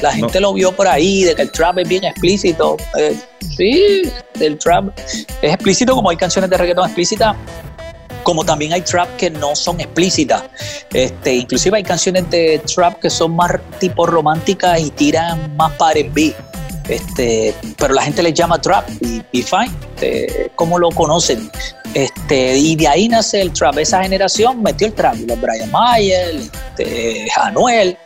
La 0.02 0.12
gente 0.12 0.40
lo 0.40 0.52
vio 0.52 0.72
por 0.72 0.88
ahí, 0.88 1.24
de 1.24 1.34
que 1.34 1.42
el 1.42 1.50
trap 1.50 1.78
es 1.78 1.88
bien 1.88 2.04
explícito. 2.04 2.76
Eh, 2.98 3.16
sí, 3.56 4.02
el 4.40 4.58
trap 4.58 4.90
es 5.40 5.52
explícito, 5.62 5.94
como 5.94 6.10
hay 6.10 6.16
canciones 6.16 6.50
de 6.50 6.56
reggaetón 6.56 6.86
explícitas, 6.86 7.36
como 8.24 8.44
también 8.44 8.72
hay 8.72 8.82
trap 8.82 9.16
que 9.16 9.30
no 9.30 9.54
son 9.54 9.80
explícitas. 9.80 10.42
Este, 10.92 11.34
inclusive 11.34 11.76
hay 11.76 11.84
canciones 11.84 12.28
de 12.30 12.60
trap 12.74 12.98
que 12.98 13.08
son 13.08 13.36
más 13.36 13.52
tipo 13.78 14.04
románticas 14.04 14.80
y 14.80 14.90
tiran 14.90 15.56
más 15.56 15.72
para 15.74 15.92
R&B. 16.00 16.34
Este, 16.88 17.54
pero 17.78 17.94
la 17.94 18.02
gente 18.02 18.24
les 18.24 18.34
llama 18.34 18.60
trap 18.60 18.88
y, 19.00 19.42
fine, 19.42 19.70
este, 19.94 20.50
como 20.56 20.80
lo 20.80 20.90
conocen. 20.90 21.48
Este, 21.94 22.58
y 22.58 22.74
de 22.74 22.88
ahí 22.88 23.08
nace 23.08 23.40
el 23.40 23.52
trap. 23.52 23.78
Esa 23.78 24.02
generación 24.02 24.62
metió 24.62 24.88
el 24.88 24.94
trap. 24.94 25.14
Los 25.28 25.40
Brian 25.40 25.70
Mayer, 25.70 26.34
este, 26.76 27.28
Anuel, 27.36 27.96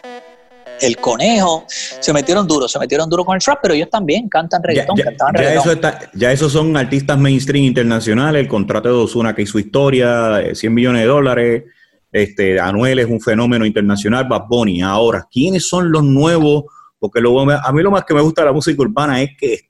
el 0.81 0.97
conejo, 0.97 1.65
se 1.69 2.13
metieron 2.13 2.47
duro, 2.47 2.69
se 2.69 2.79
metieron 2.79 3.09
duro 3.09 3.25
con 3.25 3.37
el 3.37 3.43
trap, 3.43 3.59
pero 3.63 3.75
ellos 3.75 3.91
también 3.91 4.29
cantan 4.29 4.63
reggaetón, 4.63 4.97
ya, 4.97 5.05
cantaban 5.05 5.35
ya 5.35 5.55
Eso 5.55 5.81
ya 6.15 6.33
esos 6.33 6.53
son 6.53 6.77
artistas 6.77 7.19
mainstream 7.19 7.65
internacionales, 7.65 8.41
el 8.41 8.49
contrato 8.49 8.89
de 8.89 8.95
Ozuna 8.95 9.35
que 9.35 9.43
hizo 9.43 9.59
historia, 9.59 10.55
100 10.55 10.75
millones 10.75 11.03
de 11.03 11.09
dólares, 11.09 11.65
este, 12.13 12.59
Anuel 12.59 12.99
es 12.99 13.07
un 13.07 13.21
fenómeno 13.21 13.67
internacional, 13.67 14.27
Bad 14.27 14.47
Bunny. 14.49 14.81
Ahora, 14.81 15.27
¿quiénes 15.31 15.69
son 15.69 15.91
los 15.91 16.03
nuevos? 16.03 16.65
Porque 16.99 17.21
a 17.21 17.73
mí 17.73 17.83
lo 17.83 17.91
más 17.91 18.05
que 18.05 18.15
me 18.15 18.23
gusta 18.23 18.43
de 18.43 18.47
la 18.47 18.53
música 18.53 18.81
urbana 18.81 19.21
es 19.21 19.31
que 19.39 19.69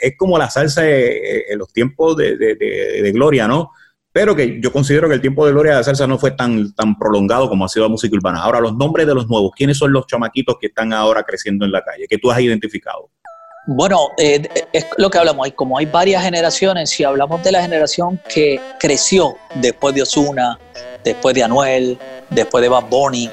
es 0.00 0.14
como 0.16 0.38
la 0.38 0.48
salsa 0.48 0.82
en 0.86 1.58
los 1.58 1.72
tiempos 1.72 2.16
de, 2.16 2.36
de 2.36 3.12
gloria, 3.12 3.48
¿no? 3.48 3.72
Pero 4.12 4.34
que 4.34 4.60
yo 4.60 4.72
considero 4.72 5.08
que 5.08 5.14
el 5.14 5.20
tiempo 5.20 5.46
de 5.46 5.52
gloria 5.52 5.76
de 5.76 5.84
salsa 5.84 6.06
no 6.06 6.18
fue 6.18 6.32
tan, 6.32 6.74
tan 6.74 6.98
prolongado 6.98 7.48
como 7.48 7.64
ha 7.64 7.68
sido 7.68 7.86
la 7.86 7.90
música 7.90 8.16
urbana. 8.16 8.42
Ahora, 8.42 8.60
los 8.60 8.76
nombres 8.76 9.06
de 9.06 9.14
los 9.14 9.28
nuevos, 9.28 9.52
¿quiénes 9.54 9.78
son 9.78 9.92
los 9.92 10.06
chamaquitos 10.06 10.56
que 10.60 10.68
están 10.68 10.92
ahora 10.92 11.22
creciendo 11.22 11.64
en 11.64 11.72
la 11.72 11.82
calle, 11.82 12.06
que 12.08 12.18
tú 12.18 12.30
has 12.30 12.40
identificado? 12.40 13.10
Bueno, 13.66 14.08
eh, 14.16 14.48
es 14.72 14.86
lo 14.96 15.10
que 15.10 15.18
hablamos, 15.18 15.46
como 15.54 15.76
hay 15.76 15.84
varias 15.84 16.24
generaciones, 16.24 16.88
si 16.88 17.04
hablamos 17.04 17.44
de 17.44 17.52
la 17.52 17.60
generación 17.60 18.18
que 18.26 18.58
creció 18.80 19.36
después 19.56 19.94
de 19.94 20.02
Osuna, 20.02 20.58
después 21.04 21.34
de 21.34 21.42
Anuel, 21.42 21.98
después 22.30 22.62
de 22.62 22.70
Bad 22.70 22.88
Bunny, 22.88 23.30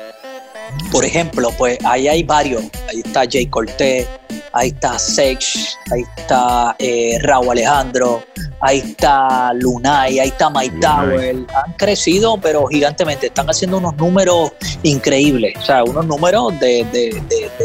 por 0.92 1.06
ejemplo, 1.06 1.52
pues 1.58 1.78
ahí 1.86 2.10
hay 2.10 2.24
varios, 2.24 2.64
ahí 2.90 3.02
está 3.06 3.24
Jay 3.30 3.46
Cortez, 3.46 4.10
ahí 4.56 4.70
está 4.70 4.98
Sex, 4.98 5.78
ahí 5.92 6.04
está 6.18 6.76
eh, 6.80 7.20
Raúl 7.22 7.52
Alejandro, 7.52 8.24
ahí 8.62 8.80
está 8.80 9.54
Lunay, 9.54 10.20
ahí 10.20 10.30
está 10.30 10.50
Mike 10.50 10.80
han 10.86 11.74
crecido 11.78 12.38
pero 12.42 12.66
gigantemente, 12.68 13.28
están 13.28 13.48
haciendo 13.48 13.78
unos 13.78 13.96
números 13.98 14.54
increíbles, 14.84 15.56
o 15.60 15.62
sea, 15.62 15.84
unos 15.84 16.06
números 16.06 16.58
de, 16.60 16.82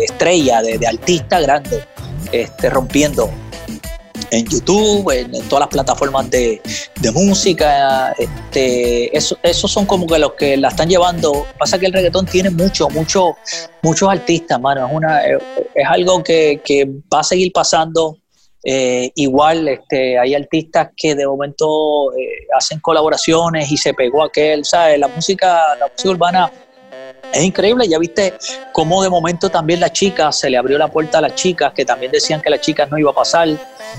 estrella, 0.02 0.62
de, 0.62 0.78
de 0.78 0.86
artista 0.86 1.40
grande, 1.40 1.82
este, 2.32 2.68
rompiendo 2.68 3.30
en 4.30 4.46
YouTube, 4.46 5.10
en, 5.10 5.30
todas 5.48 5.60
las 5.60 5.68
plataformas 5.68 6.30
de, 6.30 6.60
música. 7.12 8.12
Este, 8.18 9.16
eso, 9.16 9.36
esos 9.42 9.70
son 9.70 9.86
como 9.86 10.06
que 10.06 10.18
los 10.18 10.34
que 10.34 10.56
la 10.56 10.68
están 10.68 10.88
llevando. 10.88 11.46
Pasa 11.58 11.78
que 11.78 11.86
el 11.86 11.92
reggaetón 11.92 12.26
tiene 12.26 12.50
mucho, 12.50 12.88
mucho, 12.90 13.36
muchos 13.82 14.08
artistas, 14.08 14.60
mano. 14.60 14.86
Es, 14.86 14.92
una, 14.92 15.26
es, 15.26 15.38
algo 15.88 16.22
que, 16.22 16.88
va 17.12 17.20
a 17.20 17.24
seguir 17.24 17.52
pasando. 17.52 18.16
Eh, 18.62 19.10
igual 19.14 19.68
este, 19.68 20.18
hay 20.18 20.34
artistas 20.34 20.90
que 20.94 21.14
de 21.14 21.26
momento 21.26 22.12
eh, 22.12 22.46
hacen 22.54 22.78
colaboraciones 22.80 23.72
y 23.72 23.78
se 23.78 23.94
pegó 23.94 24.22
aquel, 24.22 24.66
¿sabes? 24.66 24.98
La 24.98 25.08
música, 25.08 25.62
la 25.78 25.86
música 25.86 26.10
urbana 26.10 26.52
es 27.32 27.42
increíble, 27.42 27.88
ya 27.88 27.98
viste 27.98 28.34
cómo 28.72 29.02
de 29.02 29.10
momento 29.10 29.48
también 29.48 29.80
la 29.80 29.90
chica, 29.90 30.32
se 30.32 30.50
le 30.50 30.56
abrió 30.56 30.78
la 30.78 30.88
puerta 30.88 31.18
a 31.18 31.20
las 31.20 31.34
chicas, 31.34 31.72
que 31.74 31.84
también 31.84 32.12
decían 32.12 32.40
que 32.40 32.50
las 32.50 32.60
chicas 32.60 32.90
no 32.90 32.98
iba 32.98 33.10
a 33.10 33.14
pasar. 33.14 33.48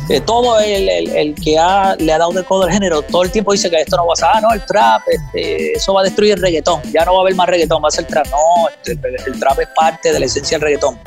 Eh, 0.10 0.22
todo 0.22 0.60
el, 0.60 1.36
que 1.36 1.58
le 2.00 2.14
ha 2.14 2.18
dado 2.18 2.32
de 2.32 2.44
codo 2.44 2.64
al 2.64 2.72
género, 2.72 3.02
todo 3.02 3.24
el 3.24 3.32
tiempo 3.32 3.52
dice 3.52 3.70
que 3.70 3.78
esto 3.82 3.98
no 3.98 4.06
va 4.06 4.14
a 4.14 4.16
pasar, 4.16 4.32
ah, 4.36 4.42
no, 4.42 4.54
el 4.54 4.66
trap, 4.66 5.02
este, 5.08 5.74
eso 5.74 5.94
va 5.94 6.02
a 6.02 6.04
destruir 6.04 6.34
el 6.34 6.42
reggaetón, 6.42 6.82
ya 6.92 7.04
no 7.06 7.14
va 7.14 7.20
a 7.20 7.22
haber 7.22 7.36
más 7.36 7.48
reggaetón, 7.48 7.84
va 7.84 7.88
a 7.88 7.92
ser 7.92 8.06
trap. 8.06 8.28
No, 8.28 8.68
este, 8.70 8.98
el 9.26 9.40
trap 9.40 9.60
es 9.60 9.68
parte 9.76 10.14
de 10.14 10.20
la 10.20 10.26
esencia 10.26 10.58
del 10.58 10.66
reggaetón. 10.66 11.00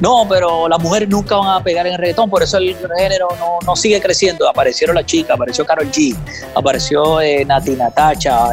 No, 0.00 0.26
pero 0.28 0.68
las 0.68 0.80
mujeres 0.80 1.08
nunca 1.08 1.36
van 1.36 1.60
a 1.60 1.62
pegar 1.62 1.86
en 1.86 1.94
el 1.94 1.98
reggaetón, 1.98 2.30
por 2.30 2.42
eso 2.42 2.56
el 2.58 2.76
género 2.96 3.28
no, 3.38 3.58
no 3.64 3.76
sigue 3.76 4.00
creciendo. 4.00 4.48
Aparecieron 4.48 4.96
las 4.96 5.06
chicas, 5.06 5.34
apareció 5.34 5.64
Carol 5.64 5.90
G, 5.90 6.16
apareció 6.54 7.20
eh, 7.20 7.44
Nati 7.44 7.72
Natacha, 7.72 8.50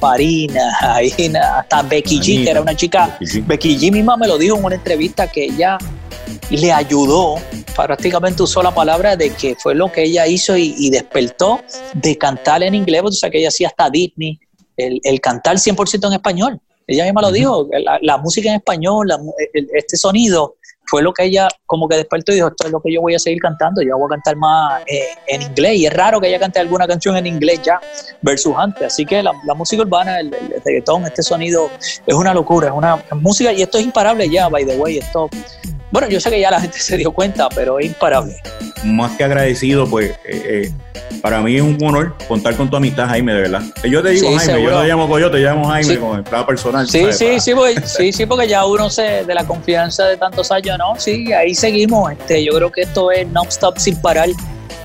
Farina, 0.00 0.72
hasta 1.58 1.82
Becky 1.82 2.18
G, 2.18 2.44
que 2.44 2.50
era 2.50 2.60
una 2.60 2.74
chica, 2.74 3.18
Becky 3.46 3.76
G 3.78 3.92
misma 3.92 4.16
me 4.16 4.26
lo 4.26 4.38
dijo 4.38 4.56
en 4.56 4.64
una 4.64 4.74
entrevista 4.74 5.26
que 5.26 5.44
ella 5.44 5.78
le 6.50 6.72
ayudó, 6.72 7.36
prácticamente 7.74 8.42
usó 8.42 8.62
la 8.62 8.74
palabra 8.74 9.16
de 9.16 9.30
que 9.30 9.56
fue 9.56 9.74
lo 9.74 9.90
que 9.90 10.04
ella 10.04 10.26
hizo 10.26 10.56
y, 10.56 10.90
despertó 10.90 11.60
de 11.94 12.16
cantar 12.16 12.62
en 12.62 12.74
inglés, 12.74 13.02
o 13.04 13.12
sea 13.12 13.30
que 13.30 13.38
ella 13.38 13.48
hacía 13.48 13.68
hasta 13.68 13.90
Disney, 13.90 14.38
el, 14.76 15.00
el 15.04 15.20
cantar 15.20 15.56
100% 15.56 16.06
en 16.06 16.12
español. 16.12 16.60
Ella 16.86 17.04
misma 17.04 17.22
lo 17.22 17.32
dijo, 17.32 17.68
la, 18.02 18.18
música 18.18 18.50
en 18.50 18.56
español, 18.56 19.08
este 19.52 19.96
sonido 19.96 20.56
fue 20.86 21.02
lo 21.02 21.12
que 21.12 21.24
ella 21.24 21.48
como 21.66 21.88
que 21.88 21.96
despertó 21.96 22.32
y 22.32 22.36
dijo, 22.36 22.48
esto 22.48 22.66
es 22.66 22.72
lo 22.72 22.80
que 22.80 22.92
yo 22.92 23.00
voy 23.00 23.14
a 23.14 23.18
seguir 23.18 23.40
cantando, 23.40 23.82
yo 23.82 23.96
voy 23.96 24.06
a 24.06 24.16
cantar 24.16 24.36
más 24.36 24.82
eh, 24.86 25.08
en 25.26 25.42
inglés. 25.42 25.76
Y 25.78 25.86
es 25.86 25.92
raro 25.92 26.20
que 26.20 26.28
ella 26.28 26.38
cante 26.38 26.58
alguna 26.58 26.86
canción 26.86 27.16
en 27.16 27.26
inglés 27.26 27.60
ya 27.62 27.80
versus 28.22 28.54
antes. 28.56 28.86
Así 28.86 29.06
que 29.06 29.22
la, 29.22 29.32
música 29.54 29.82
urbana, 29.82 30.20
el, 30.20 30.34
el, 30.34 30.62
reggaetón, 30.64 31.04
este 31.04 31.22
sonido 31.22 31.70
es 32.06 32.14
una 32.14 32.34
locura, 32.34 32.68
es 32.68 32.74
una 32.74 33.02
música 33.12 33.52
y 33.52 33.62
esto 33.62 33.78
es 33.78 33.84
imparable 33.84 34.28
ya, 34.28 34.48
by 34.48 34.66
the 34.66 34.76
way. 34.76 34.98
Esto, 34.98 35.30
bueno, 35.94 36.08
yo 36.08 36.18
sé 36.18 36.28
que 36.28 36.40
ya 36.40 36.50
la 36.50 36.60
gente 36.60 36.76
se 36.80 36.96
dio 36.96 37.12
cuenta, 37.12 37.48
pero 37.54 37.78
es 37.78 37.86
imparable. 37.86 38.36
Más 38.82 39.16
que 39.16 39.22
agradecido, 39.22 39.88
pues 39.88 40.10
eh, 40.24 40.66
eh, 40.68 40.72
para 41.22 41.40
mí 41.40 41.54
es 41.54 41.62
un 41.62 41.78
honor 41.84 42.16
contar 42.26 42.56
con 42.56 42.68
tu 42.68 42.76
amistad, 42.76 43.06
Jaime, 43.06 43.32
de 43.32 43.42
verdad. 43.42 43.62
Yo 43.88 44.02
te 44.02 44.10
digo, 44.10 44.36
Jaime, 44.36 44.64
yo 44.64 44.80
te 44.80 44.88
llamo 44.88 45.08
Coyote, 45.08 45.36
te 45.36 45.44
llamo 45.44 45.68
Jaime 45.68 45.96
con 46.00 46.18
el 46.18 46.24
plan 46.24 46.44
personal. 46.44 46.88
Sí, 46.88 47.12
sí, 47.12 47.38
sí, 47.38 47.54
porque, 47.54 47.80
sí, 47.86 48.12
sí, 48.12 48.26
porque 48.26 48.48
ya 48.48 48.66
uno 48.66 48.90
se, 48.90 49.24
de 49.24 49.34
la 49.34 49.46
confianza 49.46 50.06
de 50.06 50.16
tantos 50.16 50.50
años, 50.50 50.76
¿no? 50.78 50.98
Sí, 50.98 51.32
ahí 51.32 51.54
seguimos. 51.54 52.10
Este, 52.10 52.44
yo 52.44 52.54
creo 52.54 52.72
que 52.72 52.80
esto 52.80 53.12
es 53.12 53.28
non-stop 53.28 53.78
sin 53.78 53.96
parar. 54.00 54.28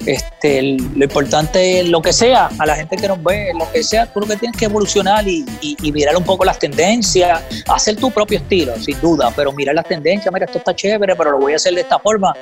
Este, 0.06 0.78
lo 0.96 1.04
importante 1.04 1.82
es 1.82 1.90
lo 1.90 2.02
que 2.02 2.14
sea, 2.14 2.50
a 2.58 2.66
la 2.66 2.76
gente 2.76 2.96
que 2.96 3.08
nos 3.08 3.22
ve, 3.24 3.52
lo 3.58 3.70
que 3.72 3.84
sea, 3.84 4.12
tú 4.12 4.22
lo 4.22 4.28
que 4.28 4.38
tienes 4.38 4.58
que 4.58 4.66
evolucionar 4.66 5.28
y, 5.28 5.46
mirar 5.92 6.16
un 6.16 6.24
poco 6.24 6.46
las 6.46 6.60
tendencias, 6.60 7.42
hacer 7.68 7.96
tu 7.98 8.12
propio 8.12 8.38
estilo, 8.38 8.76
sin 8.78 9.00
duda, 9.02 9.32
pero 9.36 9.52
mirar 9.52 9.76
las 9.76 9.86
tendencias, 9.86 10.34
mira, 10.34 10.46
esto 10.46 10.60
está 10.60 10.76
chévere, 10.76 11.16
pero 11.16 11.32
lo 11.32 11.40
voy 11.40 11.54
a 11.54 11.56
hacer 11.58 11.74
de 11.74 11.82
esta 11.82 12.00
forma. 12.00 12.34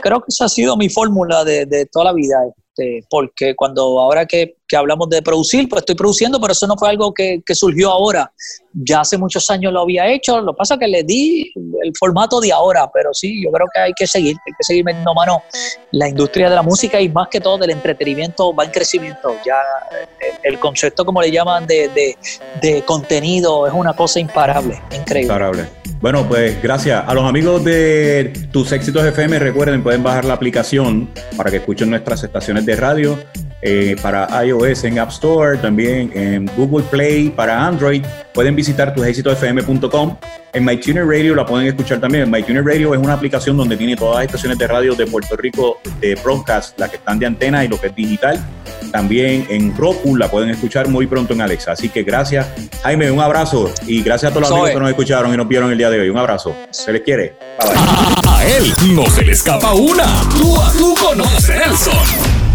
Creo 0.00 0.20
que 0.20 0.26
esa 0.28 0.46
ha 0.46 0.48
sido 0.48 0.76
mi 0.76 0.88
fórmula 0.88 1.44
de 1.44 1.88
toda 1.90 2.06
la 2.06 2.12
vida. 2.12 2.36
Este, 2.76 3.06
porque 3.08 3.54
cuando 3.56 4.00
ahora 4.00 4.26
que, 4.26 4.56
hablamos 4.74 5.08
de 5.08 5.22
producir, 5.22 5.68
pues 5.68 5.82
estoy 5.82 5.94
produciendo, 5.94 6.40
pero 6.40 6.52
eso 6.52 6.66
no 6.66 6.76
fue 6.76 6.88
algo 6.88 7.14
que, 7.14 7.42
surgió 7.54 7.90
ahora. 7.90 8.32
Ya 8.72 9.00
hace 9.00 9.16
muchos 9.16 9.48
años 9.48 9.72
lo 9.72 9.82
había 9.82 10.08
hecho, 10.08 10.40
lo 10.40 10.52
que 10.52 10.58
pasa 10.58 10.74
es 10.74 10.80
que 10.80 10.88
le 10.88 11.02
di 11.04 11.52
el 11.82 11.92
formato 11.98 12.40
de 12.40 12.52
ahora, 12.52 12.90
pero 12.92 13.14
sí, 13.14 13.42
yo 13.42 13.50
creo 13.50 13.66
que 13.72 13.80
hay 13.80 13.92
que 13.96 14.06
seguir, 14.06 14.36
hay 14.46 14.52
que 14.58 14.64
seguir 14.64 14.84
metiendo 14.84 15.14
mano. 15.14 15.42
La 15.92 16.08
industria 16.08 16.50
de 16.50 16.56
la 16.56 16.62
música 16.62 17.00
y 17.00 17.08
más 17.08 17.28
que 17.28 17.40
todo 17.40 17.58
del 17.58 17.70
entretenimiento 17.70 18.54
va 18.54 18.64
en 18.64 18.70
crecimiento. 18.70 19.34
Ya 19.46 19.56
el, 20.42 20.58
concepto, 20.58 21.04
como 21.04 21.22
le 21.22 21.30
llaman, 21.30 21.66
de, 21.66 22.16
de, 22.60 22.82
contenido 22.82 23.66
es 23.66 23.72
una 23.72 23.94
cosa 23.94 24.18
imparable, 24.18 24.82
increíble. 24.90 25.32
Imparable. 25.32 25.66
Bueno, 26.00 26.26
pues 26.28 26.60
gracias. 26.62 27.02
A 27.06 27.14
los 27.14 27.24
amigos 27.24 27.64
de 27.64 28.48
Tus 28.52 28.72
Éxitos 28.72 29.04
FM, 29.04 29.38
recuerden, 29.38 29.82
pueden 29.82 30.02
bajar 30.02 30.24
la 30.24 30.34
aplicación 30.34 31.08
para 31.36 31.50
que 31.50 31.58
escuchen 31.58 31.88
nuestras 31.88 32.22
estaciones 32.22 32.66
de 32.66 32.76
radio 32.76 33.18
eh, 33.68 33.96
para 34.00 34.28
iOS 34.44 34.84
en 34.84 35.00
App 35.00 35.10
Store, 35.10 35.58
también 35.58 36.12
en 36.14 36.48
Google 36.56 36.84
Play 36.88 37.30
para 37.30 37.66
Android. 37.66 38.00
Pueden 38.32 38.54
visitar 38.54 38.94
tusexitosfm.com. 38.94 40.16
En 40.52 40.64
MyTuner 40.64 41.04
Radio 41.04 41.34
la 41.34 41.44
pueden 41.44 41.66
escuchar 41.66 41.98
también. 41.98 42.30
MyTuner 42.30 42.64
Radio 42.64 42.94
es 42.94 43.00
una 43.00 43.14
aplicación 43.14 43.56
donde 43.56 43.76
tiene 43.76 43.96
todas 43.96 44.18
las 44.18 44.26
estaciones 44.26 44.56
de 44.58 44.68
radio 44.68 44.94
de 44.94 45.04
Puerto 45.08 45.36
Rico 45.36 45.80
de 46.00 46.14
broadcast, 46.14 46.78
las 46.78 46.90
que 46.90 46.96
están 46.98 47.18
de 47.18 47.26
antena 47.26 47.64
y 47.64 47.68
lo 47.68 47.80
que 47.80 47.88
es 47.88 47.96
digital. 47.96 48.38
También 48.92 49.44
en 49.50 49.76
Roku 49.76 50.14
la 50.14 50.30
pueden 50.30 50.50
escuchar 50.50 50.86
muy 50.86 51.08
pronto 51.08 51.34
en 51.34 51.40
Alexa. 51.40 51.72
Así 51.72 51.88
que 51.88 52.04
gracias, 52.04 52.46
Jaime, 52.84 53.10
un 53.10 53.18
abrazo 53.18 53.74
y 53.88 54.00
gracias 54.00 54.30
a 54.30 54.32
todos 54.32 54.48
los 54.48 54.52
amigos 54.52 54.70
que 54.70 54.80
nos 54.80 54.90
escucharon 54.90 55.34
y 55.34 55.36
nos 55.36 55.48
vieron 55.48 55.72
el 55.72 55.78
día 55.78 55.90
de 55.90 56.02
hoy. 56.02 56.08
Un 56.08 56.18
abrazo. 56.18 56.54
Se 56.70 56.92
les 56.92 57.02
quiere. 57.02 57.34
A 58.28 58.44
él 58.46 58.72
no 58.94 59.04
se 59.06 59.24
le 59.24 59.32
escapa 59.32 59.74
una. 59.74 60.04
Tú, 60.38 60.56
tú 60.78 60.94
conoces 61.04 61.48
Nelson. 61.48 62.45